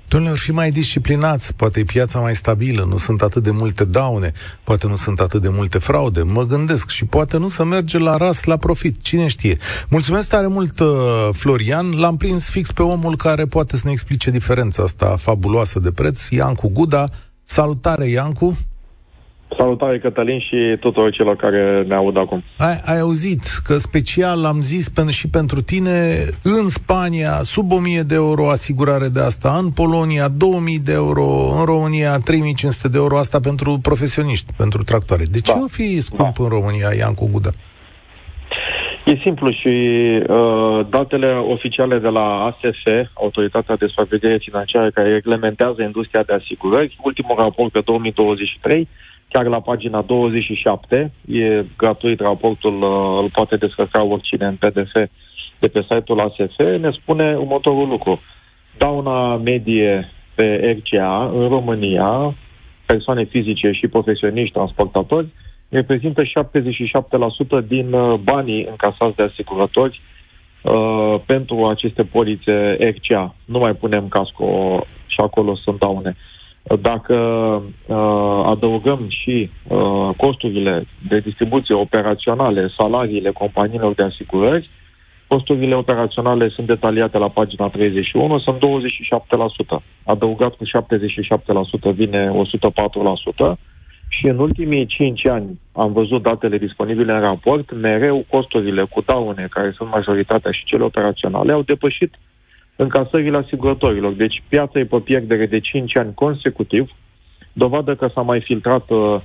Domnule, 0.10 0.36
fi 0.36 0.52
mai 0.52 0.72
disciplinați, 0.72 1.54
poate 1.54 1.80
e 1.80 1.84
piața 1.84 2.20
mai 2.20 2.36
stabilă, 2.36 2.84
nu 2.84 2.98
sunt 2.98 3.22
atât 3.22 3.44
de 3.44 3.52
multe 3.52 3.86
daune, 3.86 4.32
poate 4.64 4.88
nu 4.88 4.96
sunt 4.96 5.20
atât 5.20 5.42
de 5.42 5.50
multe 5.50 5.78
fraude, 5.78 6.22
mă 6.22 6.46
gândesc 6.46 6.90
și 6.90 7.06
poate 7.06 7.38
nu 7.38 7.48
să 7.48 7.64
merge 7.64 7.98
la 7.98 8.18
ras, 8.18 8.44
la 8.44 8.58
profit, 8.58 9.02
cine 9.02 9.28
știe. 9.28 9.58
Mulțumesc 9.90 10.30
tare 10.30 10.48
mult, 10.48 10.80
uh, 10.80 11.30
Florian, 11.32 12.00
l-am 12.00 12.18
prins 12.18 12.50
fix 12.50 12.72
pe 12.72 12.82
omul 12.82 13.16
care 13.16 13.46
poate 13.46 13.76
să 13.76 13.82
ne 13.86 13.92
explice 13.92 14.32
diferența 14.32 14.84
asta 14.84 15.16
fabuloasă 15.16 15.80
de 15.80 15.92
preț, 15.92 16.28
Iancu 16.30 16.70
Guda. 16.70 17.10
Salutare, 17.46 18.08
Iancu! 18.08 18.58
Salutare, 19.58 20.00
Cătălin, 20.00 20.40
și 20.40 20.78
tuturor 20.80 21.12
celor 21.12 21.36
care 21.36 21.84
ne 21.88 21.96
aud 21.96 22.18
acum. 22.18 22.44
Ai, 22.58 22.80
ai 22.86 23.00
auzit 23.00 23.42
că 23.64 23.74
special 23.74 24.46
am 24.46 24.62
zis 24.62 24.90
pen, 24.90 25.10
și 25.10 25.30
pentru 25.30 25.62
tine, 25.62 26.26
în 26.44 26.70
Spania, 26.70 27.32
sub 27.42 27.72
1000 27.72 28.02
de 28.02 28.16
euro 28.16 28.50
asigurare 28.50 29.08
de 29.08 29.20
asta, 29.20 29.60
în 29.64 29.72
Polonia, 29.72 30.28
2000 30.28 30.80
de 30.80 30.92
euro, 30.94 31.28
în 31.60 31.66
România, 31.66 32.18
3500 32.18 32.88
de 32.88 32.98
euro, 32.98 33.18
asta 33.18 33.40
pentru 33.40 33.80
profesioniști, 33.82 34.54
pentru 34.58 34.84
tractoare. 34.84 35.24
De 35.32 35.40
ce 35.40 35.54
da. 35.54 35.60
o 35.64 35.68
fi 35.68 36.00
scump 36.00 36.38
da. 36.38 36.44
în 36.44 36.50
România, 36.50 36.90
Iancu 36.98 37.30
Guda? 37.32 37.50
E 39.06 39.22
simplu 39.24 39.52
și 39.52 39.76
uh, 40.28 40.86
datele 40.90 41.32
oficiale 41.34 41.98
de 42.00 42.08
la 42.08 42.46
ASF, 42.46 42.86
Autoritatea 43.14 43.76
de 43.76 43.86
Supraveghere 43.86 44.38
Financiară, 44.38 44.90
care 44.90 45.12
reglementează 45.12 45.82
industria 45.82 46.24
de 46.24 46.34
asigurări, 46.34 46.98
ultimul 47.04 47.36
raport 47.38 47.72
pe 47.72 47.82
2023, 47.86 48.88
chiar 49.30 49.46
la 49.46 49.62
pagina 49.62 50.02
27. 50.02 51.12
E 51.28 51.66
gratuit 51.78 52.20
raportul, 52.20 52.82
uh, 52.82 53.20
îl 53.22 53.30
poate 53.30 53.56
descărca 53.56 54.04
oricine 54.04 54.46
în 54.46 54.56
PDF 54.56 54.92
de 55.60 55.68
pe 55.68 55.82
site-ul 55.82 56.20
ASF. 56.20 56.58
Ne 56.58 56.92
spune 56.92 57.36
următorul 57.36 57.88
lucru. 57.88 58.22
Dauna 58.78 59.36
medie 59.36 60.12
pe 60.36 60.78
RCA 60.78 61.32
în 61.34 61.48
România, 61.48 62.36
persoane 62.86 63.24
fizice 63.24 63.72
și 63.72 63.88
profesioniști 63.88 64.54
transportatori, 64.54 65.28
reprezintă 65.70 66.24
77% 66.24 66.28
din 67.68 67.94
uh, 67.94 68.20
banii 68.24 68.66
încasați 68.70 69.16
de 69.16 69.24
asigurători 69.24 70.02
uh, 70.62 71.16
pentru 71.26 71.66
aceste 71.66 72.04
polițe 72.04 72.78
RCA. 72.80 73.36
Nu 73.46 73.60
mai 73.60 73.74
punem 73.74 74.08
casco 74.08 74.80
și 75.06 75.20
acolo 75.20 75.56
sunt 75.56 75.80
daune. 75.80 76.16
Uh, 76.16 76.39
dacă 76.76 77.16
uh, 77.16 78.42
adăugăm 78.46 79.06
și 79.08 79.50
uh, 79.68 80.10
costurile 80.18 80.86
de 81.10 81.20
distribuție 81.20 81.76
operaționale, 81.76 82.72
salariile 82.78 83.32
companiilor 83.32 83.94
de 83.94 84.04
asigurări, 84.04 84.70
costurile 85.28 85.76
operaționale 85.76 86.50
sunt 86.50 86.68
detaliate 86.68 87.18
la 87.18 87.30
pagina 87.30 87.68
31, 87.68 88.40
sunt 88.40 88.58
27%. 88.58 88.60
Adăugat 90.04 90.56
cu 90.56 90.64
77% 91.92 91.94
vine 91.94 92.32
104%. 93.54 93.58
Și 94.08 94.28
în 94.28 94.40
ultimii 94.40 94.86
5 94.86 95.28
ani 95.28 95.60
am 95.72 95.92
văzut 95.92 96.22
datele 96.22 96.58
disponibile 96.58 97.14
în 97.14 97.20
raport, 97.20 97.74
mereu 97.74 98.26
costurile 98.30 98.84
cu 98.84 99.02
daune, 99.02 99.48
care 99.50 99.74
sunt 99.76 99.90
majoritatea 99.90 100.52
și 100.52 100.64
cele 100.64 100.84
operaționale, 100.84 101.52
au 101.52 101.62
depășit 101.62 102.16
încasările 102.82 103.38
asigurătorilor. 103.38 104.14
Deci 104.14 104.44
piața 104.48 104.80
e 104.80 104.86
pe 104.86 105.00
pierdere 105.00 105.46
de 105.46 105.60
5 105.60 105.98
ani 105.98 106.14
consecutiv, 106.14 106.92
dovadă 107.54 107.96
că 107.96 108.10
s-a 108.14 108.22
mai 108.22 108.42
filtrat 108.42 108.90
uh, 108.90 109.20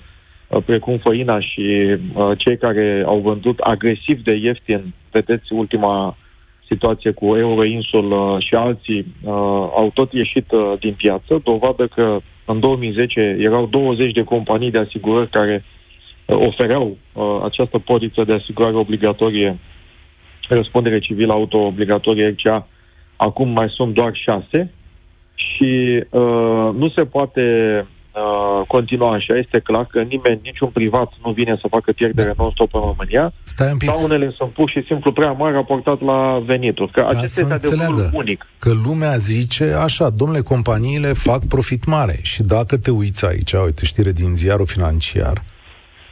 uh, 0.48 0.62
precum 0.64 0.98
făina 0.98 1.40
și 1.40 1.96
uh, 2.14 2.30
cei 2.36 2.56
care 2.56 3.02
au 3.06 3.18
vândut 3.18 3.58
agresiv 3.58 4.22
de 4.22 4.34
ieftin, 4.34 4.94
vedeți 5.10 5.52
ultima 5.52 6.16
situație 6.66 7.10
cu 7.10 7.36
Euroinsul 7.36 8.12
uh, 8.12 8.44
și 8.44 8.54
alții 8.54 9.00
uh, 9.22 9.32
au 9.80 9.90
tot 9.94 10.12
ieșit 10.12 10.52
uh, 10.52 10.72
din 10.78 10.94
piață, 10.94 11.40
dovadă 11.44 11.86
că 11.86 12.18
în 12.44 12.60
2010 12.60 13.36
erau 13.38 13.66
20 13.66 14.12
de 14.12 14.22
companii 14.22 14.70
de 14.70 14.78
asigurări 14.78 15.30
care 15.30 15.64
uh, 16.26 16.36
ofereau 16.36 16.96
uh, 17.12 17.40
această 17.44 17.78
poliță 17.78 18.24
de 18.24 18.32
asigurare 18.32 18.76
obligatorie, 18.76 19.58
răspundere 20.48 20.98
civilă 20.98 21.32
auto-obligatorie 21.32 22.28
RCA, 22.28 22.68
acum 23.16 23.48
mai 23.48 23.68
sunt 23.68 23.94
doar 23.94 24.10
6 24.14 24.72
și 25.34 26.04
uh, 26.10 26.70
nu 26.74 26.88
se 26.96 27.04
poate 27.04 27.42
uh, 28.14 28.66
continua 28.66 29.12
așa. 29.12 29.36
Este 29.36 29.58
clar 29.58 29.86
că 29.86 30.00
nimeni, 30.00 30.40
niciun 30.42 30.68
privat 30.68 31.12
nu 31.24 31.32
vine 31.32 31.58
să 31.60 31.66
facă 31.70 31.92
pierdere 31.92 32.32
da. 32.36 32.42
non-stop 32.42 32.74
în 32.74 32.80
România. 32.80 33.32
Stai 33.42 33.70
un 33.72 33.76
pic. 33.76 33.88
Daunele 33.88 34.34
sunt 34.36 34.50
pur 34.50 34.70
și 34.70 34.84
simplu 34.86 35.12
prea 35.12 35.32
mari 35.32 35.54
raportat 35.54 36.00
la 36.00 36.42
venituri. 36.46 36.92
Că 36.92 37.06
acesta 37.08 37.40
este 37.40 37.52
adevărul 37.52 38.10
unic. 38.12 38.46
Că 38.58 38.70
lumea 38.84 39.16
zice 39.16 39.72
așa, 39.72 40.10
domnule, 40.10 40.40
companiile 40.40 41.12
fac 41.12 41.46
profit 41.46 41.84
mare 41.84 42.18
și 42.22 42.42
dacă 42.42 42.76
te 42.78 42.90
uiți 42.90 43.26
aici, 43.26 43.52
uite, 43.52 43.84
știre 43.84 44.12
din 44.12 44.34
ziarul 44.34 44.66
financiar, 44.66 45.42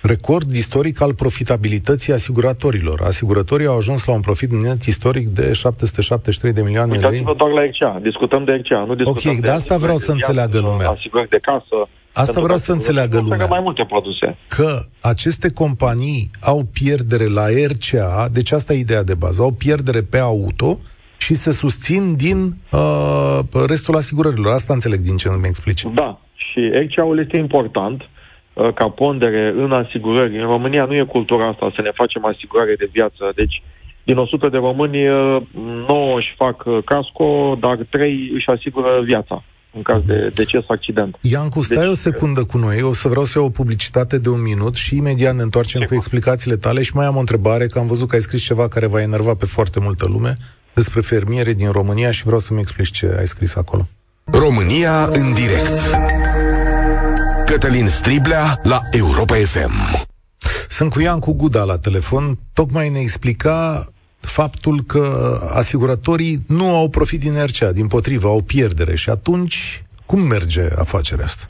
record 0.02 0.50
istoric 0.50 1.00
al 1.00 1.14
profitabilității 1.14 2.12
asiguratorilor. 2.12 3.00
Asiguratorii 3.00 3.66
au 3.66 3.76
ajuns 3.76 4.04
la 4.04 4.12
un 4.12 4.20
profit 4.20 4.50
net 4.52 4.82
istoric 4.82 5.28
de 5.28 5.52
773 5.52 6.52
de 6.52 6.62
milioane 6.62 6.96
de 6.98 7.06
lei. 7.06 7.24
doar 7.36 7.50
la 7.50 7.64
RCA. 7.64 7.98
Discutăm 8.02 8.44
de 8.44 8.52
RCA, 8.52 8.84
nu 8.84 8.94
discutăm 8.94 9.30
Ok, 9.30 9.40
de, 9.40 9.46
de 9.46 9.50
asta 9.50 9.76
vreau 9.76 9.96
să 9.96 10.12
înțeleagă 10.12 10.58
lumea. 10.58 10.88
Asigurări 10.88 11.28
de 11.28 11.38
casă. 11.38 11.88
Asta 12.14 12.40
vreau 12.40 12.58
să 12.58 12.72
înțeleagă 12.72 13.20
lumea. 13.20 13.46
mai 13.46 13.60
multe 13.62 13.84
produse. 13.84 14.36
Că 14.48 14.78
aceste 15.00 15.52
companii 15.52 16.30
au 16.40 16.62
pierdere 16.72 17.24
la 17.24 17.46
RCA, 17.66 18.28
deci 18.32 18.52
asta 18.52 18.72
e 18.72 18.78
ideea 18.78 19.02
de 19.02 19.14
bază, 19.14 19.42
au 19.42 19.50
pierdere 19.50 20.00
pe 20.00 20.18
auto 20.18 20.78
și 21.16 21.34
se 21.34 21.52
susțin 21.52 22.16
din 22.16 22.56
uh, 22.72 23.38
restul 23.66 23.96
asigurărilor. 23.96 24.52
Asta 24.52 24.72
înțeleg 24.72 25.00
din 25.00 25.16
ce 25.16 25.28
îmi 25.28 25.46
explici. 25.46 25.84
Da, 25.94 26.20
și 26.34 26.60
RCA-ul 26.74 27.18
este 27.18 27.38
important 27.38 28.00
Uh, 28.02 28.11
ca 28.74 28.88
pondere 28.88 29.54
în 29.56 29.72
asigurări. 29.72 30.38
În 30.38 30.46
România 30.46 30.84
nu 30.84 30.94
e 30.94 31.02
cultura 31.02 31.48
asta 31.48 31.72
să 31.74 31.82
ne 31.82 31.90
facem 31.94 32.24
asigurare 32.24 32.74
de 32.74 32.88
viață. 32.92 33.32
Deci, 33.34 33.62
din 34.04 34.16
100 34.16 34.48
de 34.48 34.56
români, 34.56 35.02
9 35.04 35.40
uh, 35.88 36.16
își 36.16 36.34
fac 36.36 36.62
uh, 36.66 36.78
casco, 36.84 37.56
dar 37.60 37.78
3 37.90 38.30
își 38.34 38.48
asigură 38.48 39.00
viața 39.04 39.44
în 39.74 39.82
caz 39.82 40.02
de 40.04 40.30
deces, 40.34 40.64
accident. 40.66 41.18
Iancu, 41.20 41.62
stai 41.62 41.78
deci, 41.78 41.88
o 41.88 41.94
secundă 41.94 42.44
cu 42.44 42.58
noi, 42.58 42.82
o 42.82 42.92
să 42.92 43.08
vreau 43.08 43.24
să 43.24 43.38
iau 43.38 43.46
o 43.46 43.50
publicitate 43.50 44.18
de 44.18 44.28
un 44.28 44.42
minut 44.42 44.74
și 44.74 44.96
imediat 44.96 45.34
ne 45.34 45.42
întoarcem 45.42 45.82
cu 45.82 45.94
explicațiile 45.94 46.56
tale 46.56 46.82
și 46.82 46.96
mai 46.96 47.06
am 47.06 47.16
o 47.16 47.18
întrebare, 47.18 47.66
că 47.66 47.78
am 47.78 47.86
văzut 47.86 48.08
că 48.08 48.14
ai 48.14 48.20
scris 48.20 48.42
ceva 48.42 48.68
care 48.68 48.86
va 48.86 49.00
enerva 49.00 49.34
pe 49.34 49.46
foarte 49.46 49.80
multă 49.80 50.06
lume 50.08 50.36
despre 50.74 51.00
fermiere 51.00 51.52
din 51.52 51.70
România 51.70 52.10
și 52.10 52.24
vreau 52.24 52.40
să-mi 52.40 52.60
explici 52.60 52.90
ce 52.90 53.14
ai 53.18 53.26
scris 53.26 53.56
acolo. 53.56 53.88
România 54.24 55.04
în 55.04 55.34
direct 55.34 56.31
Cătălin 57.52 57.86
Striblea 57.86 58.44
la 58.62 58.78
Europa 58.92 59.34
FM. 59.34 59.74
Sunt 60.68 60.90
cu 60.92 61.00
Iancu 61.00 61.32
Guda 61.40 61.64
la 61.64 61.78
telefon. 61.78 62.24
Tocmai 62.54 62.88
ne 62.88 62.98
explica 62.98 63.58
faptul 64.20 64.76
că 64.86 65.04
asiguratorii 65.56 66.36
nu 66.48 66.66
au 66.80 66.88
profit 66.88 67.20
din 67.20 67.34
RCA, 67.46 67.72
din 67.72 67.86
potrivă, 67.86 68.28
au 68.28 68.42
pierdere. 68.46 68.94
Și 68.96 69.10
atunci, 69.10 69.84
cum 70.06 70.20
merge 70.20 70.62
afacerea 70.84 71.24
asta? 71.24 71.44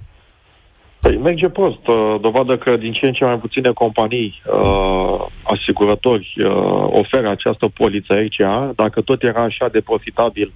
Păi 1.01 1.17
merge 1.17 1.49
prost. 1.49 1.87
Uh, 1.87 2.17
dovadă 2.21 2.57
că 2.59 2.77
din 2.77 2.93
ce 2.93 3.07
în 3.07 3.13
ce 3.13 3.25
mai 3.25 3.39
puține 3.39 3.71
companii 3.73 4.43
uh, 4.47 5.27
asigurători 5.43 6.35
uh, 6.37 6.51
oferă 7.03 7.29
această 7.31 7.67
poliță 7.75 8.13
RCA. 8.15 8.73
Dacă 8.77 9.01
tot 9.01 9.23
era 9.23 9.43
așa 9.43 9.69
de 9.69 9.81
profitabil, 9.81 10.53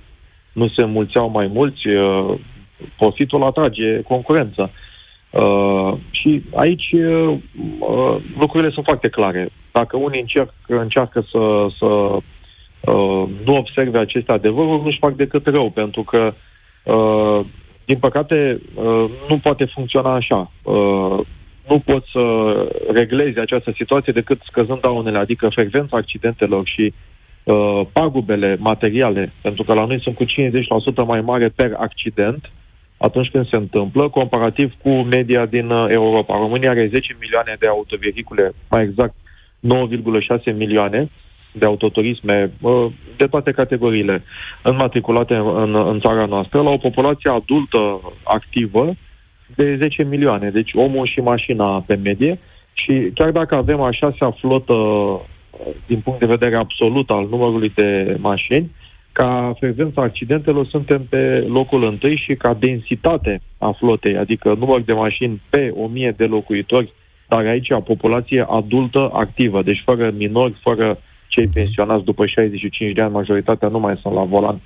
nu 0.52 0.68
se 0.68 0.84
mulțeau 0.84 1.30
mai 1.30 1.46
mulți, 1.46 1.86
uh, 1.88 2.38
profitul 2.96 3.42
atrage 3.42 4.02
concurență. 4.02 4.62
Uh, 4.62 4.84
Uh, 5.30 5.92
și 6.10 6.42
aici 6.54 6.92
uh, 6.92 7.38
uh, 7.78 8.16
lucrurile 8.38 8.70
sunt 8.70 8.84
foarte 8.84 9.08
clare. 9.08 9.48
Dacă 9.72 9.96
unii 9.96 10.20
încerc, 10.20 10.52
încearcă 10.66 11.20
să, 11.30 11.66
să 11.78 11.86
uh, 11.86 13.28
nu 13.44 13.56
observe 13.56 13.98
aceste 13.98 14.32
adevăruri, 14.32 14.82
nu-și 14.82 14.98
fac 14.98 15.14
decât 15.14 15.46
rău, 15.46 15.70
pentru 15.70 16.02
că, 16.02 16.34
uh, 16.84 17.40
din 17.84 17.98
păcate, 17.98 18.60
uh, 18.74 19.04
nu 19.28 19.38
poate 19.38 19.64
funcționa 19.64 20.14
așa. 20.14 20.52
Uh, 20.62 21.18
nu 21.68 21.78
poți 21.84 22.10
să 22.12 22.54
reglezi 22.92 23.38
această 23.38 23.72
situație 23.76 24.12
decât 24.12 24.40
scăzând 24.44 24.80
daunele, 24.80 25.18
adică 25.18 25.48
frecvența 25.48 25.96
accidentelor 25.96 26.66
și 26.66 26.94
uh, 27.44 27.80
pagubele 27.92 28.56
materiale, 28.60 29.32
pentru 29.42 29.62
că 29.62 29.74
la 29.74 29.84
noi 29.84 30.00
sunt 30.00 30.14
cu 30.14 30.24
50% 30.24 30.28
mai 31.06 31.20
mare 31.20 31.48
per 31.48 31.72
accident, 31.78 32.44
uh, 32.44 32.65
atunci 32.96 33.30
când 33.30 33.48
se 33.48 33.56
întâmplă, 33.56 34.08
comparativ 34.08 34.74
cu 34.82 34.90
media 34.90 35.46
din 35.46 35.70
uh, 35.70 35.86
Europa. 35.88 36.36
România 36.36 36.70
are 36.70 36.88
10 36.92 37.16
milioane 37.20 37.56
de 37.58 37.68
autovehicule, 37.68 38.52
mai 38.70 38.82
exact 38.82 39.14
9,6 40.48 40.56
milioane 40.56 41.10
de 41.52 41.66
autoturisme 41.66 42.50
uh, 42.60 42.86
de 43.16 43.26
toate 43.26 43.50
categoriile 43.50 44.22
înmatriculate 44.62 45.34
în, 45.34 45.74
în 45.74 46.00
țara 46.00 46.24
noastră, 46.24 46.62
la 46.62 46.70
o 46.70 46.76
populație 46.76 47.30
adultă 47.30 48.00
activă 48.24 48.94
de 49.54 49.76
10 49.76 50.04
milioane. 50.04 50.50
Deci 50.50 50.70
omul 50.74 51.06
și 51.06 51.20
mașina 51.20 51.84
pe 51.86 51.94
medie 51.94 52.38
și 52.72 53.10
chiar 53.14 53.30
dacă 53.30 53.54
avem 53.54 53.80
a 53.80 53.90
șasea 53.90 54.30
flotă 54.30 54.72
uh, 54.72 55.20
din 55.86 56.00
punct 56.00 56.18
de 56.18 56.26
vedere 56.26 56.56
absolut 56.56 57.10
al 57.10 57.26
numărului 57.30 57.72
de 57.74 58.16
mașini, 58.20 58.70
ca 59.16 59.52
frecvența 59.58 60.02
accidentelor 60.02 60.66
suntem 60.66 61.06
pe 61.08 61.44
locul 61.48 61.84
întâi 61.84 62.16
și 62.16 62.34
ca 62.34 62.54
densitate 62.54 63.40
a 63.58 63.70
flotei, 63.70 64.16
adică 64.16 64.54
număr 64.58 64.80
de 64.80 64.92
mașini 64.92 65.42
pe 65.50 65.72
1000 65.76 66.14
de 66.16 66.24
locuitori, 66.24 66.92
dar 67.28 67.46
aici 67.46 67.70
a 67.70 67.80
populație 67.80 68.46
adultă 68.48 69.10
activă, 69.12 69.62
deci 69.62 69.82
fără 69.84 70.10
minori, 70.16 70.60
fără 70.62 70.98
cei 71.28 71.48
pensionați 71.48 72.04
după 72.04 72.26
65 72.26 72.92
de 72.92 73.02
ani, 73.02 73.12
majoritatea 73.12 73.68
nu 73.68 73.78
mai 73.78 73.98
sunt 74.02 74.14
la 74.14 74.24
volan 74.24 74.60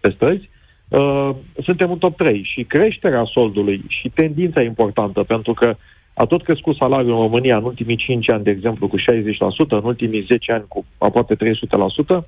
pe 0.00 0.10
străzi, 0.10 0.48
uh, 0.88 1.30
suntem 1.64 1.90
în 1.90 1.98
top 1.98 2.16
3 2.16 2.42
și 2.52 2.62
creșterea 2.62 3.24
soldului 3.24 3.84
și 3.88 4.08
tendința 4.08 4.62
importantă, 4.62 5.22
pentru 5.22 5.52
că 5.52 5.76
a 6.14 6.24
tot 6.24 6.42
crescut 6.42 6.76
salariul 6.76 7.14
în 7.14 7.20
România 7.20 7.56
în 7.56 7.64
ultimii 7.64 7.96
5 7.96 8.30
ani, 8.30 8.44
de 8.44 8.50
exemplu, 8.50 8.88
cu 8.88 8.96
60%, 8.98 9.76
în 9.76 9.84
ultimii 9.84 10.26
10 10.30 10.52
ani 10.52 10.64
cu 10.68 10.84
aproape 10.98 11.34
300%, 11.34 11.38
Uh, 12.16 12.22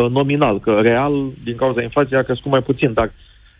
nominal, 0.00 0.60
că 0.60 0.78
real, 0.80 1.12
din 1.44 1.56
cauza 1.56 1.82
inflației, 1.82 2.18
a 2.18 2.22
crescut 2.22 2.50
mai 2.50 2.62
puțin, 2.62 2.92
dar 2.92 3.12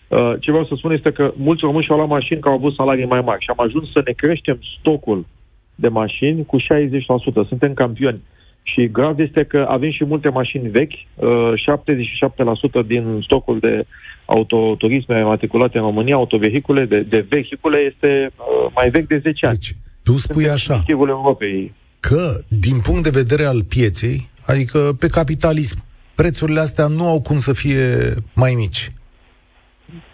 uh, 0.08 0.32
ce 0.40 0.50
vreau 0.50 0.66
să 0.66 0.74
spun 0.76 0.92
este 0.92 1.12
că 1.12 1.32
mulți 1.36 1.64
români 1.64 1.84
și-au 1.84 1.96
luat 1.96 2.08
mașini 2.08 2.40
că 2.40 2.48
au 2.48 2.54
avut 2.54 2.74
salarii 2.74 3.04
mai 3.04 3.20
mari 3.20 3.42
și 3.42 3.50
am 3.50 3.66
ajuns 3.66 3.92
să 3.92 4.02
ne 4.04 4.12
creștem 4.12 4.58
stocul 4.78 5.26
de 5.74 5.88
mașini 5.88 6.46
cu 6.46 6.56
60%. 6.60 7.48
Suntem 7.48 7.74
campioni. 7.74 8.22
Și 8.62 8.88
grav 8.90 9.18
este 9.18 9.44
că 9.44 9.66
avem 9.68 9.90
și 9.90 10.04
multe 10.04 10.28
mașini 10.28 10.68
vechi, 10.68 10.92
uh, 11.14 11.52
77% 11.56 12.86
din 12.86 13.20
stocul 13.22 13.58
de 13.58 13.86
autoturisme 14.24 15.22
matriculate 15.22 15.78
în 15.78 15.84
România, 15.84 16.14
autovehicule, 16.14 16.84
de, 16.84 17.00
de 17.00 17.26
vehicule, 17.28 17.78
este 17.78 18.30
uh, 18.36 18.72
mai 18.74 18.90
vechi 18.90 19.06
de 19.06 19.18
10 19.18 19.46
ani. 19.46 19.56
Deci, 19.56 19.76
tu 20.02 20.12
spui 20.18 20.48
așa, 20.48 20.84
Europei. 20.86 21.74
că 22.00 22.34
din 22.48 22.80
punct 22.80 23.02
de 23.02 23.10
vedere 23.10 23.44
al 23.44 23.62
pieței, 23.64 24.28
adică 24.46 24.96
pe 24.98 25.06
capitalism, 25.06 25.84
prețurile 26.14 26.60
astea 26.60 26.86
nu 26.86 27.06
au 27.06 27.20
cum 27.20 27.38
să 27.38 27.52
fie 27.52 28.14
mai 28.34 28.54
mici. 28.54 28.92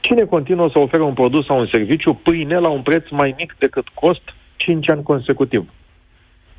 Cine 0.00 0.24
continuă 0.24 0.68
să 0.72 0.78
ofere 0.78 1.02
un 1.02 1.14
produs 1.14 1.46
sau 1.46 1.58
un 1.58 1.68
serviciu 1.72 2.14
pâine 2.14 2.58
la 2.58 2.68
un 2.68 2.82
preț 2.82 3.04
mai 3.10 3.34
mic 3.36 3.54
decât 3.58 3.88
cost 3.88 4.22
5 4.56 4.90
ani 4.90 5.02
consecutiv? 5.02 5.68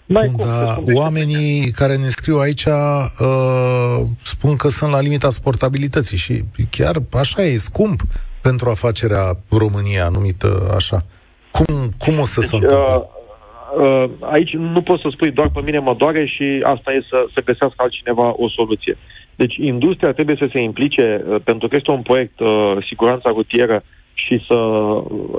N-ai 0.05 0.27
cum, 0.27 0.45
da, 0.45 0.75
oamenii 0.93 1.71
care 1.71 1.95
ne 1.95 2.07
scriu 2.07 2.37
aici 2.37 2.65
uh, 2.65 4.07
spun 4.21 4.55
că 4.55 4.69
sunt 4.69 4.91
la 4.91 5.01
limita 5.01 5.29
sportabilității 5.29 6.17
și 6.17 6.43
chiar 6.69 6.95
așa 7.13 7.41
e 7.41 7.57
scump 7.57 7.99
pentru 8.41 8.69
afacerea 8.69 9.23
România 9.49 10.09
numită 10.09 10.73
așa. 10.75 11.05
Cum, 11.51 11.75
cum 11.97 12.19
o 12.19 12.25
să 12.25 12.39
deci, 12.39 12.49
se 12.49 12.55
întâmple? 12.55 12.77
Uh, 12.77 13.01
uh, 13.77 14.09
aici 14.19 14.53
nu 14.53 14.81
poți 14.81 15.01
să 15.01 15.07
spui 15.11 15.31
doar 15.31 15.49
pe 15.49 15.61
mine 15.61 15.79
mă 15.79 15.93
doare 15.97 16.25
și 16.25 16.61
asta 16.63 16.91
e 16.91 17.05
să, 17.09 17.25
să 17.33 17.41
găsească 17.45 17.75
altcineva 17.77 18.33
o 18.37 18.49
soluție. 18.49 18.97
Deci 19.41 19.55
industria 19.55 20.11
trebuie 20.11 20.35
să 20.39 20.47
se 20.51 20.59
implice, 20.59 21.23
uh, 21.27 21.41
pentru 21.43 21.67
că 21.67 21.75
este 21.75 21.91
un 21.91 22.01
proiect 22.01 22.39
uh, 22.39 22.75
siguranța 22.87 23.29
rutieră, 23.29 23.83
și 24.25 24.43
să 24.47 24.57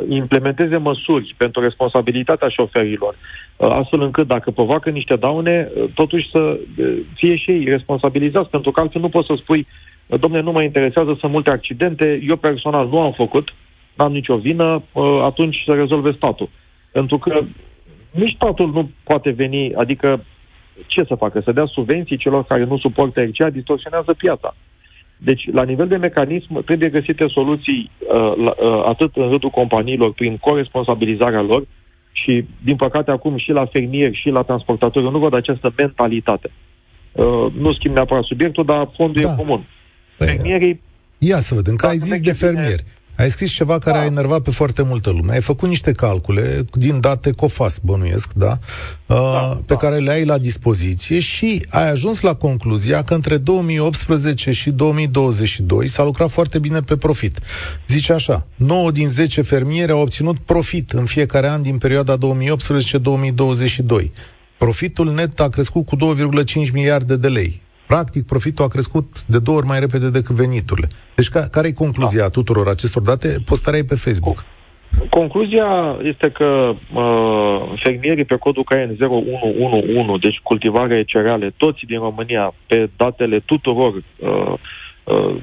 implementeze 0.08 0.76
măsuri 0.76 1.34
pentru 1.36 1.60
responsabilitatea 1.60 2.48
șoferilor, 2.48 3.14
uh, 3.56 3.68
astfel 3.68 4.00
încât 4.02 4.26
dacă 4.26 4.50
provoacă 4.50 4.90
niște 4.90 5.16
daune, 5.16 5.68
uh, 5.74 5.84
totuși 5.94 6.30
să 6.30 6.58
fie 7.14 7.36
și 7.36 7.50
ei 7.50 7.64
responsabilizați, 7.64 8.50
pentru 8.50 8.70
că 8.70 8.80
altfel 8.80 9.00
nu 9.00 9.08
poți 9.08 9.26
să 9.26 9.34
spui, 9.36 9.66
domne, 10.06 10.40
nu 10.40 10.52
mă 10.52 10.62
interesează, 10.62 11.16
sunt 11.20 11.32
multe 11.32 11.50
accidente, 11.50 12.20
eu 12.28 12.36
personal 12.36 12.88
nu 12.88 13.00
am 13.00 13.12
făcut, 13.12 13.54
n-am 13.94 14.12
nicio 14.12 14.36
vină, 14.36 14.82
atunci 15.22 15.62
să 15.66 15.72
rezolve 15.72 16.12
statul. 16.12 16.48
Pentru 16.92 17.18
că 17.18 17.40
nici 18.10 18.34
statul 18.34 18.70
nu 18.70 18.90
poate 19.04 19.30
veni, 19.30 19.74
adică 19.74 20.24
ce 20.86 21.04
să 21.04 21.14
facă? 21.14 21.40
Să 21.44 21.52
dea 21.52 21.66
subvenții 21.66 22.16
celor 22.16 22.44
care 22.44 22.64
nu 22.64 22.78
suportă 22.78 23.20
RCA, 23.20 23.50
distorsionează 23.50 24.12
piața. 24.12 24.54
Deci, 25.16 25.52
la 25.52 25.62
nivel 25.62 25.88
de 25.88 25.96
mecanism, 25.96 26.64
trebuie 26.64 26.88
găsite 26.88 27.26
soluții 27.28 27.90
uh, 27.98 28.32
la, 28.44 28.54
uh, 28.58 28.82
atât 28.86 29.16
în 29.16 29.28
rândul 29.28 29.50
companiilor, 29.50 30.12
prin 30.12 30.36
coresponsabilizarea 30.36 31.40
lor, 31.40 31.66
și, 32.12 32.44
din 32.64 32.76
păcate, 32.76 33.10
acum 33.10 33.36
și 33.36 33.50
la 33.50 33.66
fermieri 33.66 34.20
și 34.20 34.28
la 34.28 34.42
transportatori, 34.42 35.04
eu 35.04 35.10
nu 35.10 35.18
văd 35.18 35.34
această 35.34 35.72
mentalitate. 35.76 36.50
Uh, 37.12 37.46
nu 37.58 37.72
schimb 37.72 37.94
neapărat 37.94 38.24
subiectul, 38.24 38.64
dar 38.64 38.90
fondul 38.96 39.22
da. 39.22 39.30
e 39.30 39.34
comun. 39.36 39.66
Păi, 40.16 40.26
Fermierii... 40.26 40.80
Ia 41.18 41.38
să 41.38 41.54
vedem, 41.54 41.74
că 41.74 41.86
ai 41.86 41.96
zis 41.96 42.20
de 42.20 42.32
fermieri. 42.32 42.82
Bine, 42.82 42.99
ai 43.20 43.30
scris 43.30 43.50
ceva 43.50 43.78
care 43.78 43.96
da. 43.96 44.02
a 44.02 44.06
enervat 44.06 44.40
pe 44.40 44.50
foarte 44.50 44.82
multă 44.82 45.10
lume. 45.10 45.32
Ai 45.32 45.40
făcut 45.40 45.68
niște 45.68 45.92
calcule 45.92 46.64
din 46.72 47.00
date 47.00 47.30
COFAS, 47.30 47.78
bănuiesc, 47.82 48.32
da? 48.32 48.58
Uh, 49.06 49.16
da 49.16 49.40
pe 49.40 49.62
da. 49.66 49.76
care 49.76 49.96
le 49.96 50.10
ai 50.10 50.24
la 50.24 50.38
dispoziție 50.38 51.18
și 51.18 51.66
ai 51.70 51.90
ajuns 51.90 52.20
la 52.20 52.34
concluzia 52.34 53.02
că 53.02 53.14
între 53.14 53.36
2018 53.36 54.50
și 54.50 54.70
2022 54.70 55.88
s-a 55.88 56.04
lucrat 56.04 56.30
foarte 56.30 56.58
bine 56.58 56.80
pe 56.80 56.96
profit. 56.96 57.38
Zice 57.86 58.12
așa, 58.12 58.46
9 58.56 58.90
din 58.90 59.08
10 59.08 59.42
fermieri 59.42 59.92
au 59.92 60.00
obținut 60.00 60.38
profit 60.38 60.90
în 60.90 61.04
fiecare 61.04 61.48
an 61.48 61.62
din 61.62 61.78
perioada 61.78 62.16
2018-2022. 62.16 62.20
Profitul 64.58 65.12
net 65.12 65.40
a 65.40 65.48
crescut 65.48 65.86
cu 65.86 65.96
2,5 65.96 66.72
miliarde 66.72 67.16
de 67.16 67.28
lei. 67.28 67.60
Practic, 67.92 68.26
profitul 68.26 68.64
a 68.64 68.68
crescut 68.68 69.24
de 69.26 69.38
două 69.38 69.56
ori 69.56 69.66
mai 69.66 69.80
repede 69.80 70.10
decât 70.10 70.34
veniturile. 70.34 70.88
Deci, 71.14 71.28
ca, 71.28 71.40
care 71.40 71.68
e 71.68 71.72
concluzia 71.72 72.20
da. 72.20 72.28
tuturor 72.28 72.68
acestor 72.68 73.02
date? 73.02 73.28
Postarea 73.44 73.78
e 73.78 73.84
pe 73.84 73.94
Facebook. 73.94 74.44
Concluzia 75.10 75.96
este 76.02 76.30
că 76.30 76.72
uh, 76.94 77.80
fermierii 77.82 78.24
pe 78.24 78.36
codul 78.36 78.64
CAEN 78.64 78.96
0111, 79.00 80.28
deci 80.28 80.40
cultivare 80.42 81.02
cereale, 81.02 81.54
toți 81.56 81.86
din 81.86 81.98
România, 81.98 82.54
pe 82.66 82.90
datele 82.96 83.38
tuturor 83.40 83.94
uh, 83.94 84.02
Uh, 84.20 84.58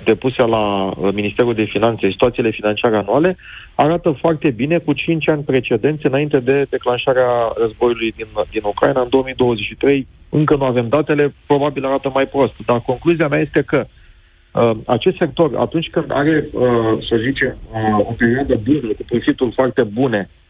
depuse 0.04 0.42
la 0.42 0.86
uh, 0.86 1.14
Ministerul 1.14 1.54
de 1.54 1.64
Finanțe, 1.64 2.10
situațiile 2.10 2.50
financiare 2.50 2.98
anuale, 2.98 3.38
arată 3.76 4.12
foarte 4.12 4.52
bine 4.52 4.78
cu 4.78 4.94
5 4.94 5.30
ani 5.30 5.44
precedenți 5.44 6.06
înainte 6.06 6.40
de 6.40 6.66
declanșarea 6.70 7.30
războiului 7.58 8.14
din, 8.16 8.28
din 8.52 8.62
Ucraina 8.64 9.02
în 9.02 9.10
2023. 9.10 10.08
Încă 10.30 10.56
nu 10.56 10.64
avem 10.64 10.88
datele, 10.88 11.34
probabil 11.46 11.86
arată 11.86 12.12
mai 12.14 12.28
prost, 12.28 12.54
dar 12.66 12.82
concluzia 12.82 13.28
mea 13.28 13.40
este 13.40 13.62
că 13.62 13.86
uh, 14.54 14.72
acest 14.86 15.18
sector, 15.18 15.52
atunci 15.58 15.90
când 15.90 16.06
are, 16.10 16.50
uh, 16.52 16.98
să 17.10 17.16
zicem, 17.22 17.58
uh, 17.72 18.00
o 18.00 18.14
perioadă 18.18 18.60
bună, 18.64 18.94
cu 18.94 19.04
profituri 19.08 19.54
foarte 19.54 19.84
bune, 19.84 20.30
uh, 20.30 20.47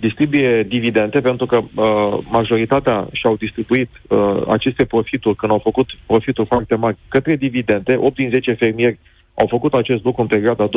distribuie 0.00 0.62
dividende, 0.62 1.20
pentru 1.20 1.46
că 1.46 1.56
uh, 1.56 2.18
majoritatea 2.30 3.08
și-au 3.12 3.36
distribuit 3.36 3.90
uh, 4.08 4.42
aceste 4.48 4.84
profituri, 4.84 5.36
când 5.36 5.52
au 5.52 5.58
făcut 5.58 5.86
profituri 6.06 6.46
foarte 6.46 6.74
mari, 6.74 6.96
către 7.08 7.36
dividende. 7.36 7.96
8 8.00 8.14
din 8.14 8.30
10 8.30 8.52
fermieri 8.52 8.98
au 9.34 9.46
făcut 9.46 9.74
acest 9.74 10.04
lucru 10.04 10.22
în 10.22 10.26
perioada 10.26 10.68
2018-2022 10.68 10.70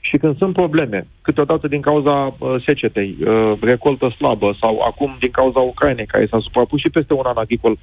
și 0.00 0.16
când 0.16 0.36
sunt 0.36 0.52
probleme, 0.52 1.06
câteodată 1.22 1.68
din 1.68 1.80
cauza 1.80 2.36
uh, 2.38 2.54
secetei, 2.66 3.16
uh, 3.20 3.52
recoltă 3.60 4.08
slabă 4.16 4.56
sau 4.60 4.80
acum 4.86 5.16
din 5.20 5.30
cauza 5.30 5.58
Ucrainei, 5.58 6.06
care 6.06 6.26
s-a 6.26 6.38
suprapus 6.40 6.80
și 6.80 6.90
peste 6.90 7.14
un 7.14 7.24
an 7.24 7.36
agricol 7.36 7.78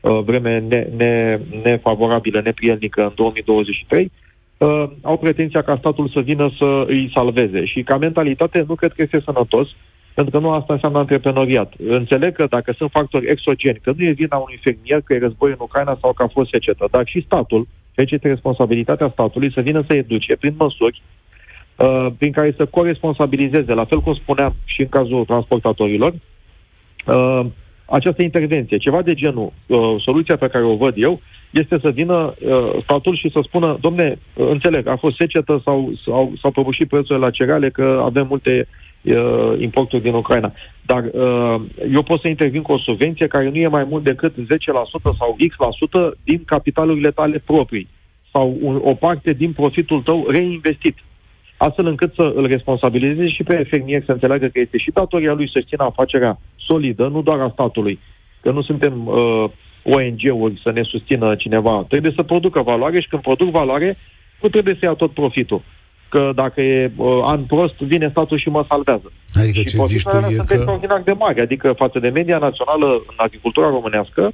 uh, 0.00 0.20
vreme 0.24 0.58
ne, 0.58 0.86
ne, 0.96 1.40
nefavorabilă, 1.64 2.40
neprielnică 2.44 3.02
în 3.02 3.12
2023, 3.14 4.12
uh, 4.60 4.84
au 5.02 5.16
pretenția 5.18 5.62
ca 5.62 5.76
statul 5.76 6.08
să 6.08 6.20
vină 6.20 6.50
să 6.58 6.84
îi 6.86 7.10
salveze. 7.14 7.64
Și 7.64 7.82
ca 7.82 7.96
mentalitate 7.96 8.64
nu 8.68 8.74
cred 8.74 8.92
că 8.92 9.02
este 9.02 9.22
sănătos, 9.24 9.68
pentru 10.14 10.38
că 10.38 10.46
nu 10.46 10.52
asta 10.52 10.72
înseamnă 10.72 10.98
antreprenoriat. 10.98 11.72
Înțeleg 11.86 12.34
că 12.36 12.46
dacă 12.46 12.74
sunt 12.76 12.90
factori 12.90 13.30
exogeni, 13.30 13.80
că 13.82 13.92
nu 13.96 14.04
e 14.04 14.10
vina 14.10 14.36
unui 14.36 14.60
fermier 14.62 15.00
că 15.00 15.14
e 15.14 15.18
război 15.18 15.50
în 15.50 15.56
Ucraina 15.60 15.98
sau 16.00 16.12
că 16.12 16.22
a 16.22 16.28
fost 16.28 16.50
secetă, 16.50 16.88
dar 16.90 17.06
și 17.06 17.24
statul, 17.24 17.68
deci 17.94 18.10
este 18.10 18.28
responsabilitatea 18.28 19.10
statului 19.12 19.52
să 19.52 19.60
vină 19.60 19.84
să 19.88 19.96
educe 19.96 20.36
prin 20.36 20.54
măsuri 20.58 21.02
uh, 21.76 22.06
prin 22.18 22.32
care 22.32 22.54
să 22.56 22.66
coresponsabilizeze, 22.66 23.72
la 23.72 23.84
fel 23.84 24.00
cum 24.00 24.14
spuneam 24.14 24.54
și 24.64 24.80
în 24.80 24.88
cazul 24.88 25.24
transportatorilor, 25.24 26.12
uh, 27.06 27.46
această 27.90 28.22
intervenție. 28.22 28.76
Ceva 28.76 29.02
de 29.02 29.14
genul, 29.14 29.52
uh, 29.66 29.78
soluția 30.04 30.36
pe 30.36 30.48
care 30.48 30.64
o 30.64 30.76
văd 30.76 30.94
eu, 30.96 31.20
este 31.50 31.78
să 31.82 31.90
vină 31.90 32.34
uh, 32.38 32.82
statul 32.82 33.16
și 33.16 33.30
să 33.30 33.40
spună, 33.42 33.78
domne, 33.80 34.18
uh, 34.34 34.48
înțeleg, 34.50 34.86
a 34.86 34.96
fost 34.96 35.16
secetă 35.16 35.60
sau 35.64 35.92
sau 36.04 36.32
s-au 36.40 36.50
prăbușit 36.50 36.88
prețurile 36.88 37.24
la 37.24 37.30
cereale, 37.30 37.70
că 37.70 38.00
avem 38.04 38.26
multe 38.26 38.66
uh, 39.02 39.52
importuri 39.58 40.02
din 40.02 40.14
Ucraina. 40.14 40.52
Dar 40.86 41.04
uh, 41.04 41.60
eu 41.92 42.02
pot 42.02 42.20
să 42.20 42.28
intervin 42.28 42.62
cu 42.62 42.72
o 42.72 42.78
subvenție 42.78 43.26
care 43.26 43.48
nu 43.48 43.56
e 43.56 43.66
mai 43.66 43.86
mult 43.88 44.04
decât 44.04 44.34
10% 44.34 44.36
sau 45.02 45.36
X% 45.48 46.18
din 46.24 46.42
capitalurile 46.44 47.10
tale 47.10 47.42
proprii 47.44 47.88
sau 48.32 48.58
un, 48.60 48.80
o 48.84 48.94
parte 48.94 49.32
din 49.32 49.52
profitul 49.52 50.02
tău 50.02 50.26
reinvestit 50.28 50.96
astfel 51.66 51.86
încât 51.86 52.14
să 52.14 52.32
îl 52.34 52.46
responsabilizeze 52.46 53.28
și 53.28 53.42
pe 53.42 53.66
fermier 53.70 54.02
să 54.04 54.12
înțeleagă 54.12 54.46
că 54.46 54.58
este 54.60 54.78
și 54.78 54.90
datoria 54.90 55.32
lui 55.32 55.50
să 55.52 55.62
țină 55.68 55.84
afacerea 55.84 56.38
solidă, 56.56 57.08
nu 57.08 57.22
doar 57.22 57.40
a 57.40 57.50
statului. 57.52 57.98
Că 58.42 58.50
nu 58.50 58.62
suntem 58.62 59.06
uh, 59.06 59.44
ONG-uri 59.82 60.60
să 60.64 60.70
ne 60.72 60.82
susțină 60.82 61.34
cineva. 61.34 61.84
Trebuie 61.88 62.12
să 62.16 62.22
producă 62.22 62.62
valoare 62.62 63.00
și 63.00 63.08
când 63.08 63.22
produc 63.22 63.50
valoare, 63.50 63.98
nu 64.42 64.48
trebuie 64.48 64.76
să 64.78 64.84
ia 64.84 64.92
tot 64.92 65.10
profitul. 65.10 65.62
Că 66.08 66.32
dacă 66.34 66.60
e 66.60 66.92
uh, 66.96 67.22
an 67.24 67.44
prost, 67.44 67.76
vine 67.78 68.08
statul 68.10 68.38
și 68.38 68.48
mă 68.48 68.64
salvează. 68.68 69.12
Adică 69.40 69.58
și 69.58 69.64
ce 69.64 69.84
zici 69.84 70.02
tu 70.02 70.16
e 70.16 70.20
că... 70.20 70.54
extraordinar 70.54 71.02
de 71.04 71.12
mare. 71.12 71.40
Adică 71.40 71.72
față 71.72 71.98
de 71.98 72.08
media 72.08 72.38
națională 72.38 72.86
în 72.86 73.16
agricultura 73.16 73.68
românească, 73.68 74.32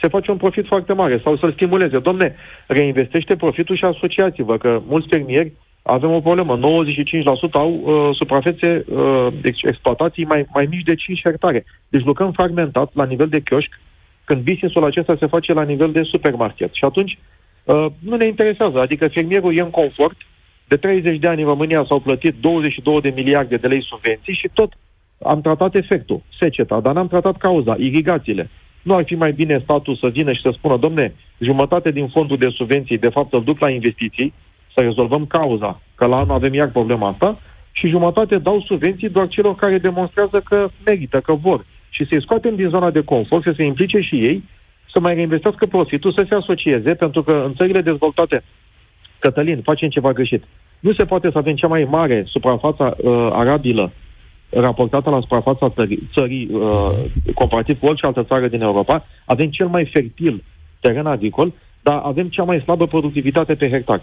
se 0.00 0.08
face 0.08 0.30
un 0.30 0.36
profit 0.36 0.66
foarte 0.66 0.92
mare 0.92 1.20
sau 1.24 1.36
să-l 1.36 1.52
stimuleze. 1.52 1.98
Domne, 1.98 2.34
reinvestește 2.66 3.36
profitul 3.36 3.76
și 3.76 3.84
asociați-vă, 3.84 4.56
că 4.56 4.82
mulți 4.86 5.08
fermieri 5.08 5.52
avem 5.82 6.10
o 6.10 6.20
problemă. 6.20 6.58
95% 6.58 6.60
au 7.52 7.80
uh, 7.82 8.16
suprafețe, 8.16 8.84
uh, 8.88 9.26
exploatații 9.62 10.24
mai, 10.24 10.46
mai 10.52 10.66
mici 10.70 10.82
de 10.84 10.94
5 10.94 11.20
hectare. 11.24 11.64
Deci 11.88 12.04
lucrăm 12.04 12.32
fragmentat 12.32 12.90
la 12.94 13.04
nivel 13.04 13.28
de 13.28 13.40
chioșc, 13.40 13.80
când 14.24 14.44
business-ul 14.44 14.84
acesta 14.84 15.16
se 15.18 15.26
face 15.26 15.52
la 15.52 15.62
nivel 15.62 15.92
de 15.92 16.02
supermarket. 16.02 16.72
Și 16.72 16.84
atunci 16.84 17.18
uh, 17.64 17.86
nu 17.98 18.16
ne 18.16 18.26
interesează. 18.26 18.80
Adică 18.80 19.08
fermierul 19.08 19.56
e 19.56 19.62
în 19.62 19.70
confort. 19.70 20.16
De 20.68 20.76
30 20.76 21.18
de 21.18 21.28
ani 21.28 21.40
în 21.40 21.48
România 21.48 21.84
s-au 21.88 22.00
plătit 22.00 22.34
22 22.40 23.00
de 23.00 23.12
miliarde 23.14 23.56
de 23.56 23.66
lei 23.66 23.84
subvenții 23.84 24.34
și 24.34 24.48
tot 24.52 24.72
am 25.22 25.40
tratat 25.40 25.74
efectul, 25.74 26.22
seceta, 26.38 26.80
dar 26.80 26.94
n-am 26.94 27.08
tratat 27.08 27.36
cauza, 27.36 27.74
irigațiile. 27.78 28.50
Nu 28.82 28.94
ar 28.94 29.04
fi 29.04 29.14
mai 29.14 29.32
bine 29.32 29.60
statul 29.62 29.96
să 29.96 30.08
vină 30.08 30.32
și 30.32 30.40
să 30.40 30.50
spună, 30.52 30.76
domne, 30.76 31.14
jumătate 31.38 31.90
din 31.90 32.08
fondul 32.08 32.36
de 32.36 32.48
subvenții, 32.48 32.98
de 32.98 33.08
fapt, 33.08 33.32
îl 33.32 33.44
duc 33.44 33.58
la 33.60 33.70
investiții, 33.70 34.34
să 34.74 34.80
rezolvăm 34.80 35.26
cauza, 35.26 35.80
că 35.94 36.06
la 36.06 36.16
anul 36.16 36.34
avem 36.34 36.54
iar 36.54 36.68
problema 36.70 37.08
asta, 37.08 37.38
și 37.72 37.88
jumătate 37.88 38.38
dau 38.38 38.60
subvenții 38.60 39.08
doar 39.08 39.28
celor 39.28 39.54
care 39.54 39.78
demonstrează 39.78 40.40
că 40.40 40.68
merită, 40.84 41.20
că 41.20 41.32
vor. 41.32 41.64
Și 41.90 42.06
să-i 42.10 42.22
scoatem 42.22 42.54
din 42.56 42.68
zona 42.68 42.90
de 42.90 43.04
confort, 43.04 43.42
să 43.42 43.52
se 43.56 43.64
implice 43.64 44.00
și 44.00 44.14
ei, 44.14 44.44
să 44.92 45.00
mai 45.00 45.14
reinvestească 45.14 45.66
profitul, 45.66 46.12
să 46.12 46.24
se 46.28 46.34
asocieze, 46.34 46.94
pentru 46.94 47.22
că 47.22 47.42
în 47.46 47.54
țările 47.54 47.80
dezvoltate, 47.80 48.42
Cătălin, 49.18 49.60
facem 49.62 49.88
ceva 49.88 50.12
greșit. 50.12 50.44
Nu 50.80 50.92
se 50.92 51.04
poate 51.04 51.30
să 51.30 51.38
avem 51.38 51.54
cea 51.54 51.66
mai 51.66 51.84
mare 51.90 52.24
suprafață 52.26 52.96
uh, 52.96 53.28
arabilă 53.32 53.92
raportată 54.50 55.10
la 55.10 55.20
suprafața 55.20 55.68
țării, 55.70 56.08
țării 56.14 56.48
uh, 56.52 57.04
comparativ 57.34 57.78
cu 57.78 57.86
orice 57.86 58.06
altă 58.06 58.22
țară 58.22 58.48
din 58.48 58.60
Europa, 58.60 59.06
avem 59.24 59.46
cel 59.46 59.66
mai 59.66 59.90
fertil 59.92 60.42
teren 60.80 61.06
agricol, 61.06 61.52
dar 61.82 62.00
avem 62.04 62.28
cea 62.28 62.42
mai 62.42 62.60
slabă 62.60 62.86
productivitate 62.86 63.54
pe 63.54 63.68
hectar. 63.70 64.02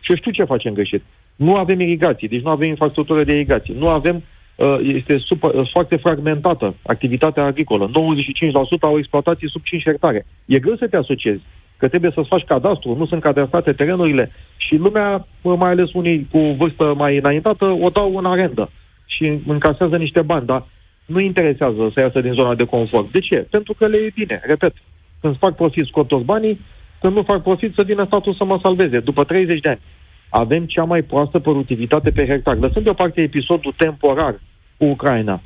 Și 0.00 0.10
eu 0.10 0.16
știu 0.16 0.30
ce 0.30 0.44
facem 0.44 0.72
greșit. 0.72 1.02
Nu 1.36 1.56
avem 1.56 1.80
irigații, 1.80 2.28
deci 2.28 2.42
nu 2.42 2.50
avem 2.50 2.68
infrastructură 2.68 3.24
de 3.24 3.34
irigații. 3.34 3.74
Nu 3.78 3.88
avem, 3.88 4.22
uh, 4.56 4.78
este 4.82 5.18
super, 5.18 5.54
uh, 5.54 5.68
foarte 5.72 5.96
fragmentată 5.96 6.74
activitatea 6.82 7.44
agricolă. 7.44 7.90
95% 7.92 8.86
au 8.86 8.98
exploatații 8.98 9.50
sub 9.50 9.62
5 9.62 9.82
hectare. 9.82 10.26
E 10.44 10.58
greu 10.58 10.76
să 10.76 10.86
te 10.86 10.96
asociezi, 10.96 11.42
că 11.76 11.88
trebuie 11.88 12.10
să-ți 12.14 12.28
faci 12.28 12.44
cadastru, 12.44 12.96
nu 12.96 13.06
sunt 13.06 13.22
cadastrate 13.22 13.72
terenurile 13.72 14.30
și 14.56 14.74
lumea, 14.74 15.26
uh, 15.42 15.54
mai 15.58 15.70
ales 15.70 15.92
unii 15.92 16.28
cu 16.30 16.38
vârstă 16.38 16.94
mai 16.96 17.16
înaintată, 17.16 17.64
o 17.64 17.88
dau 17.88 18.16
în 18.16 18.24
arendă 18.24 18.70
și 19.06 19.40
încasează 19.46 19.96
niște 19.96 20.22
bani, 20.22 20.46
dar 20.46 20.64
nu 21.06 21.20
interesează 21.20 21.90
să 21.94 22.00
iasă 22.00 22.20
din 22.20 22.32
zona 22.32 22.54
de 22.54 22.64
confort. 22.64 23.12
De 23.12 23.20
ce? 23.20 23.36
Pentru 23.50 23.74
că 23.78 23.86
le 23.86 23.96
e 23.96 24.10
bine. 24.14 24.40
Repet, 24.44 24.72
când 25.20 25.38
fac 25.38 25.54
profit, 25.54 25.86
scot 25.86 26.08
toți 26.08 26.24
banii, 26.24 26.60
când 27.00 27.14
nu 27.14 27.22
fac 27.22 27.42
profit, 27.42 27.74
să 27.74 27.82
vină 27.86 28.04
statul 28.06 28.34
să 28.34 28.44
mă 28.44 28.58
salveze. 28.62 29.00
După 29.00 29.24
30 29.24 29.60
de 29.60 29.68
ani 29.68 29.80
avem 30.28 30.64
cea 30.64 30.84
mai 30.84 31.02
proastă 31.02 31.38
productivitate 31.38 32.10
pe 32.10 32.26
hectar. 32.26 32.56
Lăsând 32.56 32.84
deoparte 32.84 33.20
episodul 33.20 33.74
temporar 33.76 34.40
cu 34.76 34.84
Ucraina, 34.84 35.42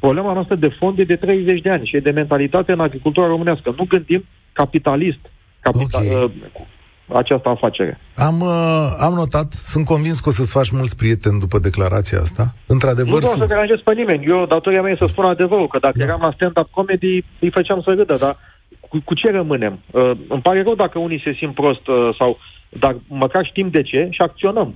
problema 0.00 0.32
noastră 0.32 0.54
de 0.54 0.68
fond 0.78 0.98
e 0.98 1.04
de 1.04 1.16
30 1.16 1.60
de 1.60 1.70
ani 1.70 1.86
și 1.86 1.96
e 1.96 2.00
de 2.00 2.10
mentalitate 2.10 2.72
în 2.72 2.80
agricultura 2.80 3.26
românească. 3.26 3.74
Nu 3.76 3.84
gândim 3.84 4.24
capitalist 4.52 5.20
capital, 5.60 6.04
okay. 6.04 6.24
uh, 6.24 6.30
această 7.16 7.48
afacere. 7.48 7.98
Am, 8.14 8.40
uh, 8.40 8.86
am 8.98 9.14
notat, 9.14 9.52
sunt 9.52 9.84
convins 9.84 10.20
că 10.20 10.28
o 10.28 10.32
să-ți 10.32 10.52
faci 10.52 10.70
mulți 10.70 10.96
prieteni 10.96 11.40
după 11.40 11.58
declarația 11.58 12.18
asta. 12.18 12.54
Într-adevăr... 12.66 13.12
Nu 13.12 13.18
vreau 13.18 13.36
să 13.36 13.46
deranjez 13.46 13.78
pe 13.84 13.94
nimeni. 13.94 14.26
Eu, 14.26 14.46
datoria 14.46 14.82
mea 14.82 14.92
e 14.92 14.96
să 14.98 15.06
spun 15.08 15.24
adevărul, 15.24 15.68
că 15.68 15.78
dacă 15.78 15.98
da. 15.98 16.04
eram 16.04 16.20
la 16.20 16.32
stand-up 16.34 16.68
comedy, 16.70 17.24
îi 17.38 17.50
făceam 17.50 17.80
să 17.84 17.90
râdă, 17.90 18.14
dar 18.18 18.36
cu, 18.92 18.98
cu 19.04 19.14
ce 19.14 19.30
rămânem? 19.30 19.78
Uh, 19.90 20.10
îmi 20.28 20.42
pare 20.42 20.62
rău 20.62 20.74
dacă 20.74 20.98
unii 20.98 21.20
se 21.24 21.32
simt 21.32 21.54
prost 21.54 21.86
uh, 21.86 22.14
sau 22.18 22.38
dar 22.68 22.96
măcar 23.08 23.44
știm 23.44 23.68
de 23.68 23.82
ce 23.82 24.08
și 24.10 24.20
acționăm. 24.22 24.74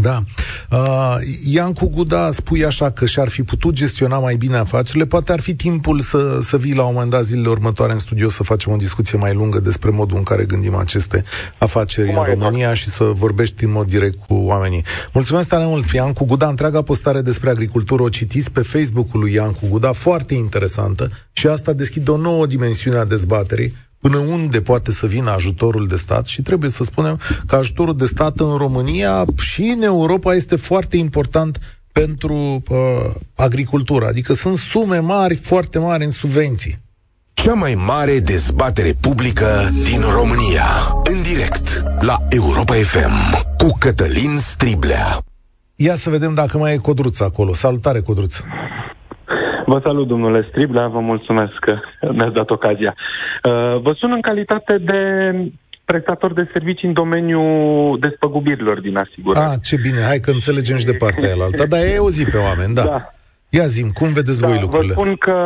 Da. 0.00 0.22
Uh, 0.70 1.16
Iancu 1.46 1.88
Guda 1.88 2.30
spui 2.32 2.64
așa 2.64 2.90
că 2.90 3.06
și-ar 3.06 3.28
fi 3.28 3.42
putut 3.42 3.74
gestiona 3.74 4.18
mai 4.18 4.36
bine 4.36 4.56
afacerile. 4.56 5.06
Poate 5.06 5.32
ar 5.32 5.40
fi 5.40 5.54
timpul 5.54 6.00
să, 6.00 6.38
să 6.42 6.56
vii 6.56 6.74
la 6.74 6.82
un 6.84 6.92
moment 6.92 7.10
dat 7.10 7.24
zilele 7.24 7.48
următoare 7.48 7.92
în 7.92 7.98
studio 7.98 8.28
să 8.28 8.42
facem 8.42 8.72
o 8.72 8.76
discuție 8.76 9.18
mai 9.18 9.34
lungă 9.34 9.60
despre 9.60 9.90
modul 9.90 10.16
în 10.16 10.22
care 10.22 10.44
gândim 10.44 10.74
aceste 10.74 11.24
afaceri 11.58 12.08
Cum 12.08 12.18
în 12.18 12.24
România 12.24 12.66
fac? 12.66 12.76
și 12.76 12.88
să 12.88 13.04
vorbești 13.04 13.64
în 13.64 13.70
mod 13.70 13.86
direct 13.86 14.18
cu 14.26 14.34
oamenii. 14.34 14.84
Mulțumesc 15.12 15.48
tare 15.48 15.64
mult, 15.64 15.90
Iancu 15.92 16.24
Guda. 16.24 16.48
Întreaga 16.48 16.82
postare 16.82 17.20
despre 17.20 17.50
agricultură 17.50 18.02
o 18.02 18.08
citiți 18.08 18.50
pe 18.50 18.60
Facebook-ul 18.60 19.20
lui 19.20 19.32
Iancu 19.32 19.66
Guda, 19.68 19.92
foarte 19.92 20.34
interesantă 20.34 21.10
și 21.32 21.46
asta 21.46 21.72
deschide 21.72 22.10
o 22.10 22.16
nouă 22.16 22.46
dimensiune 22.46 22.96
a 22.96 23.04
dezbaterii 23.04 23.74
până 24.00 24.16
unde 24.16 24.60
poate 24.60 24.92
să 24.92 25.06
vină 25.06 25.30
ajutorul 25.30 25.86
de 25.88 25.96
stat 25.96 26.26
și 26.26 26.42
trebuie 26.42 26.70
să 26.70 26.84
spunem 26.84 27.20
că 27.46 27.56
ajutorul 27.56 27.96
de 27.96 28.04
stat 28.04 28.38
în 28.38 28.56
România 28.56 29.24
și 29.38 29.62
în 29.62 29.82
Europa 29.82 30.34
este 30.34 30.56
foarte 30.56 30.96
important 30.96 31.58
pentru 31.92 32.62
uh, 32.68 32.76
agricultură, 33.34 34.06
adică 34.06 34.34
sunt 34.34 34.58
sume 34.58 34.98
mari, 34.98 35.34
foarte 35.34 35.78
mari 35.78 36.04
în 36.04 36.10
subvenții. 36.10 36.78
Cea 37.32 37.54
mai 37.54 37.74
mare 37.74 38.18
dezbatere 38.18 38.96
publică 39.00 39.70
din 39.84 40.00
România, 40.00 40.64
în 41.04 41.22
direct, 41.22 41.82
la 42.00 42.18
Europa 42.28 42.74
FM, 42.74 43.44
cu 43.58 43.76
Cătălin 43.78 44.38
Striblea. 44.38 45.20
Ia 45.76 45.96
să 45.96 46.10
vedem 46.10 46.34
dacă 46.34 46.58
mai 46.58 46.72
e 46.72 46.76
Codruța 46.76 47.24
acolo. 47.24 47.54
Salutare, 47.54 48.00
Codruță! 48.00 48.44
Vă 49.72 49.80
salut, 49.84 50.06
domnule 50.06 50.46
Striblea, 50.48 50.86
vă 50.86 51.00
mulțumesc 51.00 51.52
că 51.60 51.74
mi-ați 52.12 52.34
dat 52.34 52.50
ocazia. 52.50 52.94
Uh, 52.96 53.80
vă 53.80 53.92
sun 53.98 54.12
în 54.12 54.20
calitate 54.20 54.78
de 54.78 55.00
prestator 55.84 56.32
de 56.32 56.50
servicii 56.52 56.88
în 56.88 56.94
domeniul 56.94 57.98
despăgubirilor 58.00 58.80
din 58.80 58.96
asigurări. 58.96 59.44
Ah, 59.44 59.58
ce 59.62 59.76
bine, 59.76 60.00
hai 60.06 60.18
că 60.18 60.30
înțelegem 60.30 60.76
și 60.76 60.84
de 60.84 60.92
partea 60.92 61.24
aia 61.24 61.44
altă. 61.44 61.66
Dar 61.66 61.80
e 61.80 61.98
o 61.98 62.10
zi 62.10 62.24
pe 62.24 62.36
oameni, 62.36 62.74
da. 62.74 62.82
da. 62.82 63.12
Ia 63.50 63.66
zim, 63.66 63.90
cum 63.90 64.12
vedeți 64.12 64.40
da, 64.40 64.46
voi 64.46 64.58
lucrurile? 64.60 64.92
Vă 64.94 65.00
spun 65.00 65.16
că 65.16 65.36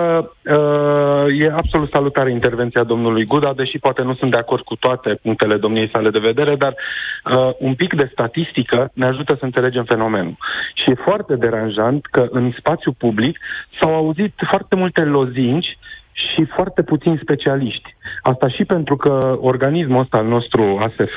uh, 0.44 1.44
e 1.44 1.52
absolut 1.52 1.90
salutare 1.90 2.30
intervenția 2.30 2.82
domnului 2.82 3.24
Guda, 3.24 3.52
deși 3.56 3.78
poate 3.78 4.02
nu 4.02 4.14
sunt 4.14 4.30
de 4.30 4.38
acord 4.38 4.62
cu 4.62 4.76
toate 4.76 5.18
punctele 5.22 5.56
domniei 5.56 5.90
sale 5.92 6.10
de 6.10 6.18
vedere, 6.18 6.56
dar 6.56 6.74
uh, 6.74 7.50
un 7.58 7.74
pic 7.74 7.94
de 7.94 8.08
statistică 8.12 8.90
ne 8.94 9.06
ajută 9.06 9.36
să 9.38 9.44
înțelegem 9.44 9.84
fenomenul. 9.84 10.36
Și 10.74 10.90
e 10.90 11.04
foarte 11.04 11.36
deranjant 11.36 12.06
că 12.06 12.26
în 12.30 12.52
spațiu 12.58 12.92
public 12.92 13.38
s-au 13.80 13.94
auzit 13.94 14.34
foarte 14.50 14.76
multe 14.76 15.00
lozinci 15.00 15.78
și 16.12 16.44
foarte 16.54 16.82
puțini 16.82 17.20
specialiști. 17.22 17.96
Asta 18.22 18.48
și 18.48 18.64
pentru 18.64 18.96
că 18.96 19.38
organismul 19.40 20.00
ăsta 20.00 20.16
al 20.16 20.26
nostru 20.26 20.78
ASF 20.80 21.16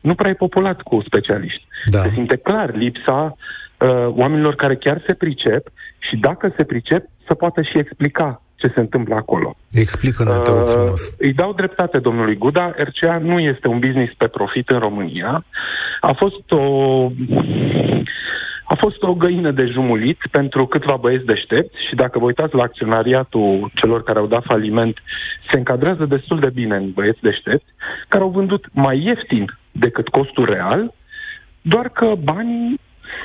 nu 0.00 0.14
prea 0.14 0.30
e 0.30 0.34
populat 0.34 0.82
cu 0.82 1.02
specialiști. 1.06 1.66
Da. 1.86 1.98
Se 1.98 2.08
simte 2.08 2.36
clar 2.36 2.74
lipsa 2.74 3.36
uh, 3.78 4.06
oamenilor 4.08 4.54
care 4.54 4.76
chiar 4.76 5.02
se 5.06 5.14
pricep 5.14 5.68
și 6.08 6.16
dacă 6.16 6.52
se 6.56 6.64
pricep, 6.64 7.04
să 7.26 7.34
poată 7.34 7.62
și 7.62 7.78
explica 7.78 8.42
ce 8.62 8.72
se 8.74 8.80
întâmplă 8.80 9.14
acolo. 9.14 9.56
Explică-ne, 9.72 10.30
te 10.44 10.50
rog 10.50 10.68
uh, 10.68 10.92
Îi 11.18 11.32
dau 11.32 11.52
dreptate 11.52 11.98
domnului 11.98 12.36
Guda, 12.36 12.74
RCA 12.76 13.18
nu 13.18 13.38
este 13.38 13.68
un 13.68 13.78
business 13.78 14.12
pe 14.16 14.26
profit 14.26 14.68
în 14.68 14.78
România. 14.78 15.44
A 16.00 16.12
fost 16.12 16.50
o... 16.50 16.64
A 18.64 18.74
fost 18.74 19.02
o 19.02 19.14
găină 19.14 19.50
de 19.50 19.66
jumulit 19.66 20.18
pentru 20.30 20.66
câțiva 20.66 20.96
băieți 20.96 21.24
deștepți 21.24 21.76
și 21.88 21.94
dacă 21.94 22.18
vă 22.18 22.24
uitați 22.24 22.54
la 22.54 22.62
acționariatul 22.62 23.70
celor 23.74 24.02
care 24.02 24.18
au 24.18 24.26
dat 24.26 24.44
faliment, 24.44 24.98
se 25.50 25.58
încadrează 25.58 26.04
destul 26.04 26.40
de 26.40 26.50
bine 26.50 26.76
în 26.76 26.90
băieți 26.92 27.20
deștepți, 27.20 27.66
care 28.08 28.22
au 28.22 28.30
vândut 28.30 28.64
mai 28.72 29.02
ieftin 29.04 29.58
decât 29.72 30.08
costul 30.08 30.44
real, 30.44 30.94
doar 31.62 31.88
că 31.88 32.14
banii 32.22 32.80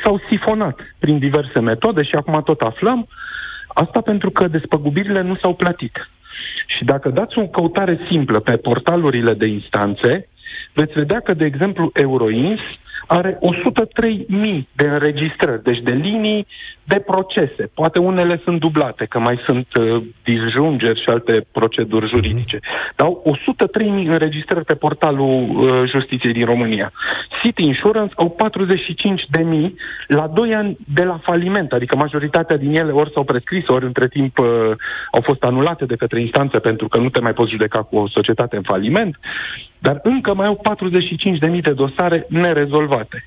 s-au 0.08 0.22
sifonat 0.30 0.80
prin 1.00 1.20
diverse 1.20 1.60
metode 1.60 2.04
și 2.04 2.16
acum 2.16 2.42
tot 2.44 2.62
aflăm. 2.62 3.08
Asta 3.68 4.02
pentru 4.02 4.30
că 4.30 4.48
despăgubirile 4.48 5.22
nu 5.22 5.36
s-au 5.36 5.54
plătit. 5.54 6.10
Și 6.66 6.84
dacă 6.84 7.10
dați 7.10 7.40
o 7.40 7.48
căutare 7.48 8.00
simplă 8.12 8.40
pe 8.40 8.58
portalurile 8.58 9.34
de 9.34 9.46
instanțe, 9.46 10.30
veți 10.74 10.94
vedea 10.94 11.20
că, 11.20 11.34
de 11.34 11.46
exemplu, 11.46 11.90
Euroins 11.94 12.60
are 13.08 13.40
103.000 13.40 14.62
de 14.72 14.88
înregistrări, 14.88 15.64
deci 15.64 15.82
de 15.82 15.92
linii 15.92 16.48
de 16.88 17.00
procese. 17.00 17.72
Poate 17.74 18.00
unele 18.00 18.42
sunt 18.44 18.60
dublate, 18.60 19.06
că 19.06 19.20
mai 19.20 19.40
sunt 19.46 19.68
uh, 19.76 20.04
disjungeri 20.24 21.02
și 21.02 21.10
alte 21.10 21.46
proceduri 21.52 22.08
juridice. 22.08 22.58
Mm-hmm. 22.58 22.96
Dar 22.96 23.08
103.000 23.08 24.12
înregistrări 24.16 24.66
pe 24.66 24.74
portalul 24.74 25.50
uh, 25.50 25.90
justiției 25.90 26.34
din 26.34 26.46
România. 26.46 26.92
City 27.44 27.64
Insurance 27.64 28.14
au 28.18 28.36
45.000 29.36 29.72
la 30.08 30.28
2 30.28 30.54
ani 30.54 30.78
de 30.94 31.04
la 31.04 31.20
faliment, 31.24 31.72
adică 31.72 31.96
majoritatea 31.96 32.58
din 32.58 32.76
ele 32.76 32.92
ori 32.92 33.12
s-au 33.12 33.24
prescris, 33.24 33.68
ori 33.68 33.86
între 33.86 34.08
timp 34.08 34.38
uh, 34.38 34.48
au 35.12 35.22
fost 35.22 35.44
anulate 35.44 35.86
de 35.86 35.96
către 35.96 36.22
instanță 36.22 36.60
pentru 36.60 36.88
că 36.88 36.98
nu 37.00 37.10
te 37.10 37.20
mai 37.20 37.34
poți 37.34 37.52
judeca 37.52 37.84
cu 37.84 37.98
o 37.98 38.10
societate 38.10 38.56
în 38.56 38.64
faliment, 38.64 39.20
dar 39.80 40.00
încă 40.04 40.34
mai 40.34 40.48
au 40.48 40.62
45.000 41.52 41.62
de 41.62 41.72
dosare 41.72 42.26
nerezolvate. 42.30 43.26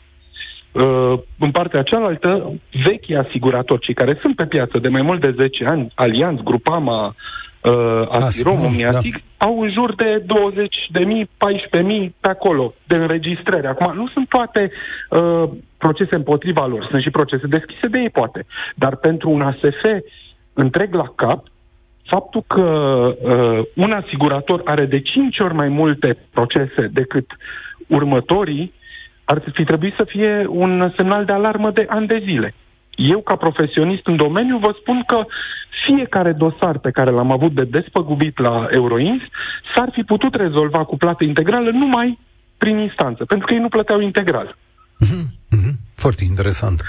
Uh, 0.72 1.18
în 1.38 1.50
partea 1.50 1.82
cealaltă, 1.82 2.52
vechi 2.84 3.10
asiguratori, 3.26 3.80
cei 3.80 3.94
care 3.94 4.18
sunt 4.20 4.36
pe 4.36 4.46
piață 4.46 4.78
de 4.78 4.88
mai 4.88 5.02
mult 5.02 5.20
de 5.20 5.34
10 5.38 5.64
ani, 5.64 5.92
Alianț, 5.94 6.40
Grupama, 6.40 7.14
uh, 7.60 8.06
Asirom, 8.08 8.64
Omniasig, 8.64 9.12
da. 9.12 9.46
au 9.46 9.60
în 9.60 9.70
jur 9.70 9.94
de 9.94 10.22
20 10.26 10.76
de 10.90 10.98
mii, 10.98 11.30
14 11.36 11.92
mii 11.92 12.14
pe 12.20 12.28
acolo 12.28 12.74
de 12.86 12.96
înregistrări. 12.96 13.66
Acum, 13.66 13.96
nu 13.96 14.08
sunt 14.08 14.28
toate 14.28 14.70
uh, 15.10 15.48
procese 15.78 16.16
împotriva 16.16 16.66
lor, 16.66 16.86
sunt 16.90 17.02
și 17.02 17.10
procese 17.10 17.46
deschise 17.46 17.86
de 17.86 17.98
ei, 17.98 18.10
poate. 18.10 18.46
Dar 18.74 18.96
pentru 18.96 19.30
un 19.30 19.40
ASF 19.42 19.84
întreg 20.52 20.94
la 20.94 21.12
cap, 21.14 21.46
faptul 22.04 22.44
că 22.46 22.62
uh, 23.22 23.64
un 23.74 23.92
asigurator 23.92 24.60
are 24.64 24.84
de 24.86 25.00
5 25.00 25.38
ori 25.38 25.54
mai 25.54 25.68
multe 25.68 26.16
procese 26.32 26.90
decât 26.92 27.26
următorii, 27.86 28.72
ar 29.30 29.42
fi 29.54 29.64
trebuit 29.64 29.94
să 29.98 30.04
fie 30.08 30.46
un 30.48 30.92
semnal 30.96 31.24
de 31.24 31.32
alarmă 31.32 31.70
de 31.70 31.86
ani 31.88 32.06
de 32.06 32.18
zile. 32.24 32.54
Eu, 32.94 33.20
ca 33.20 33.36
profesionist 33.36 34.06
în 34.06 34.16
domeniu, 34.16 34.58
vă 34.58 34.72
spun 34.80 35.02
că 35.06 35.24
fiecare 35.86 36.32
dosar 36.32 36.78
pe 36.78 36.90
care 36.90 37.10
l-am 37.10 37.30
avut 37.32 37.52
de 37.54 37.64
despăgubit 37.64 38.38
la 38.38 38.66
Euroins 38.70 39.22
s-ar 39.74 39.88
fi 39.92 40.02
putut 40.02 40.34
rezolva 40.34 40.84
cu 40.84 40.96
plată 40.96 41.24
integrală 41.24 41.70
numai 41.70 42.18
prin 42.58 42.78
instanță, 42.78 43.24
pentru 43.24 43.46
că 43.46 43.54
ei 43.54 43.60
nu 43.60 43.68
plăteau 43.68 44.00
integral. 44.00 44.56
Mm-hmm. 45.04 45.24
Mm-hmm. 45.54 45.74
Foarte 45.94 46.24
interesant. 46.24 46.82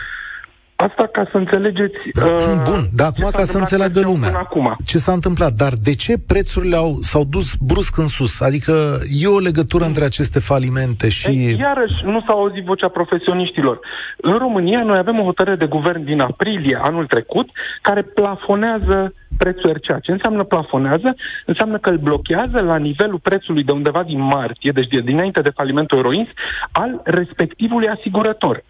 Asta 0.87 1.09
ca 1.11 1.27
să 1.31 1.37
înțelegeți... 1.37 1.97
Uh, 2.25 2.61
Bun, 2.69 2.81
dar 2.95 3.07
acum 3.07 3.29
ca 3.31 3.43
să 3.43 3.57
înțeleagă 3.57 3.99
lumea. 4.01 4.31
Acum. 4.35 4.75
Ce 4.85 4.97
s-a 4.97 5.11
întâmplat? 5.11 5.53
Dar 5.53 5.73
de 5.83 5.95
ce 5.95 6.13
prețurile 6.27 6.75
au, 6.75 6.97
s-au 7.01 7.23
dus 7.23 7.55
brusc 7.55 7.97
în 7.97 8.07
sus? 8.07 8.41
Adică 8.41 8.73
e 9.21 9.27
o 9.27 9.39
legătură 9.39 9.85
între 9.85 10.03
aceste 10.03 10.39
falimente 10.39 11.09
și... 11.09 11.27
Ei, 11.27 11.57
iarăși, 11.59 12.05
nu 12.05 12.19
s-a 12.19 12.33
auzit 12.33 12.63
vocea 12.63 12.87
profesioniștilor. 12.87 13.79
În 14.17 14.37
România 14.37 14.83
noi 14.83 14.97
avem 14.97 15.19
o 15.19 15.23
hotărâre 15.23 15.55
de 15.55 15.65
guvern 15.65 16.03
din 16.03 16.19
aprilie 16.19 16.79
anul 16.81 17.05
trecut 17.05 17.49
care 17.81 18.01
plafonează 18.01 19.13
prețul 19.37 19.71
RCA. 19.71 19.99
Ce 19.99 20.11
înseamnă 20.11 20.43
plafonează? 20.43 21.15
Înseamnă 21.45 21.77
că 21.77 21.89
îl 21.89 21.97
blochează 21.97 22.59
la 22.59 22.77
nivelul 22.77 23.19
prețului 23.19 23.63
de 23.63 23.71
undeva 23.71 24.03
din 24.03 24.21
martie, 24.21 24.71
deci 24.71 24.87
dinainte 25.03 25.41
de 25.41 25.49
falimentul 25.49 25.97
Euroins, 25.97 26.27
al 26.71 27.01
respectivului 27.03 27.87
asigurător. 27.87 28.63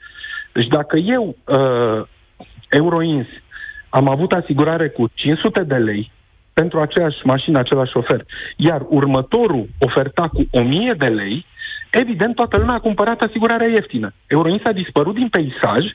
Deci 0.53 0.67
dacă 0.67 0.97
eu, 0.97 1.35
uh, 1.45 2.07
Euroins, 2.69 3.27
am 3.89 4.09
avut 4.09 4.31
asigurare 4.31 4.89
cu 4.89 5.09
500 5.13 5.63
de 5.63 5.75
lei 5.75 6.11
pentru 6.53 6.79
aceeași 6.79 7.17
mașină, 7.23 7.59
același 7.59 7.91
șofer, 7.91 8.25
iar 8.55 8.81
următorul 8.87 9.69
oferta 9.79 10.27
cu 10.27 10.47
1000 10.51 10.95
de 10.97 11.07
lei, 11.07 11.45
evident 11.91 12.35
toată 12.35 12.57
lumea 12.57 12.75
a 12.75 12.79
cumpărat 12.79 13.21
asigurarea 13.21 13.67
ieftină. 13.67 14.13
Euroins 14.27 14.61
a 14.63 14.71
dispărut 14.71 15.13
din 15.15 15.27
peisaj 15.29 15.85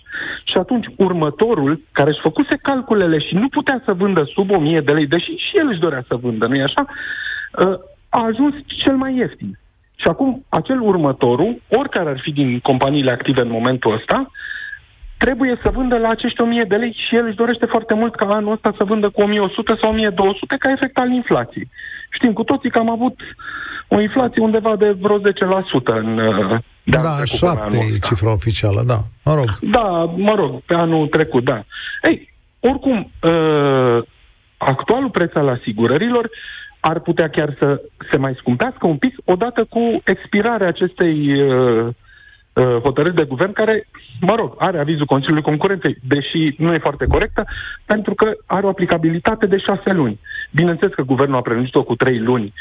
și 0.44 0.56
atunci 0.58 0.86
următorul, 0.96 1.80
care 1.92 2.10
își 2.10 2.20
făcuse 2.20 2.58
calculele 2.62 3.18
și 3.18 3.34
nu 3.34 3.48
putea 3.48 3.82
să 3.84 3.92
vândă 3.92 4.24
sub 4.34 4.50
1000 4.50 4.80
de 4.80 4.92
lei, 4.92 5.06
deși 5.06 5.30
și 5.30 5.56
el 5.56 5.68
își 5.68 5.80
dorea 5.80 6.04
să 6.08 6.16
vândă, 6.16 6.46
nu-i 6.46 6.62
așa? 6.62 6.86
Uh, 6.86 7.78
a 8.08 8.24
ajuns 8.24 8.54
cel 8.66 8.96
mai 8.96 9.16
ieftin. 9.16 9.58
Și 9.96 10.06
acum, 10.08 10.44
acel 10.48 10.80
următorul, 10.80 11.62
oricare 11.68 12.10
ar 12.10 12.20
fi 12.22 12.32
din 12.32 12.58
companiile 12.58 13.10
active 13.10 13.40
în 13.40 13.50
momentul 13.50 13.94
ăsta, 13.94 14.30
trebuie 15.16 15.58
să 15.62 15.70
vândă 15.74 15.96
la 15.96 16.08
acești 16.08 16.42
1000 16.42 16.64
de 16.68 16.76
lei 16.76 16.96
și 17.08 17.16
el 17.16 17.26
își 17.26 17.36
dorește 17.36 17.66
foarte 17.66 17.94
mult 17.94 18.14
ca 18.14 18.26
anul 18.26 18.52
ăsta 18.52 18.74
să 18.76 18.84
vândă 18.84 19.10
cu 19.10 19.20
1100 19.20 19.78
sau 19.80 19.90
1200 19.90 20.56
ca 20.58 20.70
efect 20.70 20.98
al 20.98 21.10
inflației. 21.10 21.70
Știm 22.10 22.32
cu 22.32 22.42
toții 22.42 22.70
că 22.70 22.78
am 22.78 22.90
avut 22.90 23.20
o 23.88 24.00
inflație 24.00 24.42
undeva 24.42 24.76
de 24.76 24.90
vreo 24.90 25.18
10% 25.18 25.22
în 25.84 26.18
uh, 26.18 26.58
de 26.82 26.96
Da, 26.96 27.24
șapte 27.24 27.76
e 27.76 27.98
cifra 27.98 28.32
oficială, 28.32 28.82
da. 28.86 28.98
Mă 29.24 29.34
rog. 29.34 29.58
Da, 29.60 29.88
mă 30.16 30.34
rog, 30.34 30.60
pe 30.60 30.74
anul 30.74 31.06
trecut, 31.06 31.44
da. 31.44 31.64
Ei, 32.02 32.32
oricum, 32.60 33.10
uh, 33.22 34.02
actualul 34.56 35.10
preț 35.10 35.34
al 35.34 35.48
asigurărilor 35.48 36.30
ar 36.90 36.98
putea 37.00 37.28
chiar 37.28 37.56
să 37.58 37.82
se 38.10 38.16
mai 38.16 38.34
scumpească 38.38 38.86
un 38.86 38.96
pic 38.96 39.14
odată 39.24 39.64
cu 39.64 40.02
expirarea 40.04 40.66
acestei 40.66 41.42
uh, 41.42 41.86
uh, 42.52 42.80
hotărâri 42.82 43.14
de 43.14 43.24
guvern 43.24 43.52
care, 43.52 43.88
mă 44.20 44.34
rog, 44.34 44.54
are 44.58 44.78
avizul 44.78 45.06
Consiliului 45.06 45.44
Concurenței, 45.44 45.96
deși 46.02 46.54
nu 46.58 46.72
e 46.72 46.78
foarte 46.78 47.06
corectă, 47.06 47.44
pentru 47.86 48.14
că 48.14 48.32
are 48.46 48.66
o 48.66 48.68
aplicabilitate 48.68 49.46
de 49.46 49.58
șase 49.58 49.92
luni. 49.92 50.20
Bineînțeles 50.50 50.94
că 50.94 51.02
guvernul 51.02 51.36
a 51.36 51.40
prelungit-o 51.40 51.82
cu 51.82 51.94
trei 51.94 52.18
luni 52.18 52.52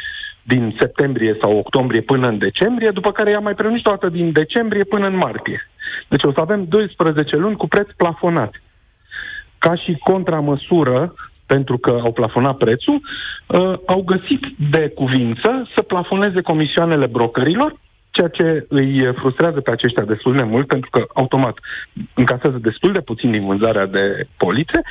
din 0.44 0.76
septembrie 0.80 1.38
sau 1.42 1.58
octombrie 1.58 2.02
până 2.02 2.28
în 2.28 2.38
decembrie, 2.38 2.90
după 2.90 3.12
care 3.12 3.30
i-a 3.30 3.40
mai 3.40 3.54
prelungit 3.54 3.88
o 3.88 3.90
dată 3.90 4.10
din 4.10 4.32
decembrie 4.32 4.84
până 4.84 5.08
în 5.08 5.16
martie. 5.16 5.70
Deci 6.08 6.24
o 6.24 6.32
să 6.32 6.40
avem 6.40 6.66
12 6.68 7.36
luni 7.36 7.56
cu 7.56 7.68
preț 7.68 7.88
plafonat. 7.98 8.62
Ca 9.58 9.76
și 9.76 9.98
contramăsură, 10.04 11.14
pentru 11.46 11.78
că 11.78 12.00
au 12.04 12.12
plafonat 12.12 12.58
prețul, 12.58 13.02
uh, 13.48 13.74
au 13.86 14.02
găsit 14.02 14.46
de 14.72 14.92
cuvință 14.96 15.70
să 15.76 15.82
plafoneze 15.82 16.42
comisioanele 16.42 17.06
brokerilor, 17.06 17.76
ceea 18.12 18.28
ce 18.28 18.66
îi 18.70 19.14
frustrează 19.16 19.62
pe 19.62 19.72
aceștia 19.72 20.04
destul 20.04 20.36
de 20.36 20.44
mult, 20.44 20.68
pentru 20.68 20.90
că 20.90 21.06
automat 21.14 21.58
încasează 22.14 22.58
destul 22.58 22.92
de 22.92 23.00
puțin 23.00 23.32
din 23.32 23.46
vânzarea 23.46 23.86
de 23.86 24.28
polițe, 24.38 24.82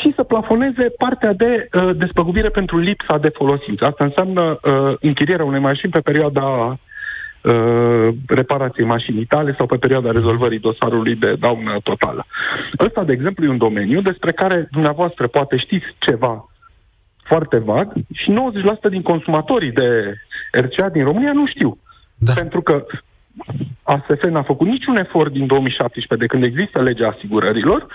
și 0.00 0.12
să 0.16 0.22
plafoneze 0.22 0.92
partea 0.98 1.32
de 1.32 1.68
uh, 1.72 1.90
despăgubire 1.96 2.48
pentru 2.48 2.78
lipsa 2.78 3.18
de 3.18 3.28
folosință. 3.28 3.84
Asta 3.84 4.04
înseamnă 4.04 4.58
uh, 4.62 4.94
închirierea 5.00 5.44
unei 5.44 5.60
mașini 5.60 5.92
pe 5.92 6.00
perioada 6.00 6.78
Uh, 7.42 8.08
reparației 8.26 8.86
mașinii 8.86 9.24
tale 9.24 9.54
sau 9.56 9.66
pe 9.66 9.76
perioada 9.76 10.10
rezolvării 10.10 10.58
dosarului 10.58 11.14
de 11.14 11.34
daună 11.34 11.78
totală. 11.82 12.26
Ăsta, 12.78 13.04
de 13.04 13.12
exemplu, 13.12 13.44
e 13.44 13.48
un 13.48 13.58
domeniu 13.58 14.00
despre 14.00 14.32
care 14.32 14.68
dumneavoastră 14.70 15.26
poate 15.26 15.56
știți 15.56 15.86
ceva 15.98 16.48
foarte 17.22 17.58
vag 17.58 17.92
și 18.14 18.32
90% 18.86 18.90
din 18.90 19.02
consumatorii 19.02 19.72
de 19.72 20.14
RCA 20.52 20.88
din 20.88 21.04
România 21.04 21.32
nu 21.32 21.46
știu. 21.46 21.78
Da. 22.16 22.32
Pentru 22.32 22.60
că 22.62 22.86
ASF 23.82 24.24
n-a 24.24 24.42
făcut 24.42 24.66
niciun 24.66 24.96
efort 24.96 25.32
din 25.32 25.46
2017, 25.46 26.26
de 26.26 26.32
când 26.32 26.44
există 26.44 26.82
legea 26.82 27.08
asigurărilor, 27.08 27.86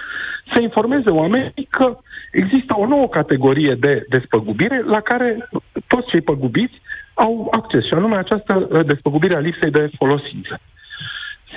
să 0.54 0.62
informeze 0.62 1.10
oamenii 1.10 1.68
că 1.70 1.98
există 2.34 2.74
o 2.78 2.86
nouă 2.88 3.08
categorie 3.08 3.76
de 3.80 4.06
despăgubire 4.10 4.82
la 4.86 5.02
care 5.02 5.50
toți 5.88 6.08
cei 6.08 6.22
păgubiți 6.22 6.82
au 7.14 7.48
acces, 7.52 7.86
și 7.86 7.94
anume 7.94 8.16
această 8.18 8.68
uh, 8.72 8.86
despăgubire 8.86 9.36
a 9.36 9.40
lipsei 9.40 9.72
de 9.72 9.90
folosință. 9.98 10.60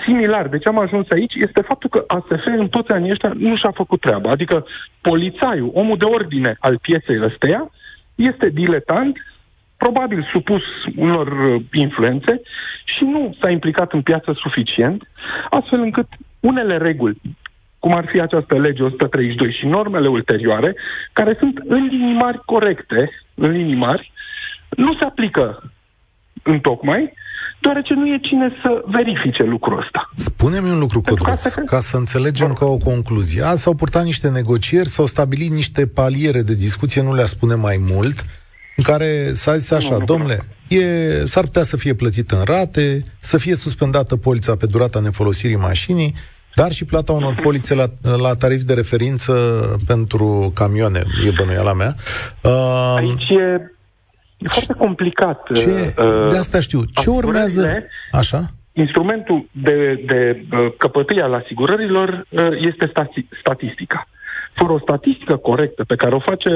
Similar, 0.04 0.48
de 0.48 0.58
ce 0.58 0.68
am 0.68 0.78
ajuns 0.78 1.06
aici, 1.10 1.34
este 1.34 1.60
faptul 1.60 1.90
că 1.90 2.04
ASF 2.06 2.44
în 2.44 2.68
toți 2.68 2.90
anii 2.90 3.10
ăștia 3.10 3.32
nu 3.36 3.56
și-a 3.56 3.70
făcut 3.70 4.00
treaba. 4.00 4.30
Adică 4.30 4.66
polițaiul, 5.00 5.70
omul 5.74 5.96
de 5.96 6.04
ordine 6.04 6.56
al 6.60 6.78
pieței 6.78 7.22
ăsteia, 7.22 7.70
este 8.14 8.48
diletant, 8.48 9.18
probabil 9.76 10.28
supus 10.32 10.62
unor 10.96 11.26
uh, 11.26 11.62
influențe 11.72 12.40
și 12.84 13.04
nu 13.04 13.36
s-a 13.40 13.50
implicat 13.50 13.92
în 13.92 14.02
piață 14.02 14.32
suficient, 14.32 15.08
astfel 15.50 15.80
încât 15.80 16.06
unele 16.40 16.76
reguli, 16.76 17.20
cum 17.86 17.94
ar 17.94 18.08
fi 18.12 18.20
această 18.20 18.58
lege 18.58 18.82
132 18.82 19.52
și 19.58 19.66
normele 19.66 20.08
ulterioare, 20.08 20.76
care 21.12 21.36
sunt 21.38 21.58
în 21.68 21.82
linii 21.84 22.14
mari 22.14 22.40
corecte, 22.44 23.10
în 23.34 23.50
linii 23.50 23.74
mari, 23.74 24.12
nu 24.76 24.94
se 24.94 25.04
aplică 25.04 25.62
în 26.42 26.60
tocmai, 26.60 27.12
deoarece 27.60 27.94
nu 27.94 28.06
e 28.06 28.18
cine 28.18 28.48
să 28.62 28.82
verifice 28.86 29.42
lucrul 29.42 29.78
ăsta. 29.78 30.10
Spune-mi 30.16 30.70
un 30.70 30.78
lucru, 30.78 31.00
Codros, 31.00 31.42
că... 31.42 31.60
ca 31.60 31.78
să 31.78 31.96
înțelegem 31.96 32.52
ca 32.52 32.64
o 32.64 32.76
concluzie. 32.76 33.42
Azi 33.42 33.62
s-au 33.62 33.74
purtat 33.74 34.04
niște 34.04 34.28
negocieri, 34.28 34.88
s-au 34.88 35.06
stabilit 35.06 35.50
niște 35.50 35.86
paliere 35.86 36.42
de 36.42 36.54
discuție, 36.54 37.02
nu 37.02 37.14
le-a 37.14 37.26
spune 37.26 37.54
mai 37.54 37.76
mult, 37.92 38.24
în 38.76 38.84
care 38.84 39.32
s-a 39.32 39.56
zis 39.56 39.70
așa, 39.70 39.96
nu, 39.96 40.04
domnule, 40.04 40.38
e, 40.68 41.24
s-ar 41.24 41.44
putea 41.44 41.62
să 41.62 41.76
fie 41.76 41.94
plătit 41.94 42.30
în 42.30 42.42
rate, 42.44 43.02
să 43.20 43.38
fie 43.38 43.54
suspendată 43.54 44.16
polița 44.16 44.56
pe 44.56 44.66
durata 44.66 45.00
nefolosirii 45.00 45.56
mașinii, 45.56 46.14
dar 46.56 46.72
și 46.72 46.84
plata 46.84 47.12
unor 47.12 47.38
polițe 47.42 47.74
la, 47.74 47.86
la 48.22 48.34
tarif 48.34 48.62
de 48.62 48.74
referință 48.74 49.32
pentru 49.86 50.52
camioane, 50.54 51.02
e 51.26 51.30
bănuiala 51.36 51.72
mea. 51.72 51.94
Uh, 52.42 52.94
Aici 52.96 53.28
e 53.28 53.70
E 54.38 54.46
foarte 54.48 54.74
complicat. 54.78 55.52
Ce, 55.54 55.94
uh, 55.98 56.30
de 56.30 56.36
asta 56.36 56.60
știu. 56.60 56.80
Ce 57.02 57.10
urmează? 57.10 57.84
Așa? 58.12 58.40
Instrumentul 58.72 59.48
de, 59.52 60.02
de 60.06 60.46
uh, 60.52 60.72
căpătâi 60.78 61.20
al 61.20 61.34
asigurărilor 61.34 62.26
uh, 62.28 62.48
este 62.60 62.86
stati- 62.86 63.38
statistica. 63.40 64.08
Fără 64.52 64.72
o 64.72 64.78
statistică 64.78 65.36
corectă 65.36 65.84
pe 65.84 65.94
care 65.96 66.14
o 66.14 66.20
face 66.20 66.52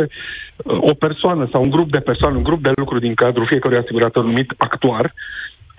uh, 0.56 0.78
o 0.90 0.94
persoană 0.94 1.48
sau 1.52 1.62
un 1.62 1.70
grup 1.70 1.90
de 1.90 1.98
persoane, 2.00 2.36
un 2.36 2.42
grup 2.42 2.62
de 2.62 2.70
lucru 2.74 2.98
din 2.98 3.14
cadrul 3.14 3.46
fiecărui 3.46 3.78
asigurator 3.78 4.24
numit 4.24 4.52
actuar, 4.56 5.14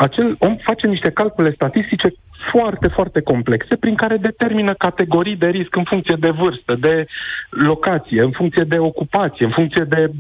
acel 0.01 0.35
om 0.39 0.55
face 0.57 0.87
niște 0.87 1.11
calcule 1.11 1.51
statistice 1.51 2.13
foarte, 2.51 2.87
foarte 2.87 3.21
complexe 3.21 3.75
prin 3.75 3.95
care 3.95 4.17
determină 4.17 4.73
categorii 4.73 5.35
de 5.35 5.47
risc 5.47 5.75
în 5.75 5.83
funcție 5.83 6.15
de 6.19 6.29
vârstă, 6.29 6.75
de 6.79 7.05
locație, 7.49 8.21
în 8.21 8.31
funcție 8.31 8.63
de 8.63 8.77
ocupație, 8.77 9.45
în 9.45 9.51
funcție 9.51 9.83
de 9.83 10.11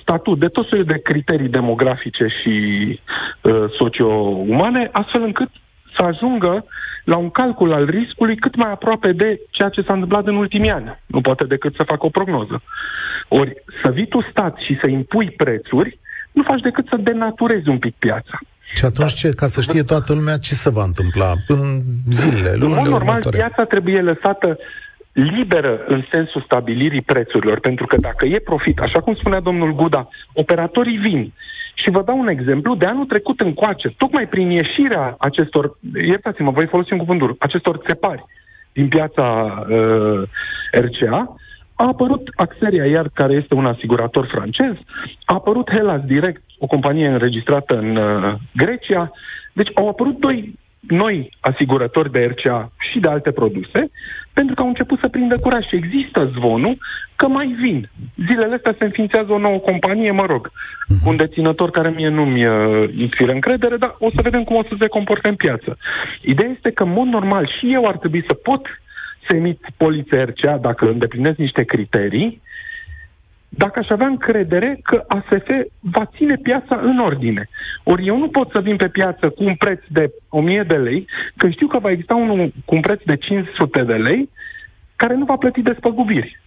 statut, 0.00 0.38
de 0.38 0.46
tot 0.46 0.66
soiul 0.66 0.84
de 0.84 1.00
criterii 1.02 1.48
demografice 1.48 2.26
și 2.26 2.54
uh, 3.40 3.64
socio-umane, 3.78 4.88
astfel 4.92 5.22
încât 5.22 5.48
să 5.96 6.02
ajungă 6.02 6.64
la 7.04 7.16
un 7.16 7.30
calcul 7.30 7.72
al 7.72 7.84
riscului 7.84 8.36
cât 8.36 8.56
mai 8.56 8.70
aproape 8.70 9.12
de 9.12 9.40
ceea 9.50 9.68
ce 9.68 9.82
s-a 9.82 9.92
întâmplat 9.92 10.26
în 10.26 10.36
ultimii 10.36 10.70
ani. 10.70 10.98
Nu 11.06 11.20
poate 11.20 11.44
decât 11.44 11.74
să 11.74 11.82
facă 11.82 12.06
o 12.06 12.08
prognoză. 12.18 12.62
Ori 13.28 13.52
să 13.82 13.90
vii 13.90 14.06
tu 14.06 14.20
stat 14.30 14.56
și 14.56 14.78
să 14.82 14.88
impui 14.88 15.30
prețuri, 15.30 15.98
nu 16.32 16.42
faci 16.42 16.60
decât 16.60 16.86
să 16.90 16.96
denaturezi 16.96 17.68
un 17.68 17.78
pic 17.78 17.94
piața. 17.98 18.38
Și 18.74 18.84
atunci 18.84 19.12
ce? 19.12 19.28
Ca 19.28 19.46
să 19.46 19.60
știe 19.60 19.82
toată 19.82 20.12
lumea 20.12 20.36
ce 20.36 20.54
se 20.54 20.70
va 20.70 20.84
întâmpla 20.84 21.32
în 21.46 21.80
zilele, 22.10 22.50
lunile 22.54 22.64
În 22.64 22.68
mod 22.68 22.88
normal, 22.88 23.00
următoare. 23.00 23.36
piața 23.36 23.64
trebuie 23.64 24.00
lăsată 24.00 24.58
liberă 25.12 25.84
în 25.86 26.04
sensul 26.12 26.42
stabilirii 26.44 27.02
prețurilor, 27.02 27.60
pentru 27.60 27.86
că 27.86 27.96
dacă 27.96 28.26
e 28.26 28.38
profit, 28.38 28.78
așa 28.78 29.00
cum 29.00 29.14
spunea 29.14 29.40
domnul 29.40 29.74
Guda, 29.74 30.08
operatorii 30.32 30.96
vin. 30.96 31.32
Și 31.74 31.90
vă 31.90 32.02
dau 32.02 32.18
un 32.18 32.28
exemplu, 32.28 32.74
de 32.74 32.86
anul 32.86 33.04
trecut 33.04 33.40
încoace, 33.40 33.94
tocmai 33.96 34.28
prin 34.28 34.50
ieșirea 34.50 35.16
acestor, 35.18 35.78
iertați-mă, 36.04 36.50
voi 36.50 36.66
folosi 36.66 36.92
un 36.92 36.98
cuvânt 36.98 37.36
acestor 37.38 37.80
țepari 37.86 38.24
din 38.72 38.88
piața 38.88 39.24
uh, 39.68 40.22
RCA, 40.72 41.36
a 41.80 41.86
apărut 41.86 42.28
Axeria, 42.34 42.86
iar 42.86 43.10
care 43.14 43.32
este 43.32 43.54
un 43.54 43.66
asigurator 43.66 44.26
francez, 44.26 44.74
a 45.24 45.34
apărut 45.34 45.70
Hellas 45.70 46.00
Direct, 46.00 46.42
o 46.58 46.66
companie 46.66 47.08
înregistrată 47.08 47.78
în 47.78 47.96
uh, 47.96 48.34
Grecia. 48.54 49.12
Deci 49.52 49.70
au 49.74 49.88
apărut 49.88 50.18
doi 50.18 50.58
noi 50.80 51.30
asigurători 51.40 52.12
de 52.12 52.24
RCA 52.24 52.72
și 52.78 52.98
de 52.98 53.08
alte 53.08 53.30
produse, 53.30 53.90
pentru 54.32 54.54
că 54.54 54.60
au 54.60 54.68
început 54.68 54.98
să 54.98 55.08
prindă 55.08 55.34
curaj 55.40 55.66
și 55.66 55.76
există 55.76 56.30
zvonul 56.36 56.78
că 57.16 57.28
mai 57.28 57.56
vin. 57.60 57.88
Zilele 58.28 58.54
astea 58.54 58.74
se 58.78 58.84
înființează 58.84 59.32
o 59.32 59.38
nouă 59.38 59.58
companie, 59.58 60.10
mă 60.10 60.26
rog, 60.26 60.50
cu 61.02 61.08
un 61.08 61.16
deținător 61.16 61.70
care 61.70 61.90
mie 61.90 62.08
nu-mi 62.08 62.46
uh, 62.46 62.90
inspiră 62.96 63.32
încredere, 63.32 63.76
dar 63.76 63.96
o 63.98 64.10
să 64.14 64.20
vedem 64.22 64.44
cum 64.44 64.56
o 64.56 64.62
să 64.62 64.74
se 64.80 64.88
comporte 64.88 65.28
în 65.28 65.34
piață. 65.34 65.76
Ideea 66.22 66.50
este 66.50 66.70
că, 66.70 66.82
în 66.82 66.92
mod 66.92 67.06
normal, 67.06 67.52
și 67.58 67.72
eu 67.72 67.86
ar 67.86 67.96
trebui 67.96 68.24
să 68.28 68.34
pot 68.34 68.60
să 68.64 68.89
emit 69.34 69.66
polițe 69.76 70.22
RCA 70.22 70.56
dacă 70.56 70.88
îndeplinesc 70.88 71.38
niște 71.38 71.62
criterii, 71.62 72.40
dacă 73.48 73.78
aș 73.78 73.88
avea 73.88 74.06
încredere 74.06 74.80
că 74.82 75.04
ASF 75.08 75.48
va 75.80 76.10
ține 76.16 76.36
piața 76.36 76.80
în 76.82 76.98
ordine. 76.98 77.48
Ori 77.82 78.06
eu 78.06 78.18
nu 78.18 78.28
pot 78.28 78.50
să 78.50 78.60
vin 78.60 78.76
pe 78.76 78.88
piață 78.88 79.28
cu 79.28 79.44
un 79.44 79.54
preț 79.54 79.80
de 79.88 80.12
1000 80.28 80.64
de 80.68 80.76
lei, 80.76 81.06
că 81.36 81.48
știu 81.48 81.66
că 81.66 81.78
va 81.78 81.90
exista 81.90 82.14
unul 82.14 82.52
cu 82.64 82.74
un 82.74 82.80
preț 82.80 83.00
de 83.04 83.16
500 83.16 83.82
de 83.82 83.94
lei 83.94 84.30
care 84.96 85.14
nu 85.14 85.24
va 85.24 85.36
plăti 85.36 85.62
despăgubiri. 85.62 86.40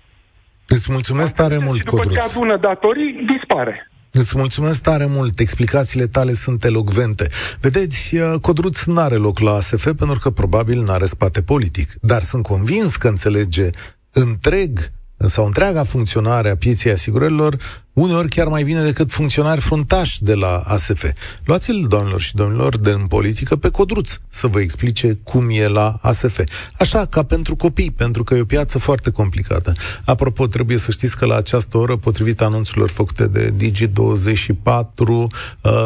Îți 0.67 0.91
mulțumesc 0.91 1.35
tare 1.35 1.57
mult, 1.57 1.77
și 1.77 1.83
după 1.83 1.97
Codrus. 1.97 2.13
ce 2.13 2.37
adună 2.37 2.57
datorii, 2.57 3.25
dispare. 3.37 3.91
Îți 4.15 4.37
mulțumesc 4.37 4.81
tare 4.81 5.05
mult, 5.05 5.39
explicațiile 5.39 6.07
tale 6.07 6.33
sunt 6.33 6.63
elocvente. 6.63 7.29
Vedeți, 7.59 8.15
uh, 8.15 8.39
Codruț 8.41 8.83
nu 8.83 8.99
are 8.99 9.15
loc 9.15 9.39
la 9.39 9.51
ASF 9.53 9.83
pentru 9.83 10.19
că 10.21 10.29
probabil 10.29 10.81
nu 10.81 10.91
are 10.91 11.05
spate 11.05 11.41
politic, 11.41 11.93
dar 12.01 12.21
sunt 12.21 12.43
convins 12.43 12.95
că 12.95 13.07
înțelege 13.07 13.69
întreg 14.11 14.91
sau 15.27 15.45
întreaga 15.45 15.83
funcționare 15.83 16.49
a 16.49 16.55
pieței 16.55 16.91
asigurărilor, 16.91 17.57
uneori 17.93 18.27
chiar 18.27 18.47
mai 18.47 18.63
bine 18.63 18.83
decât 18.83 19.11
funcționari 19.11 19.61
fruntași 19.61 20.23
de 20.23 20.33
la 20.33 20.63
ASF. 20.65 21.05
Luați-l, 21.45 21.85
doamnelor 21.87 22.21
și 22.21 22.35
domnilor, 22.35 22.77
de 22.77 22.89
în 22.89 23.07
politică 23.07 23.55
pe 23.55 23.69
codruț 23.69 24.17
să 24.29 24.47
vă 24.47 24.59
explice 24.59 25.19
cum 25.23 25.49
e 25.49 25.67
la 25.67 25.97
ASF. 26.01 26.39
Așa, 26.79 27.05
ca 27.05 27.23
pentru 27.23 27.55
copii, 27.55 27.91
pentru 27.91 28.23
că 28.23 28.35
e 28.35 28.41
o 28.41 28.45
piață 28.45 28.77
foarte 28.77 29.09
complicată. 29.09 29.73
Apropo, 30.05 30.47
trebuie 30.47 30.77
să 30.77 30.91
știți 30.91 31.17
că 31.17 31.25
la 31.25 31.35
această 31.35 31.77
oră, 31.77 31.97
potrivit 31.97 32.41
anunțurilor 32.41 32.89
făcute 32.89 33.27
de 33.27 33.53
Digi24, 33.53 35.07
uh, 35.07 35.27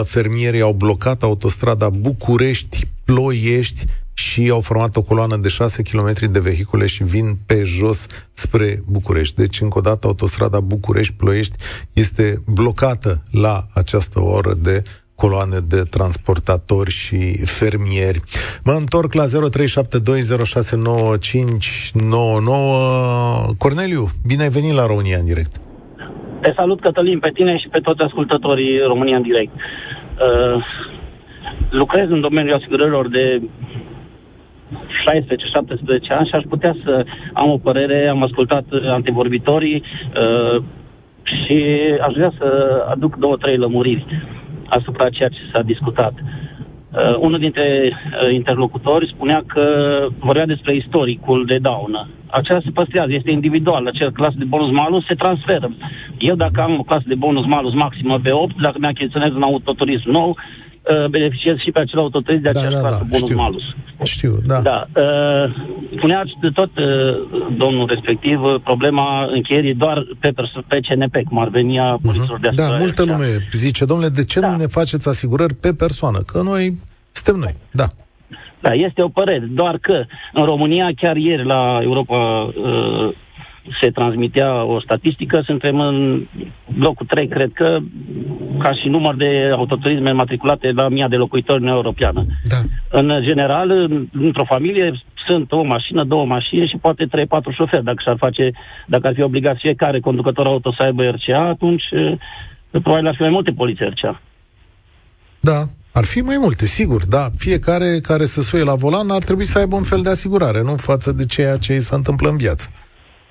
fermierii 0.03 0.61
au 0.61 0.73
blocat 0.73 1.23
autostrada 1.23 1.89
București, 1.89 2.87
Ploiești, 3.03 3.85
și 4.17 4.49
au 4.51 4.61
format 4.61 4.95
o 4.95 5.01
coloană 5.01 5.35
de 5.35 5.47
6 5.47 5.81
km 5.81 6.31
de 6.31 6.39
vehicule 6.39 6.87
și 6.87 7.03
vin 7.03 7.37
pe 7.45 7.63
jos 7.63 8.07
spre 8.33 8.83
București. 8.91 9.35
Deci, 9.35 9.61
încă 9.61 9.77
o 9.77 9.81
dată, 9.81 10.07
autostrada 10.07 10.59
București-Ploiești 10.59 11.55
este 11.93 12.43
blocată 12.53 13.21
la 13.31 13.55
această 13.73 14.19
oră 14.21 14.53
de 14.53 14.83
coloane 15.15 15.59
de 15.67 15.81
transportatori 15.89 16.91
și 16.91 17.19
fermieri. 17.45 18.19
Mă 18.63 18.71
întorc 18.71 19.13
la 19.13 19.23
0372069599. 19.23 19.29
Corneliu, 23.57 24.03
bine 24.27 24.41
ai 24.41 24.49
venit 24.49 24.73
la 24.73 24.85
România 24.85 25.17
în 25.17 25.25
direct. 25.25 25.53
Te 26.41 26.53
salut, 26.55 26.81
Cătălin, 26.81 27.19
pe 27.19 27.31
tine 27.33 27.57
și 27.57 27.67
pe 27.67 27.79
toți 27.79 28.01
ascultătorii 28.01 28.79
România 28.87 29.15
în 29.15 29.21
direct. 29.21 29.53
Uh, 29.55 29.61
lucrez 31.69 32.09
în 32.09 32.21
domeniul 32.21 32.55
asigurărilor 32.55 33.09
de 33.09 33.41
16-17 34.69 36.07
ani 36.09 36.27
și 36.27 36.35
aș 36.35 36.43
putea 36.49 36.75
să 36.83 37.05
am 37.33 37.49
o 37.49 37.57
părere, 37.57 38.07
am 38.07 38.23
ascultat 38.23 38.65
antevorbitorii 38.89 39.83
uh, 39.83 40.63
și 41.23 41.63
aș 42.01 42.13
vrea 42.13 42.31
să 42.37 42.47
aduc 42.89 43.15
două, 43.15 43.37
trei 43.37 43.57
lămuriri 43.57 44.05
asupra 44.65 45.09
ceea 45.09 45.29
ce 45.29 45.39
s-a 45.53 45.61
discutat. 45.61 46.13
Uh, 46.13 47.15
unul 47.19 47.39
dintre 47.39 47.91
uh, 47.91 48.33
interlocutori 48.33 49.11
spunea 49.13 49.43
că 49.47 49.63
vorbea 50.19 50.45
despre 50.45 50.75
istoricul 50.75 51.45
de 51.45 51.57
daună. 51.57 52.07
Acela 52.27 52.59
se 52.63 52.71
păstrează, 52.73 53.13
este 53.13 53.31
individual. 53.31 53.87
Acel 53.87 54.11
clas 54.11 54.33
de 54.33 54.43
bonus 54.43 54.71
malus 54.71 55.05
se 55.05 55.13
transferă. 55.13 55.71
Eu 56.19 56.35
dacă 56.35 56.61
am 56.61 56.79
o 56.79 56.83
clasă 56.83 57.03
de 57.07 57.15
bonus 57.15 57.45
malus 57.45 57.73
maximă 57.73 58.19
pe 58.23 58.31
8, 58.31 58.61
dacă 58.61 58.75
mi-achiziționez 58.79 59.29
un 59.29 59.41
autoturism 59.41 60.09
nou, 60.09 60.29
uh, 60.29 61.05
beneficiez 61.09 61.57
și 61.57 61.71
pe 61.71 61.79
acel 61.79 61.99
autoturism 61.99 62.43
de 62.43 62.49
Da, 62.49 62.59
aceeași 62.59 62.81
da, 62.81 62.87
clasă 62.87 63.03
da, 63.03 63.17
bonus 63.17 63.29
știu. 63.29 63.75
Malus. 64.07 64.17
Știu, 64.17 64.37
da. 64.45 64.59
Da. 64.61 64.87
Uh, 65.01 65.55
spunea 65.97 66.23
de 66.41 66.49
tot 66.49 66.69
uh, 66.77 66.85
domnul 67.57 67.85
respectiv 67.87 68.41
uh, 68.43 68.55
problema 68.63 69.23
încheierii 69.31 69.73
doar 69.75 70.05
pe, 70.19 70.29
perso- 70.31 70.63
pe 70.67 70.79
CNP, 70.79 71.15
cum 71.27 71.39
ar 71.39 71.47
veni 71.49 71.79
a 71.79 71.97
poliților 72.01 72.39
de 72.39 72.49
Da, 72.55 72.63
asigurare. 72.63 72.83
multă 72.83 73.03
lume 73.05 73.47
zice, 73.51 73.85
domnule, 73.85 74.09
de 74.09 74.23
ce 74.25 74.39
Da. 74.39 74.49
nu 74.51 74.57
ne 74.57 74.65
faceți 74.67 75.07
asigurări 75.07 75.53
pe 75.53 75.73
persoană? 75.73 76.19
Că 76.25 76.41
noi 76.41 76.77
suntem 77.11 77.35
noi. 77.41 77.55
Da. 77.71 77.85
Da, 78.61 78.71
este 78.73 79.01
o 79.03 79.07
părere. 79.07 79.45
Doar 79.51 79.77
că 79.77 80.05
în 80.33 80.45
România, 80.45 80.89
chiar 80.95 81.15
ieri 81.15 81.45
la 81.45 81.79
Europa 81.81 82.17
uh, 82.17 83.13
se 83.81 83.89
transmitea 83.91 84.63
o 84.63 84.79
statistică, 84.81 85.41
suntem 85.45 85.79
în 85.79 86.25
locul 86.79 87.05
3, 87.05 87.27
cred 87.27 87.51
că, 87.53 87.77
ca 88.59 88.73
și 88.73 88.87
număr 88.87 89.15
de 89.15 89.49
autoturisme 89.55 90.11
matriculate 90.11 90.71
la 90.71 90.87
mii 90.89 91.05
de 91.09 91.15
locuitori 91.15 91.59
în 91.61 91.63
Uniunea 91.67 91.83
Europeană. 91.83 92.25
Da. 92.43 92.57
În 92.99 93.21
general, 93.23 93.69
în- 93.71 94.07
într-o 94.11 94.45
familie 94.45 95.01
sunt 95.27 95.51
o 95.51 95.63
mașină, 95.63 96.03
două 96.03 96.25
mașini 96.25 96.67
și 96.67 96.77
poate 96.81 97.05
3-4 97.05 97.51
șoferi. 97.51 97.83
Dacă 97.83 97.97
și-ar 98.01 98.17
face, 98.17 98.51
dacă 98.87 99.07
ar 99.07 99.13
fi 99.13 99.21
obligat 99.21 99.57
fiecare 99.57 99.99
conducător 99.99 100.45
auto 100.45 100.73
să 100.77 100.83
aibă 100.83 101.03
RCA, 101.03 101.47
atunci 101.47 101.83
uh, 101.91 102.17
probabil 102.81 103.07
ar 103.07 103.15
fi 103.15 103.21
mai 103.21 103.29
multe 103.29 103.51
poliții 103.51 103.85
RCA. 103.85 104.21
Da, 105.39 105.63
ar 105.93 106.05
fi 106.05 106.19
mai 106.21 106.37
multe, 106.39 106.65
sigur, 106.65 107.05
da. 107.05 107.25
Fiecare 107.37 107.99
care 108.01 108.25
se 108.25 108.41
suie 108.41 108.63
la 108.63 108.75
volan 108.75 109.09
ar 109.09 109.23
trebui 109.23 109.45
să 109.45 109.57
aibă 109.59 109.75
un 109.75 109.83
fel 109.83 110.01
de 110.01 110.09
asigurare, 110.09 110.61
nu 110.61 110.75
față 110.77 111.11
de 111.11 111.25
ceea 111.25 111.57
ce 111.57 111.73
îi 111.73 111.79
se 111.79 111.95
întâmplă 111.95 112.29
în 112.29 112.37
viață. 112.37 112.69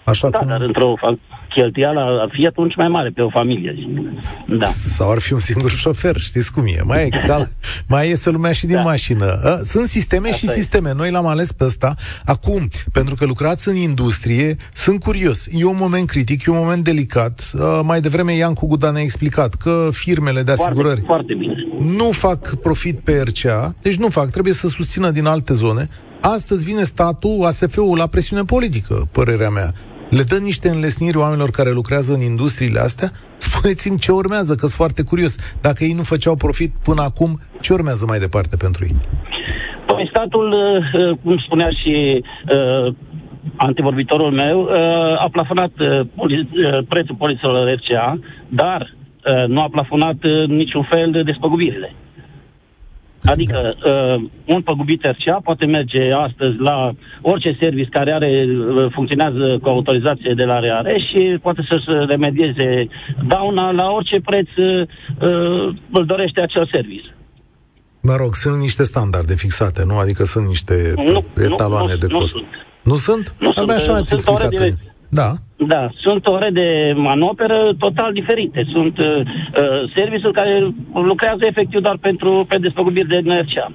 Așa 0.07 0.29
Da, 0.31 0.39
cum... 0.39 0.47
dar 0.49 0.61
într-o 0.61 0.95
fa- 0.97 1.35
cheltuială 1.55 2.01
ar 2.23 2.29
fi 2.33 2.47
atunci 2.47 2.77
mai 2.77 2.89
mare 2.89 3.11
pe 3.15 3.21
o 3.23 3.31
familie. 3.31 3.75
zic. 3.79 4.59
Da. 4.59 4.67
Sau 4.67 5.11
ar 5.11 5.19
fi 5.19 5.33
un 5.33 5.41
singur 5.41 5.71
șofer, 5.85 6.17
știți 6.17 6.53
cum 6.53 6.65
e. 6.67 6.81
Mai, 6.85 7.03
e 7.07 7.25
cal, 7.27 7.49
mai 7.89 8.09
iese 8.09 8.31
lumea 8.31 8.53
și 8.53 8.67
din 8.67 8.75
Da. 8.75 8.83
mașină. 8.83 9.41
A, 9.45 9.57
Sunt 9.65 9.87
sisteme 9.87 10.29
Asta 10.29 10.39
și 10.39 10.47
e. 10.47 10.49
sisteme. 10.61 10.93
Noi 10.97 11.11
l-am 11.11 11.27
ales 11.27 11.53
pe 11.53 11.65
ăsta. 11.65 11.95
Acum, 12.25 12.69
pentru 12.93 13.15
că 13.15 13.25
lucrați 13.25 13.69
în 13.69 13.77
industrie, 13.77 14.57
sunt 14.73 15.01
curios. 15.01 15.47
E 15.53 15.65
un 15.65 15.77
moment 15.79 16.07
critic, 16.09 16.47
e 16.47 16.51
un 16.51 16.57
moment 16.57 16.85
delicat. 16.85 17.51
A, 17.61 17.81
Mai 17.81 18.01
devreme 18.01 18.33
Iancu 18.33 18.67
Guda 18.67 18.91
ne-a 18.91 19.03
explicat 19.03 19.55
că 19.55 19.89
firmele 19.93 20.43
de 20.43 20.53
asigurări 20.53 21.01
Foarte, 21.01 21.05
foarte 21.07 21.35
bine. 21.35 21.55
nu 21.97 22.11
fac 22.11 22.55
profit 22.55 22.99
pe 22.99 23.23
RCA, 23.27 23.75
deci 23.83 23.97
nu 23.97 24.09
fac, 24.09 24.31
trebuie 24.31 24.53
să 24.53 24.69
susțină 24.69 25.11
din 25.11 25.27
alte 25.27 25.55
zone. 25.55 25.89
Astăzi 26.21 26.65
vine 26.65 26.83
statul, 26.83 27.45
ASF-ul, 27.45 27.97
la 27.97 28.07
presiune 28.07 28.43
politică, 28.43 29.09
părerea 29.13 29.49
mea. 29.51 29.73
Le 30.17 30.23
dă 30.23 30.39
niște 30.39 30.69
înlesniri 30.69 31.17
oamenilor 31.17 31.51
care 31.51 31.71
lucrează 31.71 32.13
în 32.15 32.21
industriile 32.21 32.79
astea? 32.79 33.09
Spuneți-mi 33.37 33.99
ce 33.99 34.13
urmează, 34.13 34.53
că 34.55 34.67
sunt 34.67 34.81
foarte 34.83 35.03
curios. 35.03 35.33
Dacă 35.61 35.85
ei 35.85 35.93
nu 35.93 36.03
făceau 36.03 36.35
profit 36.37 36.73
până 36.85 37.03
acum, 37.03 37.41
ce 37.61 37.73
urmează 37.73 38.05
mai 38.09 38.19
departe 38.19 38.57
pentru 38.57 38.85
ei? 38.85 38.97
Păi 39.87 40.09
statul, 40.13 40.47
uh, 40.53 41.01
uh, 41.01 41.19
cum 41.23 41.39
spunea 41.39 41.69
și 41.69 42.23
uh, 42.57 42.95
antevorbitorul 43.57 44.33
meu, 44.33 44.61
uh, 44.63 45.25
a 45.25 45.29
plafonat 45.33 45.73
uh, 45.79 46.01
poli- 46.19 46.49
uh, 46.53 46.79
prețul 46.89 47.15
polițelor 47.15 47.75
RCA, 47.79 48.19
dar 48.49 48.81
uh, 48.95 49.47
nu 49.47 49.61
a 49.61 49.69
plafonat 49.71 50.25
uh, 50.25 50.47
niciun 50.49 50.87
fel 50.91 51.11
de 51.11 51.23
despăgubirile. 51.23 51.95
Adică 53.27 53.75
uh, 53.85 54.29
un 54.55 54.63
păgubit 54.63 55.03
RCA 55.05 55.41
poate 55.45 55.67
merge 55.67 56.13
astăzi 56.13 56.57
la 56.59 56.93
orice 57.21 57.57
service 57.61 57.89
care 57.89 58.13
are 58.13 58.47
uh, 58.49 58.93
funcționează 58.93 59.59
cu 59.63 59.69
autorizație 59.69 60.33
de 60.37 60.45
la 60.45 60.61
RAR 60.61 60.87
și 61.09 61.39
poate 61.43 61.67
să-și 61.69 61.85
remedieze 62.09 62.89
dauna 63.29 63.71
la 63.71 63.91
orice 63.91 64.21
preț 64.21 64.49
uh, 64.57 64.87
uh, 65.21 65.75
îl 65.93 66.05
dorește 66.07 66.41
acel 66.41 66.69
service. 66.73 67.15
Mă 68.01 68.17
rog, 68.17 68.35
sunt 68.35 68.57
niște 68.61 68.83
standarde 68.83 69.35
fixate, 69.35 69.83
nu? 69.87 69.97
Adică 69.97 70.25
sunt 70.25 70.47
niște 70.47 70.93
Nu, 70.97 71.25
etaloane 71.43 71.93
nu, 71.93 71.99
de 71.99 72.07
nu 72.09 72.19
cost. 72.19 72.33
sunt. 72.33 72.45
Nu 72.83 72.97
sunt? 72.97 73.35
Nu 73.39 73.49
Abia 73.49 73.63
sunt, 73.63 73.71
așa 73.71 73.93
ați 73.93 74.09
sunt 74.09 74.37
ore 74.37 74.45
explicat. 74.45 74.96
De- 75.11 75.21
Da. 75.21 75.33
Da, 75.67 75.89
sunt 75.95 76.27
ore 76.27 76.51
de 76.53 76.93
manoperă 76.97 77.75
total 77.79 78.13
diferite. 78.13 78.67
Sunt 78.73 78.99
uh, 78.99 79.07
uh, 79.07 79.93
serviciuri 79.97 80.33
care 80.33 80.73
lucrează 80.93 81.39
efectiv 81.41 81.81
doar 81.81 81.97
pentru 82.01 82.45
pe 82.49 82.59
despăgubiri 82.59 83.09
de 83.09 83.21
NRCA. 83.25 83.73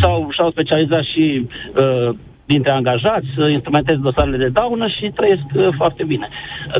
Sau 0.00 0.28
și-au 0.30 0.50
specializat 0.50 1.02
și 1.02 1.46
uh, 1.76 2.14
dintre 2.46 2.72
angajați 2.72 3.26
să 3.36 3.46
instrumenteze 3.48 3.98
dosarele 4.02 4.36
de 4.36 4.48
daună 4.48 4.86
și 4.88 5.12
trăiesc 5.14 5.42
uh, 5.54 5.68
foarte 5.76 6.04
bine. 6.04 6.28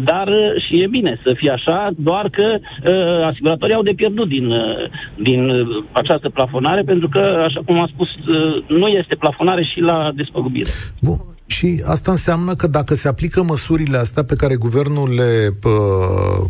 Dar 0.05 0.29
uh, 0.29 0.63
și 0.67 0.79
e 0.83 0.87
bine 0.87 1.21
să 1.25 1.33
fie 1.37 1.51
așa, 1.51 1.89
doar 1.97 2.29
că 2.31 2.47
uh, 2.59 3.25
asiguratorii 3.27 3.75
au 3.75 3.83
de 3.83 3.93
pierdut 3.97 4.29
din, 4.29 4.51
uh, 4.51 4.89
din 5.17 5.49
uh, 5.51 5.85
această 5.93 6.29
plafonare, 6.29 6.83
pentru 6.83 7.09
că, 7.09 7.43
așa 7.47 7.61
cum 7.67 7.81
am 7.81 7.87
spus, 7.93 8.09
uh, 8.09 8.63
nu 8.67 8.87
este 8.87 9.15
plafonare 9.15 9.65
și 9.65 9.81
la 9.81 10.11
despăgubire. 10.15 10.71
Bun. 11.01 11.17
Și 11.53 11.83
asta 11.87 12.11
înseamnă 12.11 12.55
că 12.55 12.67
dacă 12.67 12.95
se 12.95 13.09
aplică 13.09 13.43
măsurile 13.43 13.97
astea 13.97 14.25
pe 14.25 14.35
care 14.35 14.55
guvernul 14.55 15.15
le, 15.15 15.57
uh, 15.65 16.49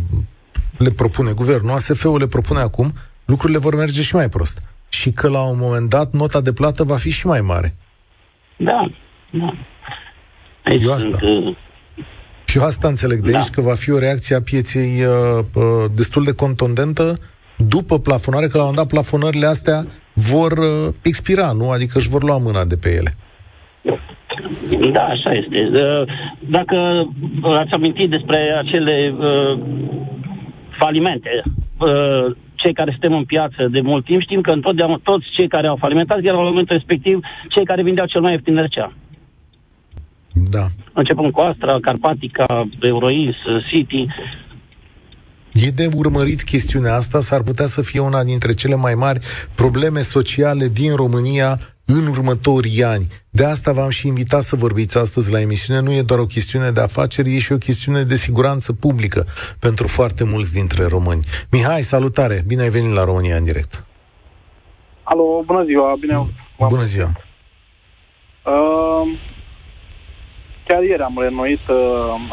le 0.76 0.90
propune, 0.90 1.32
guvernul, 1.32 1.70
ASF-ul 1.70 2.18
le 2.18 2.26
propune 2.26 2.61
acum, 2.61 2.92
lucrurile 3.24 3.59
vor 3.59 3.74
merge 3.74 4.03
și 4.03 4.14
mai 4.14 4.28
prost. 4.28 4.61
Și 4.88 5.12
că 5.12 5.28
la 5.28 5.42
un 5.42 5.59
moment 5.61 5.88
dat 5.88 6.12
nota 6.12 6.40
de 6.40 6.53
plată 6.53 6.84
va 6.84 6.96
fi 6.96 7.11
și 7.11 7.26
mai 7.26 7.40
mare. 7.40 7.74
Da, 8.57 8.90
da. 9.30 9.55
Aici 10.64 10.82
Eu 10.82 10.92
asta. 10.92 11.18
sunt, 11.18 11.22
uh, 11.22 11.57
Eu 12.55 12.62
asta 12.62 12.88
înțeleg 12.88 13.20
de 13.20 13.30
Da. 13.30 13.38
aici, 13.38 13.50
că 13.50 13.61
va 13.61 13.74
fi 13.74 13.90
o 13.90 13.98
reacție 13.98 14.36
a 14.36 14.42
pieței 14.42 15.05
uh, 15.05 15.44
uh, 15.55 15.62
destul 15.94 16.24
de 16.24 16.32
contundentă 16.32 17.14
după 17.57 17.98
plafonare, 17.98 18.46
că 18.46 18.57
la 18.57 18.64
un 18.64 18.68
moment 18.70 18.88
dat 18.88 18.98
plafonările 18.98 19.46
astea 19.46 19.86
vor 20.12 20.53
uh, 20.53 20.94
expira, 21.03 21.53
nu? 21.53 21.70
Adică 21.70 21.98
își 21.98 22.09
vor 22.09 22.22
lua 22.22 22.38
mâna 22.38 22.64
de 22.64 22.76
pe 22.76 22.94
ele. 22.94 23.16
Da, 24.93 25.03
așa 25.03 25.30
este. 25.30 25.70
Uh, 25.72 26.03
Dacă 26.39 27.09
ați 27.43 27.72
amintit 27.72 28.11
despre 28.11 28.39
acele 28.59 29.14
uh, 29.18 29.59
falimente, 30.78 31.43
uh, 31.78 32.37
cei 32.55 32.72
care 32.72 32.91
suntem 32.91 33.12
în 33.12 33.24
piață 33.24 33.68
de 33.70 33.80
mult 33.80 34.05
timp, 34.05 34.20
știm 34.20 34.41
că 34.41 34.51
întotdeauna 34.51 35.01
toți 35.03 35.26
cei 35.37 35.49
care 35.49 35.66
au 35.66 35.76
falimentat 35.76 36.18
erau 36.22 36.43
la 36.43 36.49
momentul 36.49 36.76
respectiv 36.76 37.20
cei 37.49 37.64
care 37.64 37.83
vindeau 37.83 38.07
cel 38.07 38.20
mai 38.20 38.33
ieftin 38.33 38.62
RCA. 38.62 38.93
Da. 40.51 40.66
Începând 40.93 41.33
cu 41.33 41.41
Astra, 41.41 41.78
Carpatica, 41.80 42.68
Euroins, 42.80 43.37
City. 43.70 44.07
E 45.53 45.68
de 45.68 45.89
urmărit 45.97 46.43
chestiunea 46.43 46.95
asta, 46.95 47.20
s-ar 47.20 47.43
putea 47.43 47.66
să 47.66 47.83
fie 47.83 48.01
una 48.01 48.24
dintre 48.24 48.53
cele 48.53 48.74
mai 48.74 48.95
mari 48.95 49.20
probleme 49.55 50.01
sociale 50.01 50.68
din 50.68 50.95
România 50.95 51.59
în 51.93 52.07
următorii 52.07 52.84
ani. 52.84 53.07
De 53.30 53.45
asta 53.45 53.72
v-am 53.72 53.88
și 53.88 54.07
invitat 54.07 54.43
să 54.43 54.57
vorbiți 54.57 54.99
astăzi 54.99 55.32
la 55.32 55.40
emisiune. 55.40 55.80
Nu 55.80 55.93
e 55.93 56.03
doar 56.03 56.20
o 56.20 56.26
chestiune 56.26 56.70
de 56.70 56.80
afaceri, 56.80 57.34
e 57.34 57.38
și 57.38 57.53
o 57.53 57.57
chestiune 57.57 58.03
de 58.03 58.14
siguranță 58.14 58.72
publică 58.72 59.24
pentru 59.61 59.86
foarte 59.86 60.24
mulți 60.24 60.53
dintre 60.53 60.86
români. 60.86 61.24
Mihai, 61.51 61.82
salutare! 61.82 62.43
Bine 62.47 62.62
ai 62.62 62.68
venit 62.68 62.95
la 62.95 63.05
România 63.05 63.36
în 63.36 63.45
direct. 63.45 63.84
Alo, 65.03 65.43
bună 65.47 65.64
ziua, 65.64 65.97
bine 66.01 66.14
v-am 66.59 66.68
Bună 66.68 66.82
ziua! 66.82 67.11
Uh, 68.45 69.18
chiar 70.66 70.82
ieri 70.82 71.03
am 71.03 71.16
reînnoit 71.18 71.68
uh, 71.68 71.76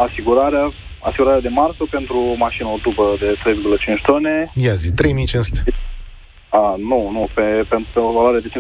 asigurarea, 0.07 0.71
asigurarea 1.03 1.41
de 1.41 1.47
marcă 1.47 1.83
pentru 1.91 2.17
o 2.17 2.35
mașină, 2.35 2.67
o 2.67 2.77
tubă 2.77 3.15
de 3.19 3.29
3,5 3.97 4.05
tone. 4.05 4.51
Ia 4.55 4.73
zi, 4.73 4.93
3500. 4.93 5.63
A, 6.49 6.75
nu, 6.77 7.09
nu, 7.11 7.29
pe, 7.33 7.65
pentru 7.69 8.01
o 8.01 8.11
valoare 8.11 8.39
de 8.39 8.51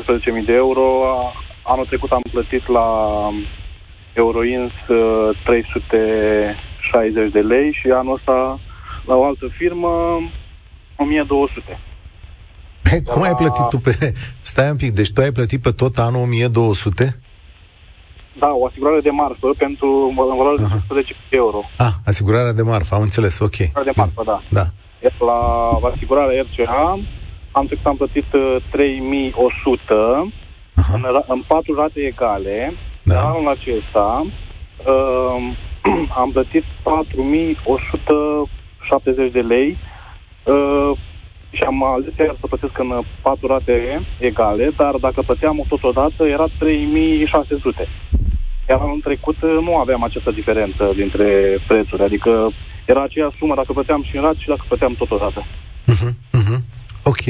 15.000 0.41 0.45
de 0.45 0.53
euro 0.53 1.05
a, 1.05 1.33
anul 1.63 1.85
trecut 1.85 2.11
am 2.11 2.21
plătit 2.31 2.67
la 2.67 2.87
Euroins 4.13 4.71
uh, 4.87 5.37
360 5.45 7.31
de 7.31 7.39
lei 7.39 7.71
și 7.73 7.87
anul 7.91 8.13
ăsta 8.13 8.59
la 9.05 9.15
o 9.15 9.25
altă 9.25 9.47
firmă 9.57 10.19
1200. 10.95 11.79
Hey, 12.89 13.03
cum 13.03 13.21
ai 13.21 13.35
plătit 13.35 13.67
tu 13.69 13.77
pe... 13.77 14.13
Stai 14.41 14.69
un 14.69 14.75
pic, 14.75 14.91
deci 14.91 15.11
tu 15.11 15.21
ai 15.21 15.31
plătit 15.31 15.61
pe 15.61 15.71
tot 15.71 15.97
anul 15.97 16.21
1200? 16.21 17.19
Da, 18.39 18.49
o 18.59 18.65
asigurare 18.65 19.01
de 19.01 19.09
marfă 19.09 19.47
pentru 19.57 19.87
în 20.09 20.15
valoare 20.15 20.57
de 20.57 20.63
110 20.63 21.15
euro. 21.29 21.59
Ah, 21.77 21.93
asigurarea 22.05 22.53
de 22.53 22.61
marfă, 22.61 22.95
am 22.95 23.01
înțeles, 23.01 23.39
ok. 23.39 23.59
Asigurare 23.59 23.91
de 23.91 23.91
marfă, 23.95 24.23
da. 24.25 24.41
Da. 24.49 24.65
Iar 25.03 25.15
la 25.19 25.39
asigurarea 25.93 26.41
RCA 26.41 26.99
am 27.51 27.65
trecut, 27.65 27.85
am 27.85 27.97
plătit 27.97 28.33
uh, 28.33 28.55
3100 28.71 30.33
în, 30.93 31.01
ra- 31.01 31.25
în 31.27 31.43
patru 31.47 31.75
rate 31.75 31.99
egale. 31.99 32.73
Da. 33.03 33.13
Iar 33.13 33.23
anul 33.23 33.47
acesta 33.47 34.25
uh, 34.25 34.31
am 36.21 36.31
plătit 36.31 36.63
4170 36.83 39.31
de 39.31 39.39
lei 39.39 39.77
uh, 40.43 40.91
și 41.51 41.61
am 41.61 41.83
ales 41.83 42.13
iar 42.19 42.35
să 42.39 42.47
plătesc 42.47 42.79
în 42.79 42.89
uh, 42.89 43.05
patru 43.21 43.47
rate 43.47 44.01
egale, 44.19 44.71
dar 44.77 44.95
dacă 44.95 45.21
plăteam 45.25 45.63
totodată 45.67 46.23
era 46.23 46.45
3600. 46.57 47.87
Iar 48.69 48.79
anul 48.79 48.99
trecut 49.03 49.41
uh, 49.41 49.57
nu 49.61 49.77
aveam 49.77 50.03
această 50.03 50.31
diferență 50.31 50.91
dintre 50.95 51.57
prețuri, 51.67 52.03
adică 52.03 52.51
era 52.85 53.03
aceeași 53.03 53.37
sumă 53.37 53.55
dacă 53.55 53.73
plăteam 53.73 54.03
și 54.03 54.15
în 54.15 54.21
rat 54.21 54.35
și 54.35 54.47
dacă 54.47 54.63
plăteam 54.67 54.93
totodată. 54.93 55.45
Uh-huh, 55.93 56.11
uh-huh. 56.39 56.59
Ok. 57.11 57.25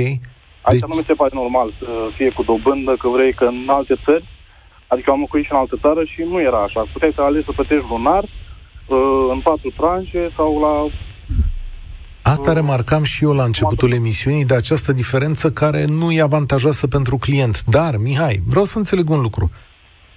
Asta 0.61 0.85
nu 0.89 0.95
mi 0.95 1.07
se 1.07 1.13
pare 1.13 1.31
normal 1.33 1.73
să 1.79 1.89
fie 2.17 2.29
cu 2.37 2.43
dobândă, 2.43 2.95
că 3.01 3.07
vrei 3.15 3.33
că 3.33 3.45
în 3.45 3.59
alte 3.67 3.95
țări, 4.05 4.25
adică 4.87 5.11
am 5.11 5.19
locuit 5.19 5.45
și 5.45 5.51
în 5.51 5.57
altă 5.57 5.77
țară 5.81 6.03
și 6.03 6.21
nu 6.31 6.41
era 6.41 6.61
așa. 6.63 6.81
Puteai 6.93 7.13
să 7.15 7.21
alegi 7.21 7.45
să 7.45 7.51
plătești 7.51 7.89
lunar, 7.89 8.23
uh, 8.23 9.27
în 9.33 9.39
patru 9.47 9.69
tranșe 9.77 10.23
sau 10.35 10.59
la... 10.65 10.73
Asta 12.21 12.53
remarcam 12.53 13.03
și 13.03 13.23
eu 13.23 13.33
la 13.33 13.43
începutul 13.43 13.91
emisiunii 13.91 14.45
de 14.45 14.55
această 14.55 14.91
diferență 14.93 15.51
care 15.51 15.85
nu 15.85 16.11
e 16.11 16.21
avantajoasă 16.21 16.87
pentru 16.87 17.17
client. 17.17 17.63
Dar, 17.63 17.97
Mihai, 17.97 18.41
vreau 18.45 18.65
să 18.65 18.77
înțeleg 18.77 19.09
un 19.09 19.21
lucru. 19.21 19.51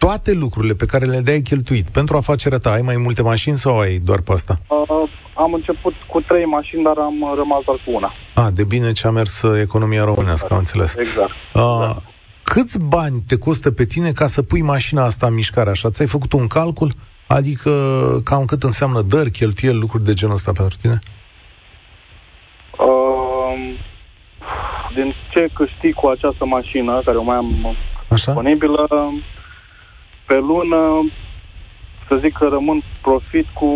Toate 0.06 0.32
lucrurile 0.32 0.74
pe 0.74 0.86
care 0.86 1.04
le-ai 1.04 1.40
cheltuit 1.40 1.88
pentru 1.88 2.16
afacerea 2.16 2.58
ta, 2.58 2.70
ai 2.70 2.82
mai 2.82 2.96
multe 2.96 3.22
mașini 3.22 3.56
sau 3.56 3.78
ai 3.78 3.98
doar 3.98 4.20
pe 4.20 4.32
asta? 4.32 4.58
Uh, 4.68 5.10
am 5.34 5.52
început 5.52 5.94
cu 6.10 6.20
trei 6.20 6.44
mașini, 6.44 6.82
dar 6.82 6.98
am 6.98 7.20
uh, 7.20 7.32
rămas 7.36 7.62
doar 7.64 7.82
cu 7.84 7.92
una. 7.92 8.12
A, 8.34 8.50
de 8.50 8.64
bine 8.64 8.92
ce 8.92 9.06
a 9.06 9.10
mers 9.10 9.42
uh, 9.42 9.60
economia 9.60 10.04
românească, 10.04 10.48
am 10.50 10.58
înțeles. 10.58 10.94
Exact. 10.96 11.30
Uh, 11.54 11.96
câți 12.42 12.80
bani 12.88 13.22
te 13.26 13.38
costă 13.38 13.70
pe 13.70 13.84
tine 13.84 14.10
ca 14.10 14.26
să 14.26 14.42
pui 14.42 14.62
mașina 14.62 15.04
asta 15.04 15.26
în 15.26 15.34
mișcare 15.34 15.70
așa? 15.70 15.90
Ți-ai 15.90 16.08
făcut 16.08 16.32
un 16.32 16.46
calcul? 16.46 16.92
Adică 17.26 17.70
cam 18.24 18.44
cât 18.44 18.62
înseamnă 18.62 19.00
dări, 19.00 19.30
cheltuieli, 19.30 19.78
lucruri 19.78 20.04
de 20.04 20.14
genul 20.14 20.34
ăsta 20.34 20.52
pentru 20.52 20.76
tine? 20.80 20.98
Uh, 22.78 23.78
din 24.94 25.14
ce 25.32 25.48
câștig 25.54 25.94
cu 25.94 26.06
această 26.06 26.44
mașină, 26.44 27.02
care 27.04 27.16
o 27.16 27.22
mai 27.22 27.36
am 27.36 27.76
Așa? 28.08 28.32
disponibilă, 28.32 28.86
pe 30.32 30.38
lună, 30.38 30.80
să 32.08 32.20
zic 32.22 32.32
că 32.38 32.46
rămân 32.56 32.82
profit 33.02 33.46
cu 33.60 33.70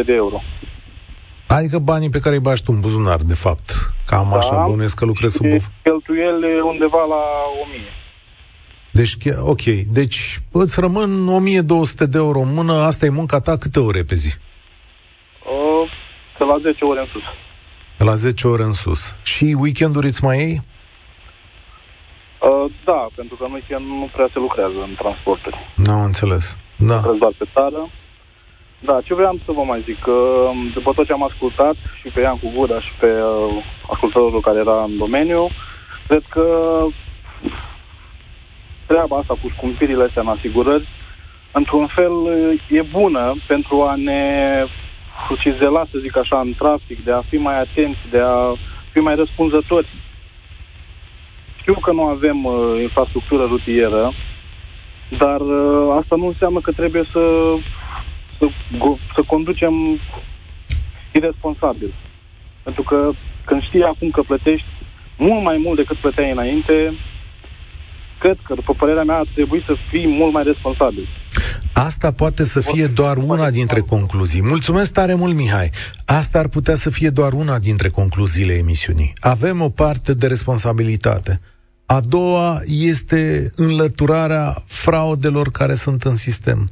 1000-1200 0.00 0.06
de 0.06 0.12
euro. 0.12 0.42
Adică 1.46 1.78
banii 1.78 2.08
pe 2.08 2.18
care 2.18 2.34
îi 2.34 2.40
bagi 2.40 2.62
tu 2.62 2.72
în 2.74 2.80
buzunar, 2.80 3.20
de 3.32 3.34
fapt. 3.34 3.68
Cam 4.06 4.28
Da. 4.30 4.36
așa 4.36 4.64
bănuiesc 4.68 4.98
că 4.98 5.04
lucrezi 5.04 5.34
sub... 5.36 5.44
Și 5.50 5.58
cheltuieli 5.82 6.60
undeva 6.72 7.02
la 7.14 7.22
1000. 7.64 7.80
Deci, 8.92 9.16
che- 9.16 9.38
ok. 9.40 9.62
Deci 9.98 10.38
îți 10.52 10.80
rămân 10.80 11.28
1200 11.28 12.06
de 12.06 12.18
euro 12.18 12.38
în 12.38 12.54
mână, 12.54 12.72
asta 12.72 13.06
e 13.06 13.08
munca 13.08 13.38
ta 13.38 13.56
câte 13.58 13.80
ore 13.80 14.02
pe 14.02 14.14
zi? 14.14 14.32
Uh, 15.44 15.90
de 16.38 16.44
la 16.44 16.56
10 16.62 16.84
ore 16.84 17.00
în 17.00 17.06
sus. 17.12 17.22
La 18.06 18.14
10 18.14 18.46
ore 18.48 18.62
în 18.62 18.72
sus. 18.72 19.16
Și 19.22 19.56
weekenduri 19.58 20.06
îți 20.06 20.24
mai 20.24 20.38
iei? 20.38 20.60
Uh, 22.46 22.72
da, 22.84 23.06
pentru 23.14 23.36
că 23.36 23.44
în 23.44 23.52
weekend 23.52 23.86
nu 23.86 24.08
prea 24.12 24.28
se 24.32 24.38
lucrează 24.38 24.78
în 24.88 24.94
transporturi. 24.98 25.58
N-am 25.76 26.02
înțeles. 26.02 26.58
Da. 26.76 26.94
Lucrez 26.94 27.18
doar 27.18 27.34
pe 27.38 27.46
țară. 27.54 27.80
Da, 28.78 29.00
ce 29.04 29.14
vreau 29.14 29.38
să 29.44 29.52
vă 29.52 29.62
mai 29.62 29.82
zic, 29.86 29.98
că 30.02 30.10
um, 30.10 30.70
după 30.74 30.92
tot 30.92 31.06
ce 31.06 31.12
am 31.12 31.22
ascultat 31.22 31.74
și 32.00 32.08
pe 32.14 32.20
Ian 32.20 32.38
cu 32.38 32.52
Guda 32.54 32.80
și 32.80 32.92
pe 33.00 33.06
uh, 33.06 33.64
ascultătorul 33.92 34.40
care 34.40 34.58
era 34.58 34.82
în 34.82 34.96
domeniu, 34.96 35.48
cred 36.08 36.22
că 36.28 36.46
treaba 38.86 39.16
asta 39.16 39.34
cu 39.42 39.48
scumpirile 39.56 40.04
astea 40.04 40.22
în 40.22 40.28
asigurări, 40.28 40.88
într-un 41.52 41.86
fel 41.86 42.14
e 42.68 42.82
bună 42.82 43.34
pentru 43.46 43.82
a 43.82 43.94
ne 43.94 44.22
cizela, 45.38 45.84
să 45.90 45.98
zic 45.98 46.16
așa, 46.16 46.40
în 46.40 46.52
trafic, 46.58 47.04
de 47.04 47.12
a 47.12 47.22
fi 47.28 47.36
mai 47.36 47.60
atenți, 47.60 47.98
de 48.10 48.18
a 48.18 48.54
fi 48.92 48.98
mai 48.98 49.14
răspunzători. 49.14 49.88
Știu 51.68 51.80
că 51.80 51.92
nu 51.92 52.02
avem 52.02 52.44
uh, 52.44 52.82
infrastructură 52.82 53.44
rutieră, 53.44 54.12
dar 55.18 55.40
uh, 55.40 55.96
asta 56.00 56.16
nu 56.16 56.26
înseamnă 56.26 56.60
că 56.60 56.72
trebuie 56.72 57.04
să, 57.12 57.24
să, 58.38 58.46
go- 58.82 59.00
să 59.14 59.22
conducem 59.26 59.74
irresponsabil. 61.12 61.94
Pentru 62.62 62.82
că 62.82 63.10
când 63.44 63.62
știi 63.62 63.82
acum 63.82 64.10
că 64.10 64.22
plătești 64.22 64.66
mult 65.16 65.42
mai 65.42 65.56
mult 65.64 65.76
decât 65.76 65.96
plăteai 65.96 66.30
înainte, 66.30 66.74
cred 68.18 68.38
că, 68.46 68.54
după 68.54 68.72
părerea 68.74 69.04
mea, 69.04 69.16
ar 69.16 69.28
trebui 69.34 69.62
să 69.66 69.74
fii 69.90 70.06
mult 70.06 70.32
mai 70.32 70.42
responsabil. 70.42 71.08
Asta 71.72 72.12
poate 72.12 72.44
să 72.44 72.60
fie 72.60 72.86
doar 72.86 73.16
una 73.16 73.50
dintre 73.50 73.80
concluzii. 73.80 74.42
Mulțumesc 74.42 74.92
tare 74.92 75.14
mult, 75.14 75.34
Mihai. 75.34 75.70
Asta 76.04 76.38
ar 76.38 76.48
putea 76.48 76.74
să 76.74 76.90
fie 76.90 77.08
doar 77.08 77.32
una 77.32 77.58
dintre 77.58 77.88
concluziile 77.88 78.52
emisiunii. 78.52 79.12
Avem 79.20 79.60
o 79.60 79.68
parte 79.68 80.14
de 80.14 80.26
responsabilitate. 80.26 81.40
A 81.86 82.00
doua 82.00 82.60
este 82.64 83.52
înlăturarea 83.56 84.62
fraudelor 84.66 85.50
care 85.50 85.74
sunt 85.74 86.04
în 86.04 86.16
sistem. 86.16 86.70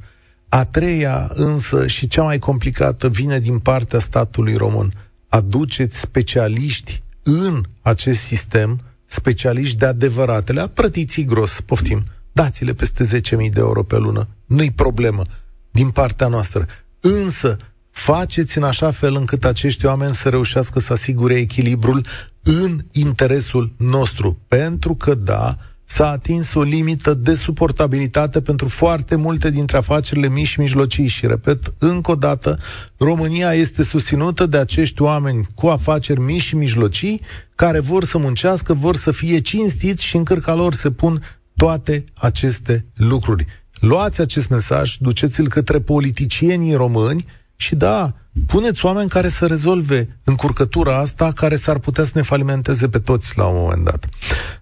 A 0.48 0.64
treia, 0.64 1.30
însă, 1.34 1.86
și 1.86 2.06
cea 2.06 2.22
mai 2.22 2.38
complicată, 2.38 3.08
vine 3.08 3.38
din 3.38 3.58
partea 3.58 3.98
statului 3.98 4.54
român. 4.54 4.92
Aduceți 5.28 5.98
specialiști 5.98 7.02
în 7.22 7.62
acest 7.82 8.20
sistem, 8.20 8.80
specialiști 9.06 9.76
de 9.76 9.86
adevăratele, 9.86 10.68
plătiți 10.68 11.20
gros, 11.20 11.60
poftim, 11.60 12.04
dați-le 12.32 12.74
peste 12.74 13.20
10.000 13.20 13.20
de 13.30 13.50
euro 13.60 13.82
pe 13.82 13.96
lună, 13.96 14.28
nu-i 14.46 14.70
problemă, 14.70 15.22
din 15.70 15.90
partea 15.90 16.26
noastră. 16.26 16.66
Însă, 17.00 17.56
faceți 17.94 18.58
în 18.58 18.62
așa 18.62 18.90
fel 18.90 19.14
încât 19.14 19.44
acești 19.44 19.86
oameni 19.86 20.14
să 20.14 20.28
reușească 20.28 20.78
să 20.78 20.92
asigure 20.92 21.34
echilibrul 21.34 22.06
în 22.42 22.80
interesul 22.92 23.72
nostru. 23.76 24.38
Pentru 24.48 24.94
că, 24.94 25.14
da, 25.14 25.58
s-a 25.84 26.10
atins 26.10 26.54
o 26.54 26.62
limită 26.62 27.14
de 27.14 27.34
suportabilitate 27.34 28.40
pentru 28.40 28.68
foarte 28.68 29.16
multe 29.16 29.50
dintre 29.50 29.76
afacerile 29.76 30.28
mici 30.28 30.46
și 30.46 30.60
mijlocii. 30.60 31.06
Și, 31.06 31.26
repet, 31.26 31.74
încă 31.78 32.10
o 32.10 32.14
dată, 32.14 32.58
România 32.96 33.52
este 33.52 33.82
susținută 33.82 34.46
de 34.46 34.56
acești 34.56 35.02
oameni 35.02 35.48
cu 35.54 35.66
afaceri 35.66 36.20
mici 36.20 36.42
și 36.42 36.56
mijlocii 36.56 37.20
care 37.54 37.80
vor 37.80 38.04
să 38.04 38.18
muncească, 38.18 38.74
vor 38.74 38.96
să 38.96 39.10
fie 39.10 39.38
cinstiți 39.38 40.04
și 40.04 40.16
în 40.16 40.24
cârca 40.24 40.54
lor 40.54 40.74
se 40.74 40.90
pun 40.90 41.22
toate 41.56 42.04
aceste 42.14 42.84
lucruri. 42.94 43.46
Luați 43.80 44.20
acest 44.20 44.48
mesaj, 44.48 44.96
duceți-l 44.98 45.48
către 45.48 45.80
politicienii 45.80 46.74
români 46.74 47.24
și 47.56 47.74
da, 47.74 48.12
puneți 48.46 48.86
oameni 48.86 49.08
care 49.08 49.28
să 49.28 49.46
rezolve 49.46 50.16
încurcătura 50.24 50.96
asta 50.96 51.32
care 51.34 51.56
s-ar 51.56 51.78
putea 51.78 52.04
să 52.04 52.10
ne 52.14 52.22
falimenteze 52.22 52.88
pe 52.88 52.98
toți 52.98 53.32
la 53.36 53.44
un 53.44 53.56
moment 53.56 53.84
dat. 53.84 54.06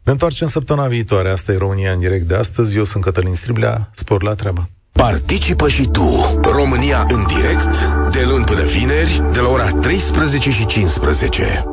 Ne 0.02 0.12
întoarcem 0.12 0.48
săptămâna 0.48 0.86
viitoare. 0.86 1.30
Asta 1.30 1.52
e 1.52 1.56
România 1.56 1.92
în 1.92 1.98
direct 1.98 2.26
de 2.26 2.34
astăzi. 2.34 2.76
Eu 2.76 2.84
sunt 2.84 3.04
Cătălin 3.04 3.34
Striblea. 3.34 3.90
Spor 3.94 4.22
la 4.22 4.34
treabă. 4.34 4.68
Participă 4.92 5.68
și 5.68 5.88
tu, 5.88 6.38
România 6.42 7.06
în 7.08 7.26
direct, 7.26 7.84
de 8.10 8.24
luni 8.28 8.44
până 8.44 8.62
vineri, 8.62 9.24
de 9.32 9.40
la 9.40 9.48
ora 9.48 9.68
13 9.68 10.50
și 10.50 10.66
15. 10.66 11.64